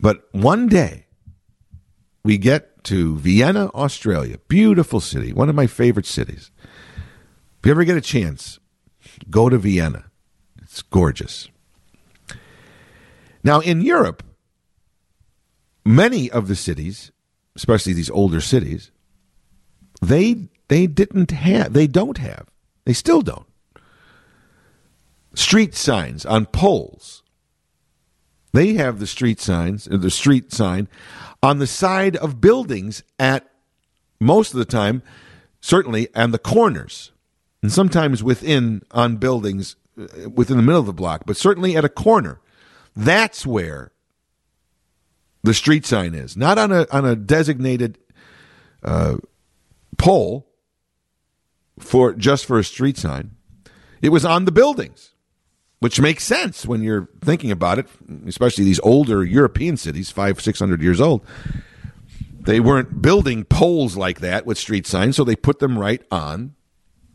but 0.00 0.26
one 0.32 0.68
day 0.68 1.04
we 2.24 2.38
get 2.38 2.82
to 2.84 3.18
Vienna, 3.18 3.66
Australia. 3.74 4.38
Beautiful 4.48 5.00
city, 5.00 5.34
one 5.34 5.50
of 5.50 5.54
my 5.54 5.66
favorite 5.66 6.06
cities. 6.06 6.50
If 6.64 7.66
you 7.66 7.72
ever 7.72 7.84
get 7.84 7.98
a 7.98 8.00
chance, 8.00 8.58
go 9.28 9.50
to 9.50 9.58
Vienna. 9.58 10.06
It's 10.62 10.80
gorgeous. 10.80 11.50
Now, 13.44 13.60
in 13.60 13.82
Europe, 13.82 14.22
many 15.84 16.30
of 16.30 16.48
the 16.48 16.56
cities, 16.56 17.12
especially 17.54 17.92
these 17.92 18.08
older 18.08 18.40
cities, 18.40 18.90
they 20.00 20.48
they 20.68 20.86
didn't 20.86 21.32
have 21.32 21.74
they 21.74 21.86
don't 21.86 22.16
have 22.16 22.46
they 22.86 22.94
still 22.94 23.20
don't 23.20 23.46
street 25.34 25.74
signs 25.74 26.24
on 26.24 26.46
poles. 26.46 27.22
They 28.52 28.74
have 28.74 28.98
the 28.98 29.06
street 29.06 29.40
signs, 29.40 29.84
the 29.84 30.10
street 30.10 30.52
sign 30.52 30.88
on 31.42 31.58
the 31.58 31.66
side 31.66 32.16
of 32.16 32.40
buildings 32.40 33.02
at 33.18 33.48
most 34.20 34.52
of 34.52 34.58
the 34.58 34.64
time, 34.64 35.02
certainly 35.60 36.08
and 36.14 36.32
the 36.32 36.38
corners, 36.38 37.12
and 37.62 37.72
sometimes 37.72 38.22
within 38.22 38.82
on 38.90 39.16
buildings 39.16 39.76
uh, 39.98 40.28
within 40.30 40.56
the 40.56 40.62
middle 40.62 40.80
of 40.80 40.86
the 40.86 40.92
block, 40.92 41.24
but 41.26 41.36
certainly 41.36 41.76
at 41.76 41.84
a 41.84 41.88
corner. 41.88 42.40
That's 42.94 43.46
where 43.46 43.92
the 45.42 45.54
street 45.54 45.86
sign 45.86 46.14
is, 46.14 46.36
not 46.36 46.58
on 46.58 46.70
a 46.72 46.86
on 46.90 47.06
a 47.06 47.16
designated 47.16 47.98
uh, 48.82 49.16
pole 49.96 50.46
for 51.78 52.12
just 52.12 52.44
for 52.44 52.58
a 52.58 52.64
street 52.64 52.98
sign. 52.98 53.32
It 54.02 54.10
was 54.10 54.24
on 54.24 54.44
the 54.44 54.52
buildings 54.52 55.11
which 55.82 56.00
makes 56.00 56.22
sense 56.22 56.64
when 56.64 56.80
you're 56.80 57.08
thinking 57.22 57.50
about 57.50 57.76
it, 57.76 57.88
especially 58.24 58.62
these 58.62 58.78
older 58.84 59.24
European 59.24 59.76
cities, 59.76 60.12
five, 60.12 60.40
six 60.40 60.60
hundred 60.60 60.80
years 60.80 61.00
old. 61.00 61.26
They 62.38 62.60
weren't 62.60 63.02
building 63.02 63.42
poles 63.42 63.96
like 63.96 64.20
that 64.20 64.46
with 64.46 64.58
street 64.58 64.86
signs, 64.86 65.16
so 65.16 65.24
they 65.24 65.34
put 65.34 65.58
them 65.58 65.76
right 65.76 66.00
on 66.08 66.54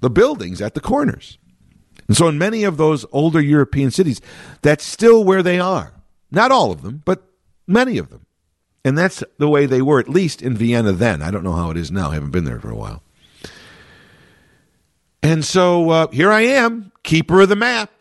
the 0.01 0.09
buildings 0.09 0.61
at 0.61 0.74
the 0.74 0.82
corners. 0.82 1.38
And 2.09 2.18
so, 2.18 2.28
in 2.28 2.38
many 2.38 2.65
of 2.65 2.76
those 2.76 3.05
older 3.13 3.39
European 3.39 3.89
cities, 3.89 4.20
that's 4.61 4.84
still 4.84 5.24
where 5.24 5.41
they 5.41 5.61
are. 5.61 5.93
Not 6.30 6.51
all 6.51 6.72
of 6.72 6.82
them, 6.82 7.03
but 7.05 7.24
many 7.68 7.97
of 7.97 8.09
them. 8.09 8.26
And 8.84 8.97
that's 8.97 9.24
the 9.38 9.47
way 9.47 9.65
they 9.65 9.82
were, 9.82 9.99
at 9.99 10.09
least 10.09 10.41
in 10.41 10.57
Vienna 10.57 10.91
then. 10.91 11.22
I 11.22 11.32
don't 11.32 11.43
know 11.43 11.53
how 11.53 11.72
it 11.72 11.78
is 11.78 11.89
now. 11.89 12.11
I 12.11 12.15
haven't 12.15 12.32
been 12.32 12.45
there 12.45 12.59
for 12.59 12.70
a 12.70 12.76
while. 12.76 13.01
And 15.24 15.45
so 15.45 15.89
uh, 15.89 16.07
here 16.09 16.32
I 16.32 16.41
am, 16.41 16.91
keeper 17.03 17.41
of 17.41 17.49
the 17.49 17.55
map 17.55 17.97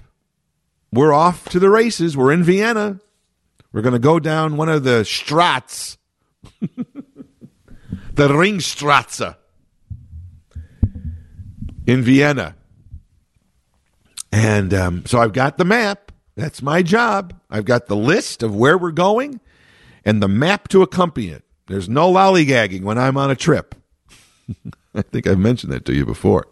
we're 0.92 1.12
off 1.12 1.48
to 1.50 1.58
the 1.58 1.70
races. 1.70 2.16
We're 2.16 2.32
in 2.32 2.42
Vienna. 2.42 3.00
We're 3.72 3.82
going 3.82 3.92
to 3.92 3.98
go 3.98 4.18
down 4.18 4.56
one 4.56 4.68
of 4.68 4.84
the 4.84 5.02
strasses, 5.02 5.98
the 6.60 8.28
Ringstrasse 8.28 9.36
in 11.86 12.02
Vienna. 12.02 12.56
And 14.32 14.74
um, 14.74 15.06
so 15.06 15.18
I've 15.18 15.32
got 15.32 15.58
the 15.58 15.64
map. 15.64 16.12
That's 16.36 16.60
my 16.60 16.82
job. 16.82 17.38
I've 17.50 17.64
got 17.64 17.86
the 17.86 17.96
list 17.96 18.42
of 18.42 18.54
where 18.54 18.76
we're 18.76 18.90
going 18.90 19.40
and 20.04 20.22
the 20.22 20.28
map 20.28 20.68
to 20.68 20.82
accompany 20.82 21.28
it. 21.28 21.44
There's 21.66 21.88
no 21.88 22.12
lollygagging 22.12 22.82
when 22.82 22.98
I'm 22.98 23.16
on 23.16 23.30
a 23.30 23.36
trip. 23.36 23.74
I 24.94 25.02
think 25.02 25.26
I've 25.26 25.38
mentioned 25.38 25.72
that 25.72 25.84
to 25.86 25.94
you 25.94 26.06
before. 26.06 26.46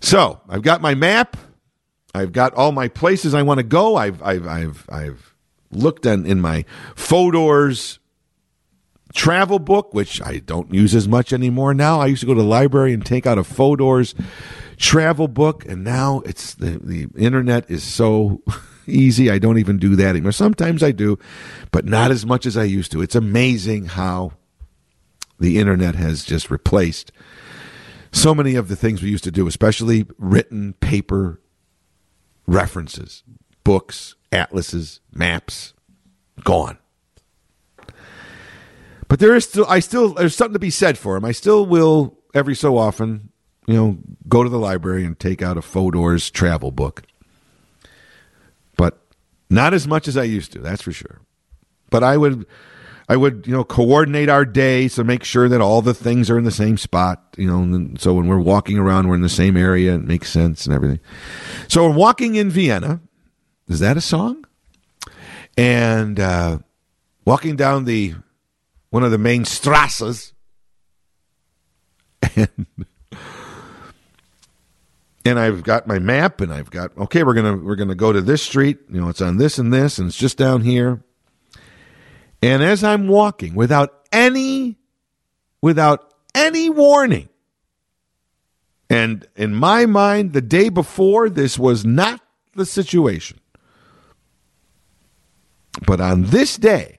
So 0.00 0.40
I've 0.48 0.62
got 0.62 0.80
my 0.80 0.94
map. 0.94 1.36
I've 2.14 2.32
got 2.32 2.54
all 2.54 2.72
my 2.72 2.88
places 2.88 3.34
I 3.34 3.42
want 3.42 3.58
to 3.58 3.64
go. 3.64 3.96
I've 3.96 4.22
I've 4.22 4.46
I've 4.46 4.86
I've 4.88 5.34
looked 5.70 6.06
in, 6.06 6.24
in 6.24 6.40
my 6.40 6.64
Fodor's 6.94 7.98
travel 9.12 9.58
book, 9.58 9.92
which 9.92 10.22
I 10.22 10.38
don't 10.38 10.72
use 10.72 10.94
as 10.94 11.08
much 11.08 11.32
anymore 11.32 11.74
now. 11.74 12.00
I 12.00 12.06
used 12.06 12.20
to 12.20 12.26
go 12.26 12.34
to 12.34 12.42
the 12.42 12.46
library 12.46 12.92
and 12.92 13.04
take 13.04 13.26
out 13.26 13.38
a 13.38 13.42
Fodor's 13.42 14.14
travel 14.76 15.28
book, 15.28 15.64
and 15.66 15.82
now 15.82 16.22
it's 16.24 16.54
the 16.54 16.78
the 16.82 17.08
internet 17.16 17.68
is 17.68 17.82
so 17.82 18.42
easy. 18.86 19.30
I 19.30 19.38
don't 19.38 19.58
even 19.58 19.78
do 19.78 19.96
that 19.96 20.10
anymore. 20.10 20.32
Sometimes 20.32 20.82
I 20.82 20.92
do, 20.92 21.18
but 21.72 21.84
not 21.84 22.12
as 22.12 22.24
much 22.24 22.46
as 22.46 22.56
I 22.56 22.64
used 22.64 22.92
to. 22.92 23.02
It's 23.02 23.16
amazing 23.16 23.86
how 23.86 24.32
the 25.40 25.58
internet 25.58 25.96
has 25.96 26.24
just 26.24 26.48
replaced 26.48 27.10
so 28.12 28.32
many 28.34 28.54
of 28.54 28.68
the 28.68 28.76
things 28.76 29.02
we 29.02 29.10
used 29.10 29.24
to 29.24 29.32
do, 29.32 29.48
especially 29.48 30.06
written 30.18 30.74
paper 30.74 31.40
references, 32.46 33.22
books, 33.62 34.14
atlases, 34.32 35.00
maps, 35.12 35.74
gone. 36.42 36.78
But 39.08 39.20
there 39.20 39.34
is 39.34 39.44
still, 39.44 39.66
I 39.68 39.80
still, 39.80 40.14
there's 40.14 40.34
something 40.34 40.54
to 40.54 40.58
be 40.58 40.70
said 40.70 40.98
for 40.98 41.14
them. 41.14 41.24
I 41.24 41.32
still 41.32 41.66
will 41.66 42.18
every 42.34 42.54
so 42.54 42.76
often, 42.76 43.30
you 43.66 43.74
know, 43.74 43.98
go 44.28 44.42
to 44.42 44.48
the 44.48 44.58
library 44.58 45.04
and 45.04 45.18
take 45.18 45.42
out 45.42 45.56
a 45.56 45.60
Fodor's 45.60 46.30
travel 46.30 46.70
book. 46.70 47.02
But 48.76 48.98
not 49.50 49.72
as 49.74 49.86
much 49.86 50.08
as 50.08 50.16
I 50.16 50.24
used 50.24 50.52
to, 50.52 50.58
that's 50.58 50.82
for 50.82 50.92
sure. 50.92 51.20
But 51.90 52.02
I 52.02 52.16
would, 52.16 52.46
I 53.08 53.16
would, 53.16 53.46
you 53.46 53.52
know, 53.52 53.64
coordinate 53.64 54.28
our 54.28 54.44
day 54.44 54.88
so 54.88 55.04
make 55.04 55.24
sure 55.24 55.48
that 55.48 55.60
all 55.60 55.82
the 55.82 55.92
things 55.94 56.30
are 56.30 56.38
in 56.38 56.44
the 56.44 56.50
same 56.50 56.78
spot, 56.78 57.22
you 57.36 57.46
know, 57.46 57.90
so 57.98 58.14
when 58.14 58.26
we're 58.26 58.38
walking 58.38 58.78
around, 58.78 59.08
we're 59.08 59.14
in 59.14 59.20
the 59.20 59.28
same 59.28 59.56
area. 59.56 59.94
It 59.94 60.04
makes 60.04 60.30
sense 60.30 60.64
and 60.64 60.74
everything. 60.74 61.00
So 61.68 61.86
we're 61.86 61.94
walking 61.94 62.36
in 62.36 62.50
Vienna. 62.50 63.00
Is 63.68 63.80
that 63.80 63.96
a 63.96 64.00
song? 64.00 64.44
And 65.56 66.18
uh, 66.18 66.58
walking 67.24 67.56
down 67.56 67.84
the 67.84 68.14
one 68.90 69.02
of 69.02 69.10
the 69.10 69.18
main 69.18 69.44
strasses, 69.44 70.32
and 72.36 72.66
and 75.24 75.38
I've 75.38 75.62
got 75.62 75.86
my 75.86 75.98
map 75.98 76.40
and 76.40 76.52
I've 76.52 76.70
got 76.70 76.96
okay, 76.98 77.22
we're 77.22 77.34
gonna 77.34 77.56
we're 77.56 77.76
gonna 77.76 77.94
go 77.94 78.12
to 78.12 78.20
this 78.20 78.42
street. 78.42 78.78
You 78.90 79.00
know, 79.00 79.08
it's 79.08 79.20
on 79.20 79.36
this 79.36 79.58
and 79.58 79.72
this, 79.72 79.98
and 79.98 80.08
it's 80.08 80.16
just 80.16 80.36
down 80.36 80.62
here. 80.62 81.02
And 82.42 82.62
as 82.62 82.84
I'm 82.84 83.08
walking, 83.08 83.54
without 83.54 84.06
any 84.12 84.78
without 85.60 86.12
any 86.34 86.68
warning, 86.68 87.28
and 88.90 89.26
in 89.34 89.54
my 89.54 89.86
mind, 89.86 90.32
the 90.32 90.42
day 90.42 90.68
before, 90.68 91.30
this 91.30 91.58
was 91.58 91.84
not 91.84 92.20
the 92.54 92.66
situation. 92.66 93.40
But 95.86 96.00
on 96.00 96.24
this 96.24 96.56
day, 96.56 96.98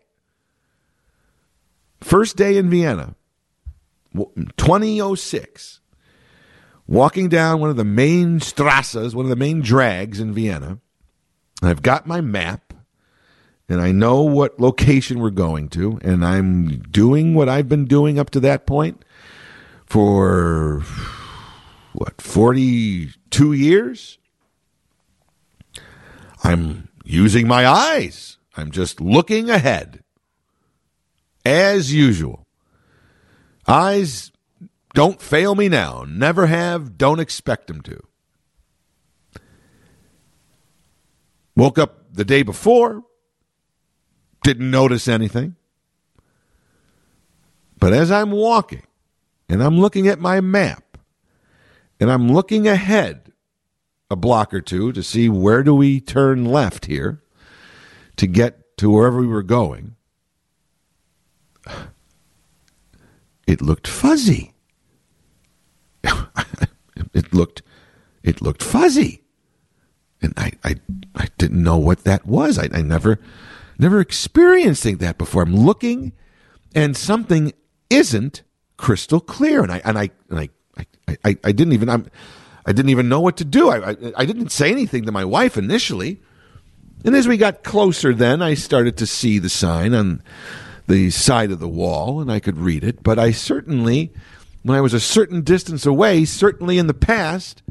first 2.01 2.35
day 2.35 2.57
in 2.57 2.69
Vienna, 2.69 3.15
2006, 4.57 5.79
walking 6.87 7.29
down 7.29 7.59
one 7.59 7.69
of 7.69 7.75
the 7.77 7.85
main 7.85 8.39
strasses, 8.39 9.13
one 9.13 9.25
of 9.25 9.29
the 9.29 9.35
main 9.35 9.61
drags 9.61 10.19
in 10.19 10.33
Vienna. 10.33 10.79
I've 11.61 11.81
got 11.81 12.05
my 12.05 12.21
map 12.21 12.64
and 13.67 13.81
I 13.81 13.91
know 13.91 14.21
what 14.21 14.59
location 14.59 15.19
we're 15.19 15.31
going 15.31 15.69
to, 15.69 15.99
and 16.03 16.23
I'm 16.23 16.79
doing 16.79 17.33
what 17.33 17.49
I've 17.49 17.69
been 17.69 17.85
doing 17.85 18.19
up 18.19 18.29
to 18.31 18.39
that 18.41 18.65
point 18.65 19.03
for 19.85 20.83
what, 21.93 22.21
42 22.21 23.53
years? 23.53 24.17
I'm 26.43 26.89
using 27.03 27.47
my 27.47 27.65
eyes. 27.65 28.37
I'm 28.57 28.71
just 28.71 29.01
looking 29.01 29.49
ahead 29.49 30.01
as 31.45 31.93
usual. 31.93 32.45
Eyes 33.67 34.31
don't 34.93 35.21
fail 35.21 35.55
me 35.55 35.69
now. 35.69 36.05
Never 36.07 36.47
have. 36.47 36.97
Don't 36.97 37.19
expect 37.19 37.67
them 37.67 37.81
to. 37.81 38.01
Woke 41.55 41.77
up 41.79 42.13
the 42.13 42.25
day 42.25 42.43
before. 42.43 43.03
Didn't 44.45 44.69
notice 44.69 45.07
anything. 45.07 45.55
But 47.79 47.93
as 47.93 48.11
I'm 48.11 48.29
walking 48.29 48.83
and 49.49 49.63
I'm 49.63 49.79
looking 49.79 50.07
at 50.07 50.19
my 50.19 50.39
map 50.39 50.99
and 51.99 52.11
I'm 52.11 52.31
looking 52.31 52.67
ahead 52.67 53.31
a 54.11 54.15
block 54.15 54.53
or 54.53 54.61
two 54.61 54.91
to 54.91 55.01
see 55.01 55.29
where 55.29 55.63
do 55.63 55.73
we 55.73 55.99
turn 55.99 56.45
left 56.45 56.85
here 56.85 57.23
to 58.17 58.27
get 58.27 58.77
to 58.77 58.91
wherever 58.91 59.17
we 59.17 59.25
were 59.25 59.41
going, 59.41 59.95
it 63.47 63.63
looked 63.63 63.87
fuzzy. 63.87 64.53
it 66.03 67.33
looked 67.33 67.63
it 68.21 68.43
looked 68.43 68.61
fuzzy. 68.61 69.23
And 70.21 70.35
I, 70.37 70.51
I 70.63 70.75
I 71.15 71.29
didn't 71.39 71.63
know 71.63 71.79
what 71.79 72.03
that 72.03 72.27
was. 72.27 72.59
I, 72.59 72.69
I 72.71 72.83
never 72.83 73.19
never 73.77 73.99
experiencing 73.99 74.97
that 74.97 75.17
before. 75.17 75.43
I'm 75.43 75.55
looking 75.55 76.13
and 76.73 76.95
something 76.95 77.53
isn't 77.89 78.43
crystal 78.77 79.19
clear. 79.19 79.61
And 79.61 79.71
I 79.71 79.81
and 79.85 79.97
I 79.97 80.09
and 80.29 80.39
I 80.39 80.49
I, 81.07 81.17
I, 81.23 81.37
I 81.45 81.51
didn't 81.51 81.73
even 81.73 81.89
I'm 81.89 82.07
I 82.65 82.71
didn't 82.71 82.89
even 82.89 83.09
know 83.09 83.21
what 83.21 83.37
to 83.37 83.45
do. 83.45 83.69
I, 83.69 83.91
I 83.91 83.95
I 84.17 84.25
didn't 84.25 84.49
say 84.49 84.71
anything 84.71 85.05
to 85.05 85.11
my 85.11 85.25
wife 85.25 85.57
initially. 85.57 86.21
And 87.03 87.15
as 87.15 87.27
we 87.27 87.37
got 87.37 87.63
closer 87.63 88.13
then 88.13 88.41
I 88.41 88.53
started 88.53 88.97
to 88.97 89.05
see 89.05 89.39
the 89.39 89.49
sign 89.49 89.93
on 89.93 90.21
the 90.87 91.09
side 91.09 91.51
of 91.51 91.59
the 91.59 91.67
wall 91.67 92.21
and 92.21 92.31
I 92.31 92.39
could 92.39 92.57
read 92.57 92.83
it, 92.83 93.01
but 93.01 93.17
I 93.17 93.31
certainly 93.31 94.13
when 94.63 94.75
I 94.75 94.81
was 94.81 94.95
a 94.95 94.99
certain 94.99 95.43
distance 95.43 95.85
away, 95.85 96.25
certainly 96.25 96.79
in 96.79 96.87
the 96.87 96.93
past, 96.95 97.61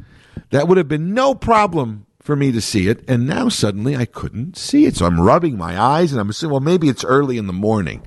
that 0.50 0.68
would 0.68 0.78
have 0.78 0.86
been 0.86 1.12
no 1.12 1.34
problem 1.34 2.03
for 2.24 2.34
me 2.34 2.50
to 2.50 2.60
see 2.60 2.88
it. 2.88 3.04
And 3.06 3.26
now 3.26 3.50
suddenly 3.50 3.96
I 3.96 4.06
couldn't 4.06 4.56
see 4.56 4.86
it. 4.86 4.96
So 4.96 5.04
I'm 5.04 5.20
rubbing 5.20 5.58
my 5.58 5.78
eyes 5.80 6.10
and 6.10 6.20
I'm 6.20 6.30
assuming, 6.30 6.52
well, 6.52 6.60
maybe 6.60 6.88
it's 6.88 7.04
early 7.04 7.36
in 7.36 7.46
the 7.46 7.52
morning. 7.52 8.02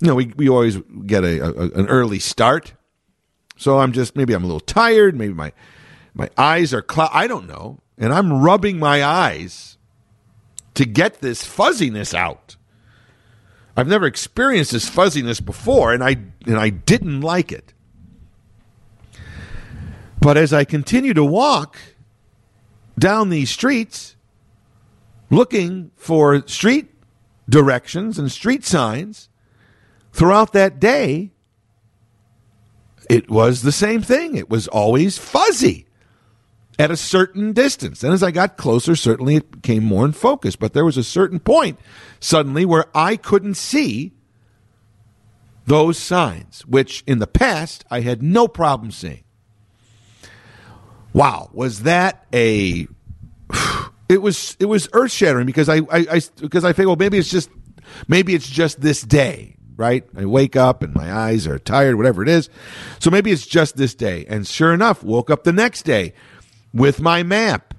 You 0.00 0.08
know, 0.08 0.16
we, 0.16 0.32
we 0.36 0.48
always 0.48 0.78
get 1.06 1.22
a, 1.22 1.40
a 1.44 1.70
an 1.78 1.86
early 1.86 2.18
start. 2.18 2.74
So 3.56 3.78
I'm 3.78 3.92
just, 3.92 4.16
maybe 4.16 4.34
I'm 4.34 4.42
a 4.42 4.46
little 4.46 4.58
tired. 4.58 5.16
Maybe 5.16 5.32
my, 5.32 5.52
my 6.12 6.28
eyes 6.36 6.74
are. 6.74 6.84
I 6.98 7.28
don't 7.28 7.46
know. 7.46 7.78
And 7.96 8.12
I'm 8.12 8.42
rubbing 8.42 8.80
my 8.80 9.04
eyes 9.04 9.78
to 10.74 10.84
get 10.84 11.20
this 11.20 11.44
fuzziness 11.44 12.12
out. 12.12 12.56
I've 13.76 13.86
never 13.86 14.06
experienced 14.06 14.72
this 14.72 14.88
fuzziness 14.88 15.40
before, 15.40 15.92
and 15.92 16.02
I 16.02 16.16
and 16.46 16.58
I 16.58 16.70
didn't 16.70 17.20
like 17.20 17.52
it. 17.52 17.72
But 20.20 20.36
as 20.36 20.52
I 20.52 20.64
continue 20.64 21.14
to 21.14 21.24
walk 21.24 21.78
down 23.00 23.30
these 23.30 23.50
streets, 23.50 24.14
looking 25.30 25.90
for 25.96 26.46
street 26.46 26.90
directions 27.48 28.18
and 28.18 28.30
street 28.30 28.64
signs 28.64 29.28
throughout 30.12 30.52
that 30.52 30.78
day, 30.78 31.32
it 33.08 33.28
was 33.28 33.62
the 33.62 33.72
same 33.72 34.02
thing. 34.02 34.36
It 34.36 34.48
was 34.48 34.68
always 34.68 35.18
fuzzy 35.18 35.86
at 36.78 36.90
a 36.90 36.96
certain 36.96 37.52
distance. 37.52 38.04
And 38.04 38.12
as 38.12 38.22
I 38.22 38.30
got 38.30 38.56
closer, 38.56 38.94
certainly 38.94 39.36
it 39.36 39.50
became 39.50 39.84
more 39.84 40.04
in 40.04 40.12
focus. 40.12 40.54
But 40.54 40.72
there 40.72 40.84
was 40.84 40.96
a 40.96 41.04
certain 41.04 41.40
point 41.40 41.78
suddenly 42.20 42.64
where 42.64 42.86
I 42.94 43.16
couldn't 43.16 43.54
see 43.54 44.12
those 45.66 45.98
signs, 45.98 46.64
which 46.66 47.02
in 47.06 47.18
the 47.18 47.26
past 47.26 47.84
I 47.90 48.00
had 48.00 48.22
no 48.22 48.48
problem 48.48 48.92
seeing. 48.92 49.24
Wow, 51.12 51.50
was 51.52 51.82
that 51.82 52.26
a? 52.32 52.86
It 54.08 54.20
was 54.20 54.56
it 54.58 54.64
was 54.64 54.88
earth 54.92 55.12
shattering 55.12 55.46
because 55.46 55.68
I, 55.68 55.76
I, 55.76 56.06
I 56.10 56.20
because 56.40 56.64
I 56.64 56.72
think 56.72 56.88
well 56.88 56.96
maybe 56.96 57.16
it's 57.16 57.30
just 57.30 57.48
maybe 58.08 58.34
it's 58.34 58.48
just 58.48 58.80
this 58.80 59.02
day 59.02 59.54
right? 59.76 60.04
I 60.14 60.26
wake 60.26 60.56
up 60.56 60.82
and 60.82 60.94
my 60.94 61.10
eyes 61.10 61.46
are 61.46 61.58
tired 61.58 61.96
whatever 61.96 62.22
it 62.22 62.28
is. 62.28 62.50
So 62.98 63.08
maybe 63.10 63.30
it's 63.30 63.46
just 63.46 63.78
this 63.78 63.94
day. 63.94 64.26
And 64.28 64.46
sure 64.46 64.74
enough 64.74 65.02
woke 65.02 65.30
up 65.30 65.44
the 65.44 65.54
next 65.54 65.84
day 65.84 66.12
with 66.74 67.00
my 67.00 67.22
map 67.22 67.72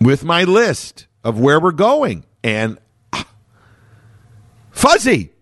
with 0.00 0.24
my 0.24 0.44
list 0.44 1.06
of 1.22 1.38
where 1.38 1.60
we're 1.60 1.72
going. 1.72 2.24
And 2.42 2.78
ah, 3.12 3.26
fuzzy. 4.70 5.32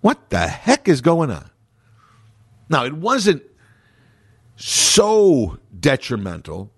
What 0.00 0.30
the 0.30 0.46
heck 0.46 0.88
is 0.88 1.00
going 1.00 1.30
on? 1.30 1.50
Now 2.68 2.84
it 2.84 2.92
wasn't 2.92 3.42
so 4.56 5.58
detrimental. 5.78 6.72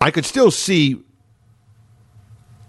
I 0.00 0.10
could 0.10 0.24
still 0.24 0.50
see 0.50 1.02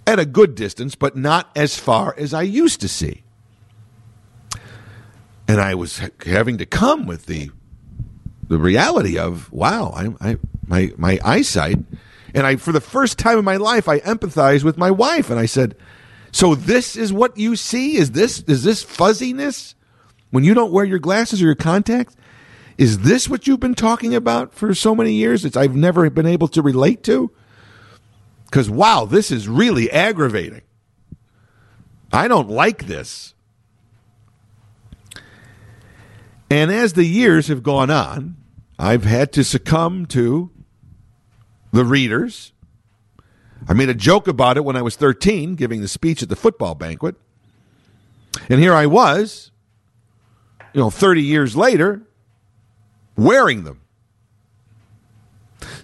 at 0.06 0.20
a 0.20 0.26
good 0.26 0.56
distance, 0.56 0.96
but 0.96 1.16
not 1.16 1.50
as 1.56 1.78
far 1.78 2.14
as 2.18 2.34
I 2.34 2.42
used 2.42 2.82
to 2.82 2.88
see. 2.88 3.24
And 5.48 5.60
I 5.60 5.76
was 5.76 6.02
having 6.26 6.58
to 6.60 6.66
come 6.66 7.06
with 7.06 7.26
the 7.26 7.52
the 8.48 8.58
reality 8.58 9.18
of 9.18 9.52
wow, 9.52 9.94
I, 9.96 10.32
I 10.32 10.38
my 10.68 10.92
my 10.98 11.20
eyesight, 11.24 11.80
and 12.34 12.46
I 12.46 12.58
for 12.58 12.72
the 12.72 12.82
first 12.82 13.18
time 13.18 13.38
in 13.38 13.46
my 13.46 13.58
life 13.58 13.88
I 13.88 14.00
empathized 14.00 14.64
with 14.64 14.78
my 14.78 14.92
wife, 14.92 15.30
and 15.30 15.40
I 15.40 15.46
said, 15.46 15.76
"So 16.32 16.56
this 16.56 16.96
is 16.96 17.14
what 17.14 17.38
you 17.38 17.56
see? 17.56 17.96
Is 17.96 18.12
this 18.12 18.42
is 18.42 18.64
this 18.64 18.84
fuzziness 18.84 19.76
when 20.32 20.44
you 20.44 20.54
don't 20.54 20.72
wear 20.72 20.86
your 20.86 21.00
glasses 21.00 21.42
or 21.42 21.46
your 21.46 21.56
contacts? 21.56 22.16
Is 22.78 23.00
this 23.00 23.30
what 23.30 23.48
you've 23.48 23.60
been 23.60 23.76
talking 23.76 24.16
about 24.16 24.54
for 24.54 24.74
so 24.74 24.96
many 24.96 25.14
years? 25.14 25.46
It's 25.46 25.58
I've 25.58 25.76
never 25.76 26.10
been 26.10 26.26
able 26.26 26.48
to 26.50 26.62
relate 26.62 27.04
to? 27.04 27.32
Because, 28.46 28.70
wow, 28.70 29.06
this 29.06 29.32
is 29.32 29.48
really 29.48 29.90
aggravating. 29.92 30.62
I 32.12 32.28
don't 32.28 32.50
like 32.50 32.88
this. 32.88 33.34
And 36.50 36.70
as 36.70 36.94
the 36.94 37.06
years 37.06 37.48
have 37.48 37.64
gone 37.64 37.90
on, 37.90 38.36
I've 38.78 39.06
had 39.06 39.32
to 39.34 39.44
succumb 39.44 40.06
to 40.08 40.52
the 41.72 41.86
readers. 41.86 42.52
I 43.70 43.74
made 43.74 43.90
a 43.90 43.94
joke 43.94 44.28
about 44.28 44.58
it 44.58 44.66
when 44.66 44.76
I 44.76 44.82
was 44.82 44.96
13, 44.98 45.56
giving 45.56 45.82
the 45.82 45.88
speech 45.88 46.22
at 46.22 46.28
the 46.28 46.36
football 46.36 46.76
banquet. 46.76 47.16
And 48.50 48.60
here 48.60 48.74
I 48.74 48.86
was, 48.86 49.52
you 50.74 50.82
know, 50.82 50.90
30 50.90 51.22
years 51.22 51.56
later, 51.56 52.02
wearing 53.16 53.64
them. 53.64 53.82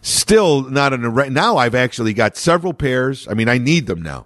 Still 0.01 0.63
not 0.63 0.93
in 0.93 1.03
a 1.03 1.29
now. 1.29 1.57
I've 1.57 1.75
actually 1.75 2.13
got 2.13 2.37
several 2.37 2.73
pairs. 2.73 3.27
I 3.27 3.33
mean, 3.33 3.49
I 3.49 3.57
need 3.57 3.87
them 3.87 4.01
now. 4.01 4.25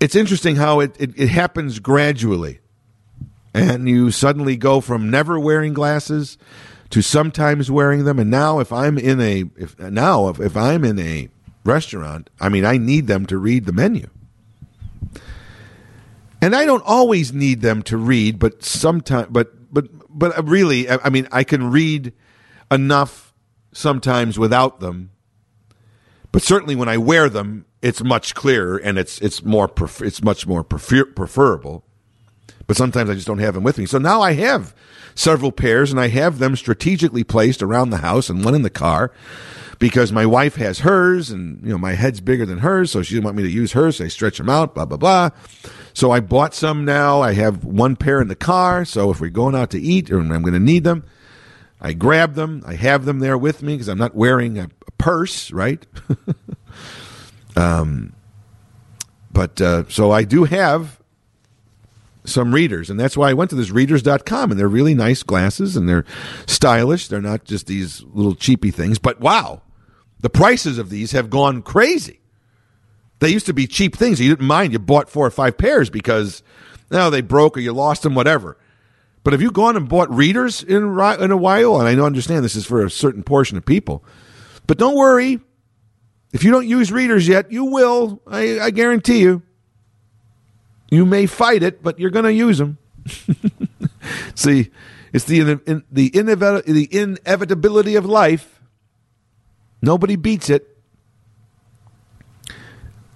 It's 0.00 0.16
interesting 0.16 0.56
how 0.56 0.80
it, 0.80 0.96
it, 0.98 1.18
it 1.18 1.28
happens 1.28 1.78
gradually, 1.78 2.60
and 3.54 3.88
you 3.88 4.10
suddenly 4.10 4.56
go 4.56 4.80
from 4.80 5.10
never 5.10 5.38
wearing 5.38 5.72
glasses 5.72 6.38
to 6.90 7.02
sometimes 7.02 7.70
wearing 7.70 8.04
them. 8.04 8.18
And 8.18 8.30
now, 8.30 8.58
if 8.58 8.72
I'm 8.72 8.98
in 8.98 9.20
a 9.20 9.44
if 9.56 9.78
now 9.78 10.28
if, 10.28 10.40
if 10.40 10.56
I'm 10.56 10.84
in 10.84 10.98
a 10.98 11.28
restaurant, 11.64 12.28
I 12.40 12.48
mean, 12.48 12.64
I 12.64 12.78
need 12.78 13.06
them 13.06 13.26
to 13.26 13.38
read 13.38 13.64
the 13.64 13.72
menu. 13.72 14.08
And 16.40 16.56
I 16.56 16.64
don't 16.66 16.82
always 16.84 17.32
need 17.32 17.60
them 17.60 17.82
to 17.84 17.96
read, 17.96 18.40
but 18.40 18.64
sometimes, 18.64 19.28
but 19.30 19.54
but 19.72 19.88
but 20.08 20.46
really, 20.46 20.88
I, 20.88 21.08
mean, 21.08 21.26
I 21.32 21.44
can 21.44 21.70
read 21.70 22.12
enough 22.70 23.32
sometimes 23.72 24.38
without 24.38 24.80
them. 24.80 25.10
But 26.30 26.42
certainly, 26.42 26.76
when 26.76 26.88
I 26.88 26.98
wear 26.98 27.28
them, 27.28 27.66
it's 27.80 28.02
much 28.02 28.34
clearer 28.34 28.76
and 28.76 28.98
it's 28.98 29.18
it's 29.20 29.44
more 29.44 29.70
it's 30.00 30.22
much 30.22 30.46
more 30.46 30.62
prefer- 30.62 31.06
preferable. 31.06 31.84
But 32.66 32.76
sometimes 32.76 33.10
I 33.10 33.14
just 33.14 33.26
don't 33.26 33.38
have 33.38 33.54
them 33.54 33.64
with 33.64 33.78
me. 33.78 33.86
So 33.86 33.98
now 33.98 34.22
I 34.22 34.32
have 34.32 34.74
several 35.14 35.52
pairs, 35.52 35.90
and 35.90 36.00
I 36.00 36.08
have 36.08 36.38
them 36.38 36.56
strategically 36.56 37.24
placed 37.24 37.62
around 37.62 37.90
the 37.90 37.98
house 37.98 38.30
and 38.30 38.44
one 38.44 38.54
in 38.54 38.62
the 38.62 38.70
car 38.70 39.12
because 39.78 40.12
my 40.12 40.24
wife 40.24 40.56
has 40.56 40.80
hers, 40.80 41.30
and 41.30 41.60
you 41.62 41.70
know 41.70 41.78
my 41.78 41.92
head's 41.92 42.20
bigger 42.20 42.46
than 42.46 42.58
hers, 42.58 42.90
so 42.90 43.02
she 43.02 43.14
didn't 43.14 43.24
want 43.24 43.36
me 43.36 43.42
to 43.42 43.50
use 43.50 43.72
hers. 43.72 43.96
So 43.96 44.04
I 44.04 44.08
stretch 44.08 44.38
them 44.38 44.48
out, 44.48 44.74
blah 44.74 44.84
blah 44.84 44.96
blah. 44.98 45.30
So 45.92 46.10
I 46.10 46.20
bought 46.20 46.54
some 46.54 46.84
now. 46.84 47.20
I 47.20 47.32
have 47.34 47.64
one 47.64 47.96
pair 47.96 48.20
in 48.20 48.28
the 48.28 48.36
car, 48.36 48.84
so 48.84 49.10
if 49.10 49.20
we're 49.20 49.28
going 49.28 49.54
out 49.54 49.70
to 49.70 49.80
eat 49.80 50.10
or 50.10 50.20
I'm 50.20 50.28
going 50.28 50.54
to 50.54 50.60
need 50.60 50.84
them, 50.84 51.04
I 51.80 51.92
grab 51.92 52.34
them. 52.34 52.62
I 52.66 52.76
have 52.76 53.04
them 53.04 53.18
there 53.18 53.36
with 53.36 53.62
me 53.62 53.74
because 53.74 53.88
I'm 53.88 53.98
not 53.98 54.14
wearing 54.14 54.58
a, 54.58 54.68
purse, 54.98 55.50
right? 55.50 55.84
um, 57.56 58.12
but 59.32 59.60
uh, 59.60 59.82
so 59.88 60.12
I 60.12 60.22
do 60.22 60.44
have 60.44 61.01
some 62.24 62.54
readers, 62.54 62.88
and 62.88 62.98
that's 62.98 63.16
why 63.16 63.30
I 63.30 63.34
went 63.34 63.50
to 63.50 63.56
this 63.56 63.70
readers.com, 63.70 64.50
and 64.50 64.60
they're 64.60 64.68
really 64.68 64.94
nice 64.94 65.22
glasses, 65.22 65.76
and 65.76 65.88
they're 65.88 66.04
stylish. 66.46 67.08
They're 67.08 67.20
not 67.20 67.44
just 67.44 67.66
these 67.66 68.02
little 68.04 68.34
cheapy 68.34 68.70
things, 68.70 68.98
but 68.98 69.20
wow, 69.20 69.62
the 70.20 70.30
prices 70.30 70.78
of 70.78 70.88
these 70.88 71.12
have 71.12 71.30
gone 71.30 71.62
crazy. 71.62 72.20
They 73.18 73.28
used 73.28 73.46
to 73.46 73.52
be 73.52 73.66
cheap 73.66 73.96
things. 73.96 74.20
You 74.20 74.30
didn't 74.30 74.46
mind. 74.46 74.72
You 74.72 74.78
bought 74.78 75.08
four 75.08 75.26
or 75.26 75.30
five 75.30 75.56
pairs 75.56 75.90
because 75.90 76.42
now 76.90 77.10
they 77.10 77.20
broke 77.20 77.56
or 77.56 77.60
you 77.60 77.72
lost 77.72 78.02
them, 78.02 78.14
whatever. 78.14 78.56
But 79.24 79.32
have 79.32 79.42
you 79.42 79.52
gone 79.52 79.76
and 79.76 79.88
bought 79.88 80.10
readers 80.10 80.62
in 80.62 80.98
in 80.98 81.30
a 81.30 81.36
while? 81.36 81.78
And 81.78 81.88
I 81.88 81.94
know 81.94 82.04
understand 82.04 82.44
this 82.44 82.56
is 82.56 82.66
for 82.66 82.84
a 82.84 82.90
certain 82.90 83.22
portion 83.22 83.56
of 83.56 83.64
people, 83.64 84.04
but 84.66 84.78
don't 84.78 84.96
worry. 84.96 85.38
If 86.32 86.44
you 86.44 86.50
don't 86.50 86.66
use 86.66 86.90
readers 86.90 87.28
yet, 87.28 87.52
you 87.52 87.66
will. 87.66 88.20
I, 88.26 88.58
I 88.58 88.70
guarantee 88.70 89.20
you. 89.20 89.42
You 90.92 91.06
may 91.06 91.24
fight 91.24 91.62
it, 91.62 91.82
but 91.82 91.98
you're 91.98 92.10
going 92.10 92.26
to 92.26 92.32
use 92.34 92.58
them. 92.58 92.76
See, 94.34 94.70
it's 95.10 95.24
the 95.24 95.40
in, 95.40 95.84
the 95.90 96.10
inevit- 96.10 96.66
the 96.66 96.86
inevitability 96.94 97.96
of 97.96 98.04
life. 98.04 98.60
Nobody 99.80 100.16
beats 100.16 100.50
it. 100.50 100.68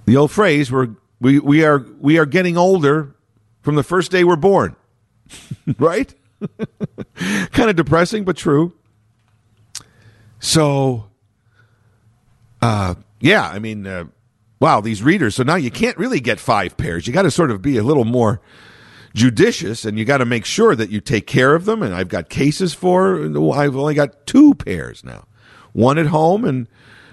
The 0.07 0.17
old 0.17 0.31
phrase 0.31 0.73
we're, 0.73 0.89
we 1.21 1.39
we 1.39 1.67
are 1.67 1.85
we 2.01 2.17
are 2.17 2.25
getting 2.25 2.57
older 2.57 3.15
from 3.61 3.75
the 3.75 3.83
first 3.83 4.11
day 4.11 4.25
we're 4.25 4.37
born. 4.37 4.75
right? 5.79 6.15
kind 7.53 7.69
of 7.69 7.77
depressing 7.77 8.25
but 8.25 8.39
true. 8.39 8.73
So 10.41 11.11
uh 12.63 12.95
yeah, 13.21 13.47
I 13.47 13.59
mean 13.59 13.87
uh, 13.87 14.05
wow, 14.61 14.81
these 14.81 15.03
readers. 15.03 15.35
So 15.35 15.43
now 15.43 15.57
you 15.57 15.71
can't 15.71 15.99
really 15.99 16.21
get 16.21 16.41
five 16.41 16.77
pairs. 16.77 17.07
You 17.07 17.13
got 17.13 17.23
to 17.23 17.31
sort 17.31 17.51
of 17.51 17.63
be 17.63 17.77
a 17.77 17.83
little 17.83 18.05
more 18.05 18.41
judicious 19.15 19.85
and 19.85 19.99
you 19.99 20.05
got 20.05 20.19
to 20.19 20.27
make 20.27 20.45
sure 20.45 20.77
that 20.77 20.91
you 20.91 21.01
take 21.01 21.27
care 21.27 21.55
of 21.55 21.65
them 21.65 21.83
and 21.83 21.95
I've 21.95 22.09
got 22.09 22.29
cases 22.29 22.75
for 22.75 23.25
I've 23.55 23.75
only 23.75 23.95
got 23.95 24.27
two 24.27 24.55
pairs 24.55 25.03
now. 25.03 25.27
One 25.73 25.99
at 25.99 26.07
home 26.07 26.45
and 26.45 26.69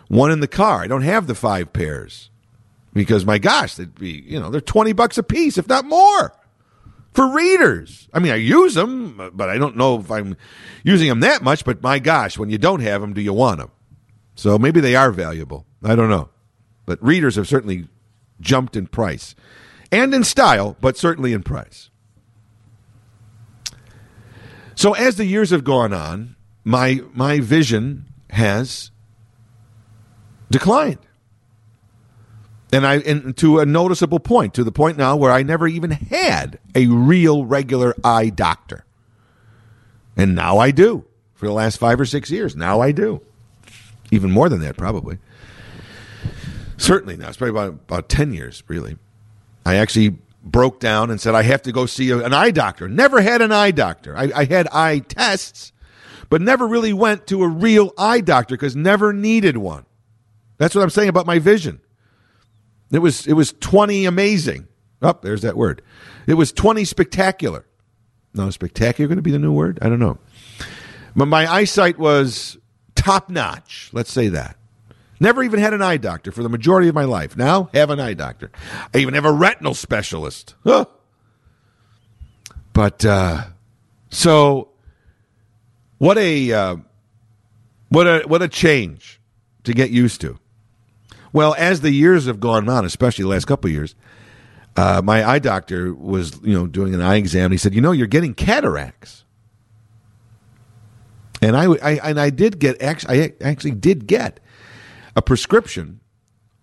one 0.09 0.31
in 0.31 0.41
the 0.41 0.47
car. 0.47 0.81
I 0.81 0.87
don't 0.87 1.01
have 1.01 1.27
the 1.27 1.35
five 1.35 1.71
pairs 1.73 2.29
because 2.93 3.25
my 3.25 3.37
gosh, 3.37 3.75
they'd 3.75 3.95
be 3.95 4.23
you 4.27 4.39
know 4.39 4.49
they're 4.49 4.61
twenty 4.61 4.93
bucks 4.93 5.17
a 5.17 5.23
piece, 5.23 5.57
if 5.57 5.67
not 5.67 5.85
more, 5.85 6.33
for 7.13 7.33
readers. 7.33 8.07
I 8.13 8.19
mean, 8.19 8.31
I 8.31 8.35
use 8.35 8.75
them, 8.75 9.31
but 9.33 9.49
I 9.49 9.57
don't 9.57 9.77
know 9.77 9.99
if 9.99 10.11
I'm 10.11 10.37
using 10.83 11.07
them 11.07 11.21
that 11.21 11.41
much. 11.41 11.65
But 11.65 11.81
my 11.81 11.99
gosh, 11.99 12.37
when 12.37 12.49
you 12.49 12.57
don't 12.57 12.81
have 12.81 13.01
them, 13.01 13.13
do 13.13 13.21
you 13.21 13.33
want 13.33 13.59
them? 13.59 13.71
So 14.35 14.57
maybe 14.57 14.81
they 14.81 14.95
are 14.95 15.11
valuable. 15.11 15.65
I 15.83 15.95
don't 15.95 16.09
know, 16.09 16.29
but 16.85 17.03
readers 17.03 17.35
have 17.35 17.47
certainly 17.47 17.87
jumped 18.39 18.75
in 18.75 18.87
price 18.87 19.35
and 19.91 20.13
in 20.13 20.23
style, 20.23 20.75
but 20.81 20.97
certainly 20.97 21.33
in 21.33 21.43
price. 21.43 21.89
So 24.75 24.93
as 24.93 25.17
the 25.17 25.25
years 25.25 25.51
have 25.51 25.63
gone 25.63 25.93
on, 25.93 26.35
my 26.63 27.01
my 27.13 27.39
vision 27.39 28.05
has 28.29 28.91
declined 30.49 30.99
and 32.73 32.87
I 32.87 32.95
and 32.97 33.37
to 33.37 33.59
a 33.59 33.65
noticeable 33.65 34.19
point, 34.19 34.55
to 34.55 34.63
the 34.63 34.71
point 34.71 34.97
now 34.97 35.15
where 35.15 35.31
I 35.31 35.43
never 35.43 35.67
even 35.67 35.91
had 35.91 36.59
a 36.73 36.87
real 36.87 37.45
regular 37.45 37.95
eye 38.03 38.29
doctor. 38.29 38.83
And 40.17 40.35
now 40.35 40.57
I 40.57 40.71
do. 40.71 41.05
For 41.35 41.45
the 41.45 41.53
last 41.53 41.77
5 41.77 41.99
or 41.99 42.05
6 42.05 42.31
years, 42.31 42.55
now 42.55 42.79
I 42.79 42.91
do. 42.91 43.21
Even 44.11 44.31
more 44.31 44.49
than 44.49 44.61
that 44.61 44.77
probably. 44.77 45.19
Certainly 46.83 47.15
now, 47.15 47.29
it's 47.29 47.37
probably 47.37 47.51
about 47.51 47.69
about 47.87 48.09
10 48.09 48.33
years 48.33 48.61
really. 48.67 48.97
I 49.65 49.75
actually 49.75 50.17
broke 50.43 50.81
down 50.81 51.09
and 51.09 51.21
said 51.21 51.33
I 51.33 51.43
have 51.43 51.61
to 51.61 51.71
go 51.71 51.85
see 51.85 52.11
an 52.11 52.33
eye 52.33 52.51
doctor. 52.51 52.89
Never 52.89 53.21
had 53.21 53.41
an 53.41 53.53
eye 53.53 53.71
doctor. 53.71 54.17
I, 54.17 54.29
I 54.35 54.43
had 54.43 54.67
eye 54.67 54.99
tests, 54.99 55.71
but 56.29 56.41
never 56.41 56.67
really 56.67 56.91
went 56.91 57.25
to 57.27 57.41
a 57.41 57.47
real 57.47 57.93
eye 57.97 58.19
doctor 58.19 58.55
because 58.55 58.75
never 58.75 59.13
needed 59.13 59.55
one. 59.55 59.85
That's 60.57 60.75
what 60.75 60.81
I'm 60.81 60.89
saying 60.89 61.07
about 61.07 61.25
my 61.25 61.39
vision. 61.39 61.79
It 62.91 62.99
was 62.99 63.27
it 63.27 63.33
was 63.33 63.53
20 63.61 64.03
amazing. 64.03 64.67
Up 65.01 65.19
oh, 65.23 65.27
there's 65.27 65.41
that 65.43 65.55
word. 65.55 65.81
It 66.27 66.33
was 66.33 66.51
20 66.51 66.83
spectacular. 66.83 67.65
No, 68.33 68.49
spectacular 68.49 69.07
going 69.07 69.15
to 69.15 69.21
be 69.21 69.31
the 69.31 69.39
new 69.39 69.53
word? 69.53 69.79
I 69.81 69.87
don't 69.87 69.99
know. 69.99 70.17
But 71.15 71.27
my 71.27 71.49
eyesight 71.49 71.97
was 71.97 72.57
top 72.93 73.29
notch. 73.29 73.89
Let's 73.93 74.11
say 74.11 74.27
that. 74.27 74.57
Never 75.23 75.41
even 75.41 75.61
had 75.61 75.73
an 75.73 75.81
eye 75.81 75.95
doctor 75.95 76.33
for 76.33 76.43
the 76.43 76.49
majority 76.49 76.89
of 76.89 76.95
my 76.95 77.05
life. 77.05 77.37
Now 77.37 77.69
have 77.73 77.89
an 77.89 78.01
eye 78.01 78.13
doctor. 78.13 78.51
I 78.93 78.97
even 78.97 79.13
have 79.13 79.23
a 79.23 79.31
retinal 79.31 79.73
specialist. 79.73 80.53
Huh. 80.65 80.83
But 82.73 83.05
uh, 83.05 83.45
so 84.09 84.71
what 85.97 86.17
a 86.17 86.51
uh, 86.51 86.75
what 87.87 88.05
a 88.05 88.23
what 88.27 88.41
a 88.41 88.49
change 88.49 89.21
to 89.63 89.73
get 89.73 89.91
used 89.91 90.19
to. 90.19 90.37
Well, 91.31 91.55
as 91.57 91.79
the 91.79 91.91
years 91.91 92.25
have 92.25 92.41
gone 92.41 92.67
on, 92.67 92.83
especially 92.83 93.23
the 93.23 93.29
last 93.29 93.45
couple 93.45 93.69
years, 93.69 93.95
uh, 94.75 95.01
my 95.01 95.25
eye 95.25 95.39
doctor 95.39 95.93
was, 95.93 96.37
you 96.43 96.53
know, 96.53 96.67
doing 96.67 96.93
an 96.93 96.99
eye 96.99 97.15
exam. 97.15 97.45
And 97.45 97.53
he 97.53 97.57
said, 97.57 97.73
"You 97.73 97.79
know, 97.79 97.93
you're 97.93 98.07
getting 98.07 98.33
cataracts." 98.33 99.23
And 101.41 101.55
I, 101.55 101.63
I 101.63 101.91
and 102.09 102.19
I 102.19 102.29
did 102.29 102.59
get 102.59 102.81
actually, 102.81 103.23
I 103.23 103.33
actually 103.39 103.71
did 103.71 104.05
get 104.05 104.41
a 105.15 105.21
prescription 105.21 105.99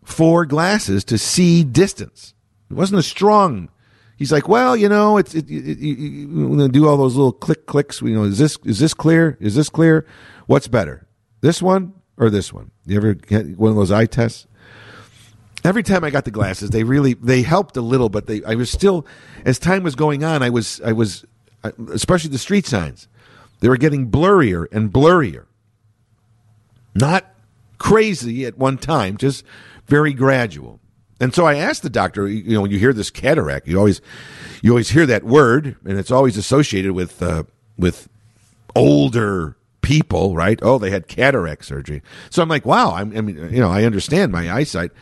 for 0.05 0.45
glasses 0.47 1.05
to 1.05 1.19
see 1.19 1.65
distance. 1.65 2.35
It 2.71 2.75
wasn't 2.75 3.01
a 3.01 3.03
strong. 3.03 3.69
He's 4.17 4.33
like, 4.33 4.49
well, 4.49 4.77
you 4.77 4.89
know, 4.89 5.17
it's 5.17 5.35
it, 5.35 5.51
it, 5.51 5.67
it, 5.67 5.79
you 5.79 6.69
do 6.69 6.89
all 6.89 6.97
those 6.97 7.17
little 7.17 7.33
click 7.33 7.67
clicks. 7.67 8.03
You 8.03 8.15
know, 8.15 8.25
is 8.25 8.39
this 8.39 8.59
is 8.65 8.79
this 8.79 8.95
clear? 8.95 9.37
Is 9.41 9.55
this 9.55 9.69
clear? 9.69 10.07
What's 10.47 10.69
better, 10.69 11.07
this 11.41 11.63
one 11.63 11.95
or 12.17 12.29
this 12.29 12.53
one? 12.53 12.71
You 12.87 12.97
ever 12.97 13.15
get 13.15 13.59
one 13.59 13.71
of 13.71 13.77
those 13.77 13.91
eye 13.91 14.07
tests? 14.07 14.47
every 15.65 15.83
time 15.83 16.05
I 16.05 16.11
got 16.11 16.25
the 16.25 16.31
glasses, 16.31 16.71
they 16.71 16.85
really 16.85 17.15
they 17.15 17.43
helped 17.43 17.77
a 17.77 17.81
little, 17.81 18.09
but 18.09 18.27
they 18.27 18.43
I 18.45 18.55
was 18.55 18.71
still 18.71 19.07
as 19.45 19.59
time 19.59 19.83
was 19.83 19.95
going 19.95 20.25
on, 20.25 20.43
I 20.43 20.51
was 20.51 20.81
I 20.85 20.93
was 20.93 21.25
especially 21.93 22.31
the 22.31 22.39
street 22.39 22.67
signs, 22.67 23.09
they 23.61 23.69
were 23.69 23.77
getting 23.77 24.11
blurrier 24.11 24.67
and 24.73 24.93
blurrier. 24.93 25.47
Not 26.95 27.33
crazy 27.81 28.47
at 28.47 28.57
one 28.57 28.79
time, 28.79 29.17
just 29.17 29.45
very 29.87 30.13
gradual. 30.13 30.79
And 31.19 31.35
so 31.35 31.45
I 31.45 31.57
asked 31.57 31.83
the 31.83 31.91
doctor, 31.91 32.29
you 32.29 32.55
know, 32.55 32.61
when 32.63 32.71
you 32.71 32.79
hear 32.79 32.93
this 32.93 33.11
cataract, 33.11 33.67
you 33.67 33.77
always 33.77 34.01
you 34.63 34.71
always 34.71 34.91
hear 34.91 35.07
that 35.07 35.25
word, 35.25 35.77
and 35.85 35.99
it's 35.99 36.13
always 36.13 36.37
associated 36.37 36.93
with 36.93 37.21
uh, 37.21 37.43
with 37.77 38.09
older 38.77 39.57
people, 39.83 40.37
right? 40.37 40.59
Oh, 40.63 40.79
they 40.79 40.91
had 40.91 41.09
cataract 41.09 41.65
surgery. 41.65 42.03
So 42.31 42.43
I'm 42.43 42.49
like, 42.49 42.65
wow. 42.65 42.95
I'm, 42.95 43.17
I 43.17 43.21
mean, 43.21 43.37
you 43.53 43.61
know, 43.61 43.71
I 43.71 43.85
understand 43.85 44.31
my 44.31 44.51
eyesight. 44.51 44.93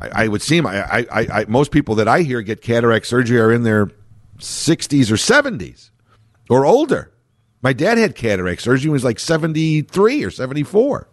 I, 0.00 0.24
I 0.24 0.28
would 0.28 0.42
seem 0.42 0.66
I, 0.66 0.82
I, 0.82 1.06
I, 1.40 1.44
most 1.46 1.72
people 1.72 1.96
that 1.96 2.08
I 2.08 2.22
hear 2.22 2.40
get 2.40 2.62
cataract 2.62 3.06
surgery 3.06 3.38
are 3.38 3.52
in 3.52 3.64
their 3.64 3.90
60s 4.38 5.10
or 5.10 5.16
70s 5.16 5.90
or 6.48 6.64
older. 6.64 7.12
My 7.62 7.72
dad 7.72 7.98
had 7.98 8.14
cataract 8.14 8.62
surgery 8.62 8.88
when 8.88 8.94
he 8.94 9.02
was 9.02 9.04
like 9.04 9.18
73 9.18 10.24
or 10.24 10.30
74. 10.30 11.08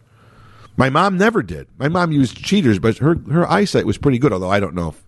My 0.78 0.90
mom 0.90 1.18
never 1.18 1.42
did. 1.42 1.66
My 1.76 1.88
mom 1.88 2.12
used 2.12 2.36
cheaters, 2.36 2.78
but 2.78 2.98
her, 2.98 3.16
her 3.30 3.50
eyesight 3.50 3.84
was 3.84 3.98
pretty 3.98 4.20
good, 4.20 4.32
although 4.32 4.48
I 4.48 4.60
don't 4.60 4.74
know 4.74 4.90
if 4.90 5.04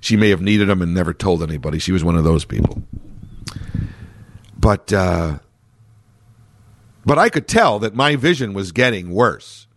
she 0.00 0.16
may 0.16 0.30
have 0.30 0.42
needed 0.42 0.68
them 0.68 0.82
and 0.82 0.92
never 0.92 1.14
told 1.14 1.40
anybody. 1.40 1.78
She 1.78 1.92
was 1.92 2.02
one 2.02 2.16
of 2.16 2.24
those 2.24 2.44
people. 2.44 2.82
But, 4.58 4.92
uh, 4.92 5.38
but 7.06 7.16
I 7.16 7.28
could 7.28 7.46
tell 7.46 7.78
that 7.78 7.94
my 7.94 8.16
vision 8.16 8.54
was 8.54 8.72
getting 8.72 9.10
worse. 9.10 9.68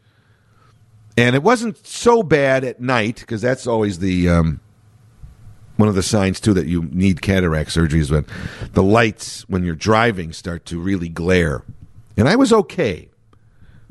And 1.15 1.35
it 1.35 1.43
wasn't 1.43 1.85
so 1.85 2.23
bad 2.23 2.63
at 2.63 2.81
night 2.81 3.19
because 3.19 3.41
that's 3.41 3.67
always 3.67 3.99
the 3.99 4.29
um, 4.29 4.59
one 5.75 5.87
of 5.87 5.93
the 5.93 6.03
signs 6.03 6.39
too 6.39 6.53
that 6.55 6.65
you 6.65 6.83
need 6.91 7.21
cataract 7.21 7.71
surgery 7.71 7.99
is 7.99 8.09
when 8.09 8.25
the 8.73 8.83
lights 8.83 9.47
when 9.47 9.63
you're 9.63 9.75
driving 9.75 10.33
start 10.33 10.65
to 10.65 10.79
really 10.79 11.09
glare. 11.09 11.63
And 12.15 12.27
I 12.27 12.35
was 12.35 12.51
okay. 12.51 13.06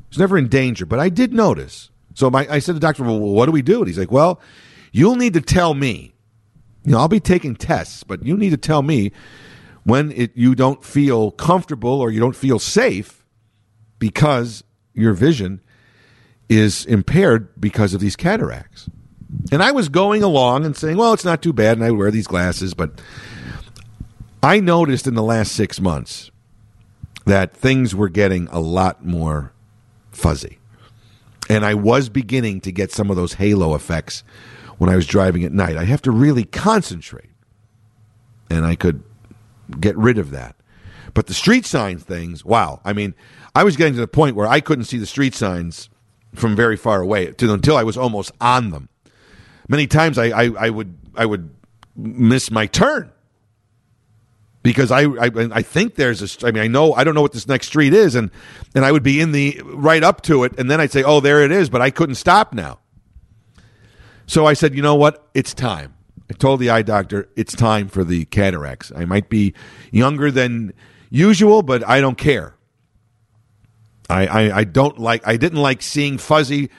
I 0.06 0.08
was 0.10 0.18
never 0.18 0.38
in 0.38 0.48
danger, 0.48 0.86
but 0.86 0.98
I 0.98 1.08
did 1.08 1.32
notice. 1.32 1.90
So 2.14 2.30
my, 2.30 2.46
I 2.48 2.58
said 2.60 2.72
to 2.72 2.72
the 2.74 2.80
doctor, 2.80 3.02
"Well, 3.02 3.18
what 3.18 3.46
do 3.46 3.52
we 3.52 3.62
do?" 3.62 3.78
And 3.78 3.86
he's 3.86 3.98
like, 3.98 4.12
"Well, 4.12 4.40
you'll 4.92 5.16
need 5.16 5.34
to 5.34 5.40
tell 5.40 5.74
me. 5.74 6.14
You 6.84 6.92
know, 6.92 6.98
I'll 6.98 7.08
be 7.08 7.20
taking 7.20 7.56
tests, 7.56 8.04
but 8.04 8.24
you 8.24 8.36
need 8.36 8.50
to 8.50 8.56
tell 8.56 8.82
me 8.82 9.12
when 9.84 10.12
it, 10.12 10.32
you 10.36 10.54
don't 10.54 10.84
feel 10.84 11.32
comfortable 11.32 12.00
or 12.00 12.10
you 12.10 12.20
don't 12.20 12.36
feel 12.36 12.58
safe 12.58 13.24
because 13.98 14.64
your 14.94 15.12
vision 15.12 15.60
is 16.48 16.86
impaired 16.86 17.60
because 17.60 17.92
of 17.92 18.00
these 18.00 18.16
cataracts." 18.16 18.88
And 19.52 19.62
I 19.62 19.72
was 19.72 19.88
going 19.88 20.22
along 20.22 20.64
and 20.64 20.76
saying, 20.76 20.96
well, 20.96 21.12
it's 21.12 21.24
not 21.24 21.42
too 21.42 21.52
bad, 21.52 21.76
and 21.76 21.84
I 21.84 21.90
wear 21.90 22.10
these 22.10 22.26
glasses, 22.26 22.74
but 22.74 23.00
I 24.42 24.60
noticed 24.60 25.06
in 25.06 25.14
the 25.14 25.22
last 25.22 25.52
six 25.52 25.80
months 25.80 26.30
that 27.24 27.52
things 27.52 27.94
were 27.94 28.08
getting 28.08 28.48
a 28.48 28.60
lot 28.60 29.04
more 29.04 29.52
fuzzy. 30.16 30.58
And 31.48 31.64
I 31.64 31.74
was 31.74 32.08
beginning 32.08 32.60
to 32.62 32.72
get 32.72 32.92
some 32.92 33.10
of 33.10 33.16
those 33.16 33.34
halo 33.34 33.74
effects 33.74 34.24
when 34.78 34.90
I 34.90 34.96
was 34.96 35.06
driving 35.06 35.44
at 35.44 35.52
night. 35.52 35.76
I 35.76 35.84
have 35.84 36.02
to 36.02 36.10
really 36.10 36.44
concentrate. 36.44 37.30
And 38.50 38.64
I 38.64 38.74
could 38.74 39.02
get 39.78 39.96
rid 39.96 40.18
of 40.18 40.30
that. 40.30 40.56
But 41.14 41.26
the 41.26 41.34
street 41.34 41.64
sign 41.64 41.98
things, 41.98 42.44
wow. 42.44 42.80
I 42.84 42.92
mean, 42.92 43.14
I 43.54 43.64
was 43.64 43.76
getting 43.76 43.94
to 43.94 44.00
the 44.00 44.08
point 44.08 44.36
where 44.36 44.46
I 44.46 44.60
couldn't 44.60 44.84
see 44.84 44.98
the 44.98 45.06
street 45.06 45.34
signs 45.34 45.88
from 46.34 46.54
very 46.54 46.76
far 46.76 47.00
away 47.00 47.32
until 47.40 47.76
I 47.76 47.82
was 47.82 47.96
almost 47.96 48.32
on 48.40 48.70
them 48.70 48.88
many 49.68 49.86
times 49.86 50.18
I, 50.18 50.26
I, 50.26 50.50
I 50.58 50.70
would 50.70 50.96
I 51.14 51.26
would 51.26 51.54
miss 51.96 52.50
my 52.50 52.66
turn 52.66 53.10
because 54.66 54.90
I, 54.90 55.02
I 55.02 55.30
I 55.32 55.62
think 55.62 55.94
there's 55.94 56.22
a 56.22 56.46
I 56.46 56.50
mean 56.50 56.64
I 56.64 56.66
know 56.66 56.92
I 56.92 57.04
don't 57.04 57.14
know 57.14 57.22
what 57.22 57.32
this 57.32 57.46
next 57.46 57.68
street 57.68 57.94
is 57.94 58.16
and 58.16 58.32
and 58.74 58.84
I 58.84 58.90
would 58.90 59.04
be 59.04 59.20
in 59.20 59.30
the 59.30 59.60
right 59.64 60.02
up 60.02 60.22
to 60.22 60.42
it 60.42 60.58
and 60.58 60.68
then 60.68 60.80
I'd 60.80 60.90
say 60.90 61.04
oh 61.04 61.20
there 61.20 61.44
it 61.44 61.52
is 61.52 61.70
but 61.70 61.80
I 61.80 61.90
couldn't 61.90 62.16
stop 62.16 62.52
now. 62.52 62.80
So 64.26 64.44
I 64.44 64.54
said 64.54 64.74
you 64.74 64.82
know 64.82 64.96
what 64.96 65.28
it's 65.34 65.54
time. 65.54 65.94
I 66.28 66.34
told 66.34 66.58
the 66.58 66.70
eye 66.70 66.82
doctor 66.82 67.28
it's 67.36 67.54
time 67.54 67.86
for 67.86 68.02
the 68.02 68.24
cataracts. 68.24 68.90
I 68.94 69.04
might 69.04 69.28
be 69.28 69.54
younger 69.92 70.32
than 70.32 70.72
usual 71.10 71.62
but 71.62 71.86
I 71.88 72.00
don't 72.00 72.18
care. 72.18 72.56
I, 74.10 74.26
I, 74.26 74.58
I 74.58 74.64
don't 74.64 74.98
like 74.98 75.24
I 75.28 75.36
didn't 75.36 75.62
like 75.62 75.80
seeing 75.80 76.18
fuzzy 76.18 76.70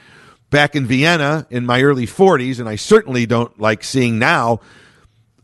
back 0.49 0.75
in 0.75 0.85
Vienna 0.85 1.47
in 1.49 1.65
my 1.65 1.81
early 1.83 2.07
40s, 2.07 2.59
and 2.59 2.67
I 2.67 2.75
certainly 2.75 3.25
don't 3.25 3.57
like 3.59 3.83
seeing 3.83 4.19
now 4.19 4.59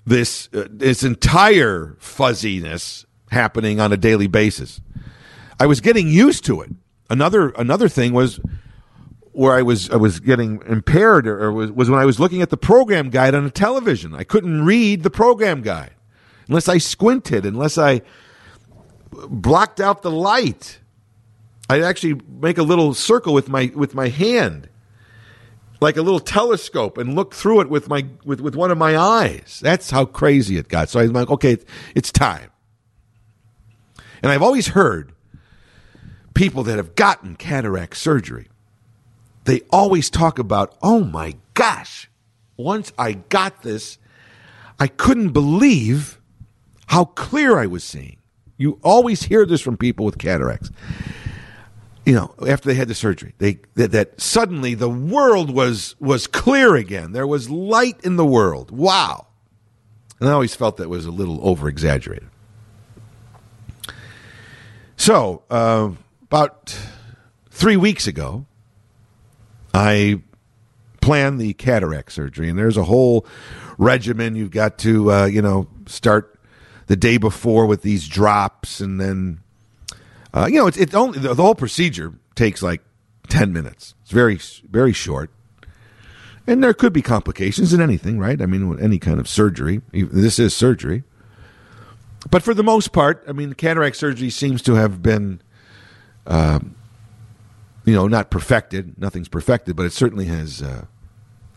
this 0.05 0.49
uh, 0.53 0.67
this 0.69 1.03
entire 1.03 1.95
fuzziness 1.99 3.05
happening 3.31 3.79
on 3.79 3.91
a 3.91 3.97
daily 3.97 4.27
basis. 4.27 4.81
I 5.59 5.65
was 5.65 5.81
getting 5.81 6.07
used 6.07 6.45
to 6.45 6.61
it. 6.61 6.71
Another 7.09 7.49
another 7.49 7.87
thing 7.87 8.13
was 8.13 8.39
where 9.31 9.53
I 9.53 9.61
was 9.61 9.89
I 9.89 9.95
was 9.95 10.19
getting 10.19 10.61
impaired 10.67 11.27
or, 11.27 11.51
was, 11.51 11.71
was 11.71 11.89
when 11.89 11.99
I 11.99 12.05
was 12.05 12.19
looking 12.19 12.41
at 12.41 12.49
the 12.49 12.57
program 12.57 13.09
guide 13.09 13.35
on 13.35 13.45
a 13.45 13.51
television. 13.51 14.13
I 14.13 14.23
couldn't 14.23 14.65
read 14.65 15.03
the 15.03 15.09
program 15.09 15.61
guide 15.61 15.91
unless 16.47 16.67
I 16.67 16.77
squinted, 16.77 17.45
unless 17.45 17.77
I 17.77 18.01
blocked 19.11 19.79
out 19.79 20.01
the 20.01 20.11
light. 20.11 20.79
I'd 21.69 21.81
actually 21.81 22.19
make 22.27 22.57
a 22.57 22.63
little 22.63 22.93
circle 22.93 23.33
with 23.33 23.49
my 23.49 23.71
with 23.73 23.95
my 23.95 24.09
hand 24.09 24.69
like 25.83 25.97
a 25.97 26.01
little 26.01 26.19
telescope 26.19 26.97
and 26.97 27.13
look 27.13 27.35
through 27.35 27.61
it 27.61 27.69
with 27.69 27.87
my 27.89 28.07
with, 28.25 28.41
with 28.41 28.55
one 28.55 28.71
of 28.71 28.77
my 28.77 28.97
eyes. 28.97 29.59
That's 29.61 29.91
how 29.91 30.05
crazy 30.05 30.57
it 30.57 30.69
got. 30.69 30.89
So 30.89 30.99
I'm 30.99 31.13
like, 31.13 31.29
okay, 31.29 31.57
it's 31.93 32.11
time. 32.11 32.49
And 34.23 34.31
I've 34.31 34.41
always 34.41 34.69
heard 34.69 35.11
people 36.33 36.63
that 36.63 36.77
have 36.77 36.95
gotten 36.95 37.35
cataract 37.35 37.97
surgery, 37.97 38.47
they 39.43 39.61
always 39.69 40.09
talk 40.09 40.39
about, 40.39 40.75
oh 40.81 41.03
my 41.03 41.35
gosh, 41.53 42.09
once 42.57 42.91
I 42.97 43.13
got 43.13 43.61
this, 43.61 43.97
I 44.79 44.87
couldn't 44.87 45.29
believe 45.29 46.19
how 46.87 47.05
clear 47.05 47.59
I 47.59 47.65
was 47.67 47.83
seeing. 47.83 48.17
You 48.57 48.79
always 48.83 49.23
hear 49.23 49.45
this 49.45 49.61
from 49.61 49.77
people 49.77 50.05
with 50.05 50.17
cataracts 50.17 50.71
you 52.05 52.13
know, 52.13 52.33
after 52.47 52.67
they 52.67 52.75
had 52.75 52.87
the 52.87 52.95
surgery, 52.95 53.33
they 53.37 53.59
that, 53.75 53.91
that, 53.91 54.19
suddenly 54.19 54.73
the 54.73 54.89
world 54.89 55.49
was 55.49 55.95
was 55.99 56.27
clear 56.27 56.75
again. 56.75 57.13
There 57.13 57.27
was 57.27 57.49
light 57.49 57.99
in 58.03 58.17
the 58.17 58.25
world. 58.25 58.71
Wow. 58.71 59.27
And 60.19 60.29
I 60.29 60.33
always 60.33 60.55
felt 60.55 60.77
that 60.77 60.89
was 60.89 61.05
a 61.05 61.11
little 61.11 61.39
over 61.47 61.67
exaggerated. 61.67 62.29
So, 64.95 65.43
uh, 65.49 65.91
about 66.23 66.77
three 67.49 67.75
weeks 67.75 68.07
ago, 68.07 68.45
I 69.73 70.21
planned 71.01 71.41
the 71.41 71.53
cataract 71.53 72.13
surgery, 72.13 72.47
and 72.47 72.57
there's 72.57 72.77
a 72.77 72.85
whole 72.85 73.25
regimen. 73.77 74.35
You've 74.35 74.51
got 74.51 74.77
to, 74.79 75.11
uh, 75.11 75.25
you 75.25 75.41
know, 75.41 75.67
start 75.87 76.39
the 76.87 76.95
day 76.95 77.17
before 77.17 77.65
with 77.65 77.81
these 77.81 78.07
drops, 78.07 78.79
and 78.79 79.01
then 79.01 79.42
uh, 80.33 80.47
you 80.49 80.59
know, 80.59 80.67
it's, 80.67 80.77
it's 80.77 80.93
only 80.93 81.19
the, 81.19 81.33
the 81.33 81.43
whole 81.43 81.55
procedure 81.55 82.13
takes 82.35 82.61
like 82.61 82.81
ten 83.29 83.53
minutes. 83.53 83.93
It's 84.01 84.11
very 84.11 84.39
very 84.69 84.93
short, 84.93 85.29
and 86.47 86.63
there 86.63 86.73
could 86.73 86.93
be 86.93 87.01
complications 87.01 87.73
in 87.73 87.81
anything, 87.81 88.19
right? 88.19 88.41
I 88.41 88.45
mean, 88.45 88.79
any 88.79 88.99
kind 88.99 89.19
of 89.19 89.27
surgery. 89.27 89.81
This 89.91 90.39
is 90.39 90.55
surgery, 90.55 91.03
but 92.29 92.43
for 92.43 92.53
the 92.53 92.63
most 92.63 92.91
part, 92.91 93.23
I 93.27 93.31
mean, 93.31 93.53
cataract 93.53 93.95
surgery 93.95 94.29
seems 94.29 94.61
to 94.63 94.73
have 94.75 95.01
been, 95.01 95.41
uh, 96.25 96.59
you 97.85 97.93
know, 97.93 98.07
not 98.07 98.29
perfected. 98.29 98.97
Nothing's 98.97 99.29
perfected, 99.29 99.75
but 99.75 99.85
it 99.85 99.93
certainly 99.93 100.25
has 100.25 100.61
uh, 100.61 100.85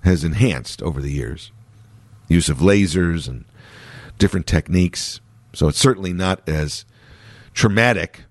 has 0.02 0.24
enhanced 0.24 0.82
over 0.82 1.00
the 1.00 1.12
years. 1.12 1.50
Use 2.28 2.48
of 2.48 2.58
lasers 2.58 3.28
and 3.28 3.44
different 4.18 4.46
techniques. 4.46 5.20
So 5.52 5.68
it's 5.68 5.78
certainly 5.78 6.12
not 6.12 6.46
as 6.48 6.84
traumatic 7.54 8.25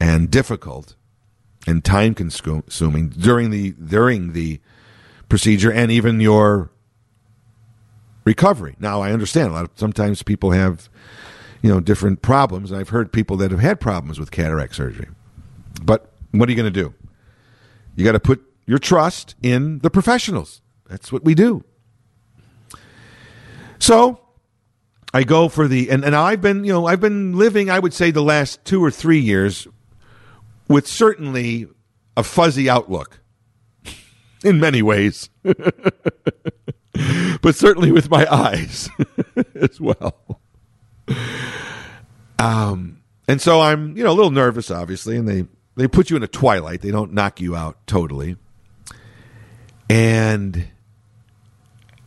and 0.00 0.30
difficult 0.30 0.96
and 1.66 1.84
time 1.84 2.14
consuming 2.14 3.08
during 3.08 3.50
the 3.50 3.72
during 3.72 4.32
the 4.32 4.60
procedure 5.28 5.72
and 5.72 5.90
even 5.90 6.20
your 6.20 6.70
recovery. 8.24 8.76
Now 8.78 9.00
I 9.00 9.12
understand 9.12 9.50
a 9.50 9.52
lot 9.52 9.64
of 9.64 9.70
sometimes 9.76 10.22
people 10.22 10.50
have 10.50 10.88
you 11.62 11.70
know 11.70 11.80
different 11.80 12.22
problems. 12.22 12.72
I've 12.72 12.90
heard 12.90 13.12
people 13.12 13.36
that 13.38 13.50
have 13.50 13.60
had 13.60 13.80
problems 13.80 14.18
with 14.18 14.30
cataract 14.30 14.74
surgery. 14.74 15.08
But 15.82 16.10
what 16.30 16.48
are 16.48 16.52
you 16.52 16.56
going 16.56 16.72
to 16.72 16.82
do? 16.82 16.94
You 17.96 18.04
got 18.04 18.12
to 18.12 18.20
put 18.20 18.42
your 18.66 18.78
trust 18.78 19.34
in 19.42 19.78
the 19.80 19.90
professionals. 19.90 20.60
That's 20.88 21.12
what 21.12 21.24
we 21.24 21.34
do. 21.34 21.64
So 23.78 24.20
I 25.12 25.24
go 25.24 25.48
for 25.48 25.68
the 25.68 25.90
and, 25.90 26.04
and 26.04 26.14
I've 26.14 26.40
been 26.40 26.64
you 26.64 26.72
know 26.72 26.86
I've 26.86 27.00
been 27.00 27.36
living 27.36 27.70
I 27.70 27.78
would 27.78 27.94
say 27.94 28.10
the 28.10 28.22
last 28.22 28.64
two 28.64 28.82
or 28.82 28.90
three 28.90 29.20
years 29.20 29.66
with 30.68 30.86
certainly 30.86 31.66
a 32.16 32.22
fuzzy 32.22 32.68
outlook 32.68 33.20
in 34.44 34.60
many 34.60 34.82
ways, 34.82 35.30
but 37.42 37.54
certainly 37.54 37.92
with 37.92 38.10
my 38.10 38.26
eyes 38.32 38.88
as 39.54 39.80
well. 39.80 40.40
Um, 42.38 43.02
and 43.28 43.40
so 43.40 43.60
I'm, 43.60 43.96
you 43.96 44.04
know, 44.04 44.10
a 44.10 44.14
little 44.14 44.30
nervous, 44.30 44.70
obviously, 44.70 45.16
and 45.16 45.28
they 45.28 45.46
they 45.76 45.88
put 45.88 46.10
you 46.10 46.16
in 46.16 46.22
a 46.22 46.28
twilight. 46.28 46.82
They 46.82 46.90
don't 46.90 47.12
knock 47.12 47.40
you 47.40 47.56
out 47.56 47.86
totally. 47.86 48.36
And 49.90 50.66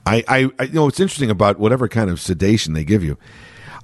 I, 0.05 0.23
I, 0.27 0.49
I 0.57 0.63
you 0.63 0.73
know, 0.73 0.85
what's 0.85 0.99
interesting 0.99 1.29
about 1.29 1.59
whatever 1.59 1.87
kind 1.87 2.09
of 2.09 2.21
sedation 2.21 2.73
they 2.73 2.85
give 2.85 3.03
you. 3.03 3.17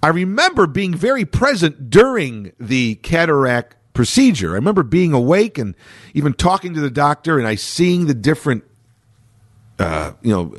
I 0.02 0.08
remember 0.08 0.68
being 0.68 0.94
very 0.94 1.26
present 1.26 1.90
during 1.90 2.54
the 2.60 2.96
cataract 2.96 3.76
procedure. 3.94 4.52
I 4.52 4.56
remember 4.56 4.84
being 4.84 5.14
awake 5.14 5.58
and 5.58 5.76
even 6.14 6.34
talking 6.34 6.74
to 6.74 6.82
the 6.82 6.92
doctor, 6.92 7.38
and 7.38 7.48
I 7.48 7.56
seeing 7.56 8.08
the 8.08 8.14
different, 8.14 8.64
uh, 9.80 10.14
you 10.22 10.32
know, 10.32 10.56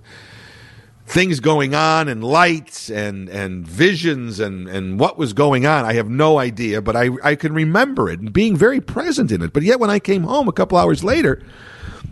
things 1.06 1.40
going 1.40 1.74
on 1.74 2.08
and 2.08 2.24
lights 2.24 2.90
and 2.90 3.28
and 3.28 3.66
visions 3.66 4.40
and 4.40 4.68
and 4.68 4.98
what 4.98 5.18
was 5.18 5.32
going 5.32 5.66
on. 5.66 5.84
I 5.84 5.94
have 5.94 6.08
no 6.08 6.38
idea, 6.38 6.80
but 6.80 6.96
I 6.96 7.10
I 7.22 7.34
can 7.34 7.52
remember 7.52 8.08
it 8.08 8.20
and 8.20 8.32
being 8.32 8.56
very 8.56 8.80
present 8.80 9.30
in 9.30 9.42
it. 9.42 9.52
But 9.52 9.62
yet, 9.62 9.80
when 9.80 9.90
I 9.90 9.98
came 9.98 10.22
home 10.22 10.48
a 10.48 10.52
couple 10.52 10.78
hours 10.78 11.04
later, 11.04 11.42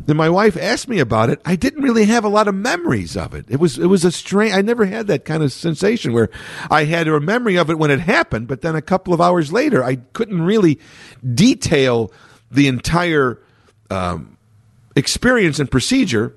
then 0.07 0.17
my 0.17 0.29
wife 0.29 0.57
asked 0.57 0.89
me 0.89 0.99
about 0.99 1.31
it. 1.31 1.41
I 1.45 1.57
didn't 1.57 1.83
really 1.83 2.07
have 2.07 2.25
a 2.25 2.29
lot 2.29 2.49
of 2.49 2.55
memories 2.55 3.17
of 3.17 3.35
it. 3.35 3.47
It 3.49 3.61
was 3.61 3.79
it 3.79 3.87
was 3.87 4.05
a 4.05 4.11
strange. 4.11 4.55
I 4.55 4.63
never 4.63 4.85
had 4.85 5.07
that 5.07 5.25
kind 5.25 5.43
of 5.43 5.53
sensation 5.53 6.13
where 6.13 6.29
I 6.71 6.85
had 6.85 7.07
a 7.09 7.21
memory 7.21 7.57
of 7.57 7.71
it 7.71 7.79
when 7.79 7.91
it 7.91 8.01
happened, 8.01 8.49
but 8.49 8.63
then 8.63 8.75
a 8.75 8.83
couple 8.83 9.15
of 9.15 9.21
hours 9.21 9.53
later, 9.53 9.85
I 9.85 9.97
couldn't 9.97 10.43
really 10.43 10.81
detail 11.35 12.13
the 12.51 12.69
entire 12.69 13.41
um, 13.91 14.37
experience 14.97 15.59
and 15.59 15.71
procedure 15.71 16.35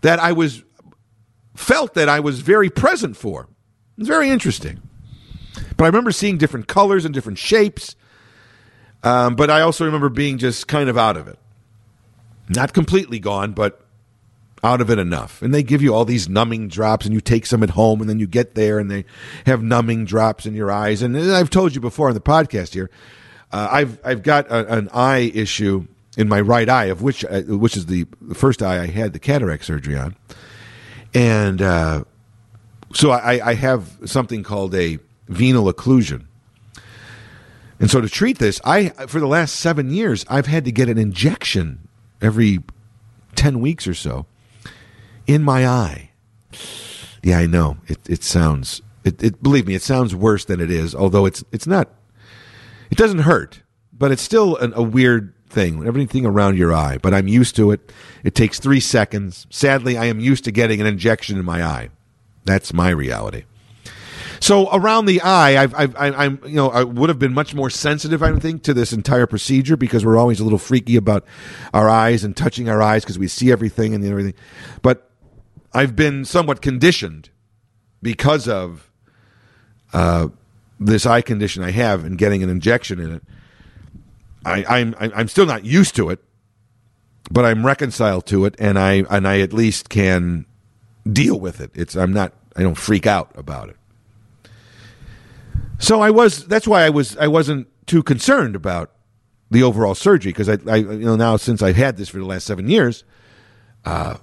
that 0.00 0.18
I 0.18 0.32
was 0.32 0.62
felt 1.54 1.94
that 1.94 2.08
I 2.08 2.20
was 2.20 2.40
very 2.40 2.68
present 2.68 3.16
for. 3.16 3.48
It's 3.96 4.08
very 4.08 4.28
interesting. 4.28 4.82
But 5.76 5.84
I 5.84 5.86
remember 5.86 6.10
seeing 6.10 6.36
different 6.36 6.66
colors 6.66 7.04
and 7.04 7.14
different 7.14 7.38
shapes. 7.38 7.94
Um, 9.04 9.36
but 9.36 9.50
I 9.50 9.60
also 9.60 9.84
remember 9.84 10.08
being 10.08 10.38
just 10.38 10.66
kind 10.66 10.88
of 10.88 10.96
out 10.96 11.16
of 11.16 11.28
it. 11.28 11.38
Not 12.48 12.72
completely 12.72 13.18
gone, 13.18 13.52
but 13.52 13.80
out 14.62 14.80
of 14.80 14.90
it 14.90 14.98
enough. 14.98 15.42
And 15.42 15.52
they 15.52 15.62
give 15.62 15.82
you 15.82 15.94
all 15.94 16.04
these 16.04 16.28
numbing 16.28 16.68
drops, 16.68 17.04
and 17.04 17.14
you 17.14 17.20
take 17.20 17.46
some 17.46 17.62
at 17.62 17.70
home, 17.70 18.00
and 18.00 18.08
then 18.08 18.18
you 18.18 18.26
get 18.26 18.54
there, 18.54 18.78
and 18.78 18.90
they 18.90 19.04
have 19.46 19.62
numbing 19.62 20.06
drops 20.06 20.46
in 20.46 20.54
your 20.54 20.70
eyes. 20.70 21.02
And 21.02 21.16
I've 21.16 21.50
told 21.50 21.74
you 21.74 21.80
before 21.80 22.08
on 22.08 22.14
the 22.14 22.20
podcast 22.20 22.72
here, 22.72 22.90
uh, 23.52 23.68
I've 23.70 24.00
I've 24.04 24.22
got 24.22 24.48
a, 24.48 24.72
an 24.72 24.88
eye 24.92 25.30
issue 25.34 25.86
in 26.16 26.28
my 26.28 26.40
right 26.40 26.68
eye, 26.68 26.86
of 26.86 27.02
which 27.02 27.24
uh, 27.24 27.42
which 27.42 27.76
is 27.76 27.86
the, 27.86 28.06
first 28.34 28.62
eye 28.62 28.82
I 28.82 28.86
had 28.86 29.12
the 29.12 29.18
cataract 29.18 29.64
surgery 29.64 29.96
on, 29.96 30.16
and 31.12 31.60
uh, 31.60 32.04
so 32.94 33.10
I, 33.10 33.50
I 33.50 33.54
have 33.54 33.98
something 34.06 34.42
called 34.42 34.74
a 34.74 34.98
venal 35.28 35.72
occlusion. 35.72 36.24
And 37.80 37.90
so 37.90 38.00
to 38.00 38.08
treat 38.08 38.38
this, 38.38 38.60
I 38.64 38.88
for 39.08 39.20
the 39.20 39.26
last 39.26 39.56
seven 39.56 39.90
years 39.90 40.24
I've 40.28 40.46
had 40.46 40.64
to 40.64 40.72
get 40.72 40.88
an 40.88 40.96
injection 40.96 41.83
every 42.20 42.60
ten 43.34 43.60
weeks 43.60 43.86
or 43.86 43.94
so 43.94 44.26
in 45.26 45.42
my 45.42 45.66
eye. 45.66 46.10
Yeah, 47.22 47.38
I 47.38 47.46
know. 47.46 47.78
It 47.86 47.98
it 48.08 48.22
sounds 48.22 48.82
it, 49.04 49.22
it 49.22 49.42
believe 49.42 49.66
me, 49.66 49.74
it 49.74 49.82
sounds 49.82 50.14
worse 50.14 50.44
than 50.44 50.60
it 50.60 50.70
is, 50.70 50.94
although 50.94 51.26
it's 51.26 51.44
it's 51.52 51.66
not 51.66 51.88
it 52.90 52.98
doesn't 52.98 53.20
hurt, 53.20 53.62
but 53.92 54.12
it's 54.12 54.22
still 54.22 54.56
an, 54.56 54.72
a 54.74 54.82
weird 54.82 55.34
thing, 55.48 55.86
everything 55.86 56.26
around 56.26 56.58
your 56.58 56.74
eye. 56.74 56.98
But 56.98 57.14
I'm 57.14 57.28
used 57.28 57.56
to 57.56 57.70
it. 57.70 57.92
It 58.24 58.34
takes 58.34 58.58
three 58.58 58.80
seconds. 58.80 59.46
Sadly, 59.50 59.96
I 59.96 60.06
am 60.06 60.20
used 60.20 60.44
to 60.44 60.52
getting 60.52 60.80
an 60.80 60.86
injection 60.86 61.38
in 61.38 61.44
my 61.44 61.64
eye. 61.64 61.90
That's 62.44 62.74
my 62.74 62.90
reality. 62.90 63.44
So 64.40 64.68
around 64.72 65.06
the 65.06 65.20
eye, 65.20 65.62
I've, 65.62 65.74
I've, 65.74 65.94
I'm, 65.96 66.40
you 66.46 66.56
know, 66.56 66.70
I 66.70 66.84
would 66.84 67.08
have 67.08 67.18
been 67.18 67.34
much 67.34 67.54
more 67.54 67.70
sensitive, 67.70 68.22
I 68.22 68.36
think, 68.38 68.62
to 68.64 68.74
this 68.74 68.92
entire 68.92 69.26
procedure 69.26 69.76
because 69.76 70.04
we're 70.04 70.18
always 70.18 70.40
a 70.40 70.44
little 70.44 70.58
freaky 70.58 70.96
about 70.96 71.24
our 71.72 71.88
eyes 71.88 72.24
and 72.24 72.36
touching 72.36 72.68
our 72.68 72.82
eyes 72.82 73.02
because 73.04 73.18
we 73.18 73.28
see 73.28 73.50
everything 73.50 73.94
and 73.94 74.04
everything. 74.04 74.34
But 74.82 75.10
I've 75.72 75.96
been 75.96 76.24
somewhat 76.24 76.62
conditioned 76.62 77.30
because 78.02 78.48
of 78.48 78.90
uh, 79.92 80.28
this 80.78 81.06
eye 81.06 81.22
condition 81.22 81.62
I 81.62 81.70
have 81.70 82.04
and 82.04 82.18
getting 82.18 82.42
an 82.42 82.50
injection 82.50 83.00
in 83.00 83.12
it. 83.12 83.22
I, 84.44 84.64
I'm 84.68 84.94
I'm 84.98 85.28
still 85.28 85.46
not 85.46 85.64
used 85.64 85.96
to 85.96 86.10
it, 86.10 86.22
but 87.30 87.46
I'm 87.46 87.64
reconciled 87.64 88.26
to 88.26 88.44
it, 88.44 88.54
and 88.58 88.78
I 88.78 89.04
and 89.08 89.26
I 89.26 89.40
at 89.40 89.54
least 89.54 89.88
can 89.88 90.44
deal 91.10 91.40
with 91.40 91.60
it. 91.60 91.70
It's 91.74 91.96
I'm 91.96 92.12
not 92.12 92.34
I 92.54 92.62
don't 92.62 92.76
freak 92.76 93.06
out 93.06 93.30
about 93.36 93.70
it. 93.70 93.76
So 95.78 96.00
I 96.00 96.10
was 96.10 96.46
that's 96.46 96.66
why 96.66 96.84
I 96.84 96.90
was 96.90 97.16
I 97.16 97.26
wasn't 97.26 97.68
too 97.86 98.02
concerned 98.02 98.56
about 98.56 98.90
the 99.50 99.62
overall 99.62 99.94
surgery 99.94 100.32
because 100.32 100.48
I, 100.48 100.58
I 100.66 100.76
you 100.76 100.98
know 100.98 101.16
now 101.16 101.36
since 101.36 101.62
I've 101.62 101.76
had 101.76 101.96
this 101.96 102.08
for 102.08 102.18
the 102.18 102.24
last 102.24 102.46
seven 102.46 102.68
years, 102.68 103.04
uh, 103.84 104.16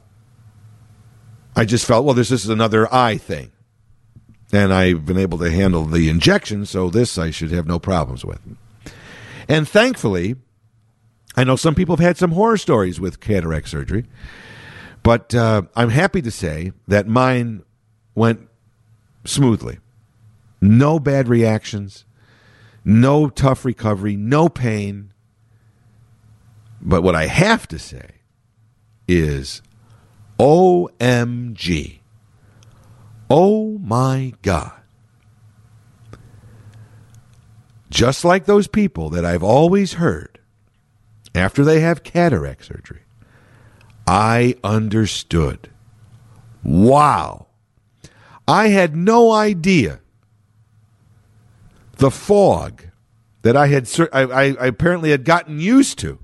I 1.56 1.66
just 1.66 1.86
felt 1.86 2.06
well 2.06 2.14
this, 2.14 2.30
this 2.30 2.44
is 2.44 2.50
another 2.50 2.92
eye 2.94 3.18
thing, 3.18 3.52
and 4.52 4.74
I've 4.74 5.06
been 5.06 5.18
able 5.18 5.38
to 5.40 5.52
handle 5.52 5.86
the 5.86 6.10
injection, 6.10 6.66
so 6.66 6.90
this 6.90 7.18
I 7.18 7.32
should 7.32 7.52
have 7.52 7.68
no 7.68 7.80
problems 7.80 8.26
with. 8.26 8.40
And 9.48 9.68
thankfully, 9.68 10.36
I 11.36 11.44
know 11.44 11.56
some 11.56 11.76
people 11.76 11.96
have 11.98 12.06
had 12.06 12.18
some 12.18 12.32
horror 12.32 12.58
stories 12.58 13.00
with 13.00 13.20
cataract 13.20 13.70
surgery, 13.70 14.06
but 15.04 15.36
uh, 15.36 15.64
I'm 15.76 15.90
happy 15.90 16.22
to 16.22 16.32
say 16.32 16.72
that 16.88 17.08
mine 17.08 17.64
went 18.16 18.48
smoothly. 19.26 19.80
No 20.62 21.00
bad 21.00 21.28
reactions, 21.28 22.06
no 22.86 23.30
tough 23.30 23.66
recovery, 23.66 24.16
no 24.16 24.48
pain. 24.48 25.12
But 26.80 27.02
what 27.02 27.16
I 27.16 27.26
have 27.28 27.68
to 27.70 27.80
say 27.80 28.12
is 29.08 29.62
OMG. 30.38 32.00
Oh 33.30 33.78
my 33.80 34.34
God. 34.42 34.74
Just 37.90 38.24
like 38.26 38.46
those 38.46 38.68
people 38.68 39.10
that 39.10 39.26
I've 39.26 39.44
always 39.44 39.94
heard 39.94 40.40
after 41.34 41.64
they 41.64 41.80
have 41.80 42.04
cataract 42.04 42.66
surgery, 42.66 43.02
I 44.06 44.56
understood. 44.64 45.70
Wow. 46.64 47.48
I 48.48 48.68
had 48.68 48.96
no 48.96 49.32
idea 49.32 50.01
the 52.02 52.12
fog 52.12 52.84
that 53.44 53.56
I 53.56 53.68
had 53.68 53.88
I, 54.12 54.22
I, 54.22 54.68
apparently 54.68 55.12
had 55.12 55.24
gotten 55.24 55.60
used 55.60 56.00
to 56.00 56.18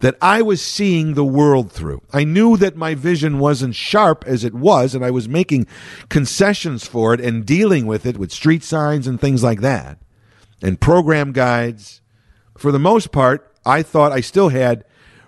that 0.00 0.16
I 0.22 0.40
was 0.40 0.62
seeing 0.62 1.14
the 1.14 1.24
world 1.24 1.70
through. 1.70 2.00
I 2.14 2.24
knew 2.24 2.56
that 2.56 2.76
my 2.76 2.94
vision 2.94 3.38
wasn't 3.38 3.74
sharp 3.74 4.24
as 4.26 4.42
it 4.42 4.54
was, 4.54 4.94
and 4.94 5.04
I 5.04 5.10
was 5.10 5.28
making 5.28 5.66
concessions 6.08 6.86
for 6.86 7.12
it 7.12 7.20
and 7.20 7.44
dealing 7.44 7.86
with 7.86 8.06
it 8.06 8.16
with 8.16 8.32
street 8.32 8.64
signs 8.64 9.06
and 9.06 9.20
things 9.20 9.42
like 9.42 9.60
that, 9.60 9.98
and 10.62 10.80
program 10.80 11.32
guides. 11.32 12.00
For 12.56 12.72
the 12.72 12.78
most 12.78 13.12
part, 13.12 13.54
I 13.66 13.82
thought 13.82 14.12
I 14.12 14.22
still 14.22 14.48
had 14.48 14.84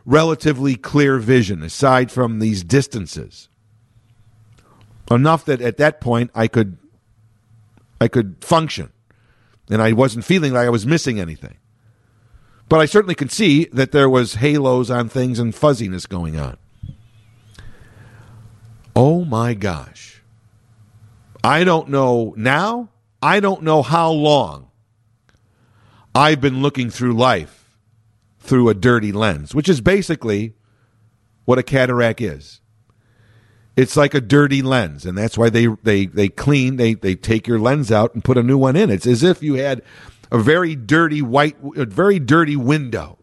relatively 0.06 0.76
clear 0.76 1.18
vision 1.18 1.62
aside 1.62 2.10
from 2.10 2.38
these 2.38 2.64
distances. 2.64 3.50
Enough 5.10 5.44
that 5.44 5.60
at 5.60 5.76
that 5.76 6.00
point 6.00 6.30
I 6.34 6.48
could 6.48 6.78
I 8.00 8.08
could 8.08 8.42
function 8.42 8.92
and 9.70 9.82
I 9.82 9.92
wasn't 9.92 10.24
feeling 10.24 10.52
like 10.52 10.66
I 10.66 10.70
was 10.70 10.86
missing 10.86 11.20
anything. 11.20 11.56
But 12.68 12.80
I 12.80 12.86
certainly 12.86 13.14
could 13.14 13.32
see 13.32 13.64
that 13.72 13.92
there 13.92 14.10
was 14.10 14.34
halos 14.34 14.90
on 14.90 15.08
things 15.08 15.38
and 15.38 15.54
fuzziness 15.54 16.06
going 16.06 16.38
on. 16.38 16.58
Oh 18.94 19.24
my 19.24 19.54
gosh. 19.54 20.22
I 21.42 21.64
don't 21.64 21.88
know 21.88 22.34
now. 22.36 22.90
I 23.22 23.40
don't 23.40 23.62
know 23.62 23.82
how 23.82 24.10
long 24.10 24.70
I've 26.14 26.40
been 26.40 26.62
looking 26.62 26.90
through 26.90 27.14
life 27.14 27.76
through 28.40 28.68
a 28.68 28.74
dirty 28.74 29.12
lens, 29.12 29.54
which 29.54 29.68
is 29.68 29.80
basically 29.80 30.54
what 31.44 31.58
a 31.58 31.62
cataract 31.62 32.20
is. 32.20 32.60
It's 33.78 33.96
like 33.96 34.12
a 34.12 34.20
dirty 34.20 34.60
lens, 34.60 35.06
and 35.06 35.16
that's 35.16 35.38
why 35.38 35.50
they 35.50 35.68
they 35.84 36.06
they 36.06 36.28
clean 36.28 36.78
they 36.78 36.94
they 36.94 37.14
take 37.14 37.46
your 37.46 37.60
lens 37.60 37.92
out 37.92 38.12
and 38.12 38.24
put 38.24 38.36
a 38.36 38.42
new 38.42 38.58
one 38.58 38.74
in. 38.74 38.90
It's 38.90 39.06
as 39.06 39.22
if 39.22 39.40
you 39.40 39.54
had 39.54 39.82
a 40.32 40.38
very 40.38 40.74
dirty 40.74 41.22
white, 41.22 41.56
a 41.76 41.84
very 41.84 42.18
dirty 42.18 42.56
window, 42.56 43.18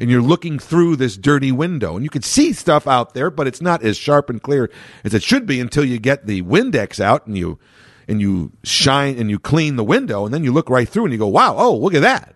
and 0.00 0.10
you're 0.10 0.20
looking 0.20 0.58
through 0.58 0.96
this 0.96 1.16
dirty 1.16 1.52
window, 1.52 1.94
and 1.94 2.02
you 2.02 2.10
can 2.10 2.22
see 2.22 2.52
stuff 2.52 2.88
out 2.88 3.14
there, 3.14 3.30
but 3.30 3.46
it's 3.46 3.60
not 3.60 3.84
as 3.84 3.96
sharp 3.96 4.28
and 4.28 4.42
clear 4.42 4.68
as 5.04 5.14
it 5.14 5.22
should 5.22 5.46
be 5.46 5.60
until 5.60 5.84
you 5.84 6.00
get 6.00 6.26
the 6.26 6.42
Windex 6.42 6.98
out 6.98 7.28
and 7.28 7.38
you 7.38 7.60
and 8.08 8.20
you 8.20 8.50
shine 8.64 9.16
and 9.16 9.30
you 9.30 9.38
clean 9.38 9.76
the 9.76 9.84
window, 9.84 10.24
and 10.24 10.34
then 10.34 10.42
you 10.42 10.52
look 10.52 10.68
right 10.68 10.88
through 10.88 11.04
and 11.04 11.12
you 11.12 11.20
go, 11.20 11.28
"Wow, 11.28 11.54
oh, 11.56 11.76
look 11.76 11.94
at 11.94 12.02
that." 12.02 12.34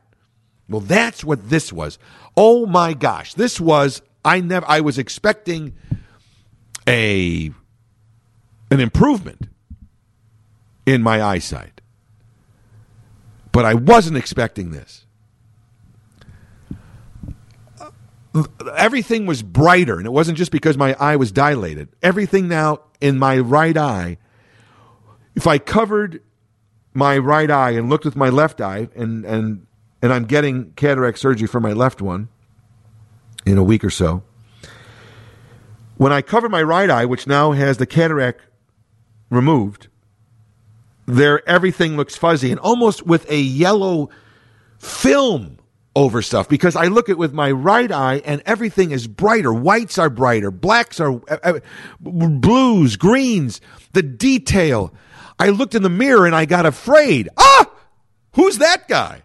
Well, 0.68 0.80
that's 0.80 1.24
what 1.24 1.50
this 1.50 1.72
was. 1.72 1.98
Oh 2.36 2.66
my 2.66 2.94
gosh, 2.94 3.34
this 3.34 3.60
was 3.60 4.00
I 4.24 4.40
never 4.40 4.64
I 4.68 4.80
was 4.80 4.96
expecting 4.96 5.72
a 6.88 7.52
an 8.70 8.80
improvement 8.80 9.48
in 10.86 11.02
my 11.02 11.22
eyesight. 11.22 11.80
But 13.52 13.64
I 13.64 13.74
wasn't 13.74 14.16
expecting 14.16 14.70
this. 14.70 15.04
Everything 18.76 19.26
was 19.26 19.42
brighter, 19.42 19.96
and 19.96 20.06
it 20.06 20.10
wasn't 20.10 20.38
just 20.38 20.52
because 20.52 20.76
my 20.76 20.94
eye 20.94 21.16
was 21.16 21.32
dilated. 21.32 21.88
Everything 22.02 22.46
now 22.46 22.80
in 23.00 23.18
my 23.18 23.38
right 23.38 23.76
eye, 23.76 24.18
if 25.34 25.46
I 25.46 25.58
covered 25.58 26.22
my 26.94 27.18
right 27.18 27.50
eye 27.50 27.70
and 27.70 27.88
looked 27.88 28.04
with 28.04 28.16
my 28.16 28.28
left 28.28 28.60
eye, 28.60 28.88
and, 28.94 29.24
and, 29.24 29.66
and 30.02 30.12
I'm 30.12 30.24
getting 30.24 30.72
cataract 30.72 31.18
surgery 31.18 31.48
for 31.48 31.60
my 31.60 31.72
left 31.72 32.00
one 32.00 32.28
in 33.44 33.58
a 33.58 33.64
week 33.64 33.82
or 33.82 33.90
so, 33.90 34.22
when 35.98 36.12
I 36.12 36.22
cover 36.22 36.48
my 36.48 36.62
right 36.62 36.88
eye, 36.88 37.04
which 37.04 37.26
now 37.26 37.52
has 37.52 37.76
the 37.76 37.86
cataract 37.86 38.40
removed, 39.30 39.88
there 41.06 41.46
everything 41.48 41.96
looks 41.96 42.16
fuzzy 42.16 42.50
and 42.50 42.60
almost 42.60 43.04
with 43.04 43.28
a 43.30 43.38
yellow 43.38 44.08
film 44.78 45.58
over 45.96 46.22
stuff 46.22 46.48
because 46.48 46.76
I 46.76 46.86
look 46.86 47.08
at 47.08 47.18
with 47.18 47.32
my 47.32 47.50
right 47.50 47.90
eye 47.90 48.22
and 48.24 48.42
everything 48.46 48.92
is 48.92 49.08
brighter. 49.08 49.52
Whites 49.52 49.98
are 49.98 50.08
brighter, 50.08 50.52
blacks 50.52 51.00
are 51.00 51.20
uh, 51.28 51.38
uh, 51.42 51.60
blues, 52.00 52.96
greens, 52.96 53.60
the 53.92 54.02
detail. 54.02 54.94
I 55.36 55.48
looked 55.48 55.74
in 55.74 55.82
the 55.82 55.90
mirror 55.90 56.26
and 56.26 56.34
I 56.34 56.44
got 56.44 56.64
afraid. 56.64 57.28
Ah, 57.36 57.70
who's 58.34 58.58
that 58.58 58.86
guy? 58.86 59.22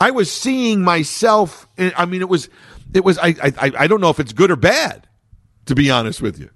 I 0.00 0.12
was 0.12 0.30
seeing 0.30 0.82
myself. 0.82 1.66
I 1.76 2.06
mean, 2.06 2.20
it 2.20 2.28
was, 2.28 2.48
it 2.92 3.04
was. 3.04 3.18
I, 3.18 3.34
I, 3.42 3.72
I 3.78 3.86
don't 3.88 4.00
know 4.00 4.10
if 4.10 4.20
it's 4.20 4.32
good 4.32 4.52
or 4.52 4.56
bad 4.56 5.08
to 5.66 5.74
be 5.74 5.90
honest 5.90 6.20
with 6.20 6.38
you. 6.38 6.50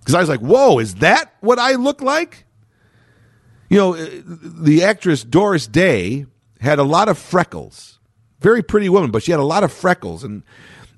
Because 0.00 0.14
I 0.14 0.20
was 0.20 0.28
like, 0.28 0.40
whoa, 0.40 0.78
is 0.78 0.96
that 0.96 1.34
what 1.40 1.58
I 1.58 1.72
look 1.72 2.02
like? 2.02 2.44
You 3.70 3.78
know, 3.78 3.94
uh, 3.94 4.06
the 4.24 4.84
actress 4.84 5.24
Doris 5.24 5.66
Day 5.66 6.26
had 6.60 6.78
a 6.78 6.84
lot 6.84 7.08
of 7.08 7.18
freckles. 7.18 7.98
Very 8.40 8.62
pretty 8.62 8.88
woman, 8.88 9.10
but 9.10 9.22
she 9.22 9.30
had 9.30 9.40
a 9.40 9.44
lot 9.44 9.64
of 9.64 9.72
freckles. 9.72 10.22
And, 10.22 10.42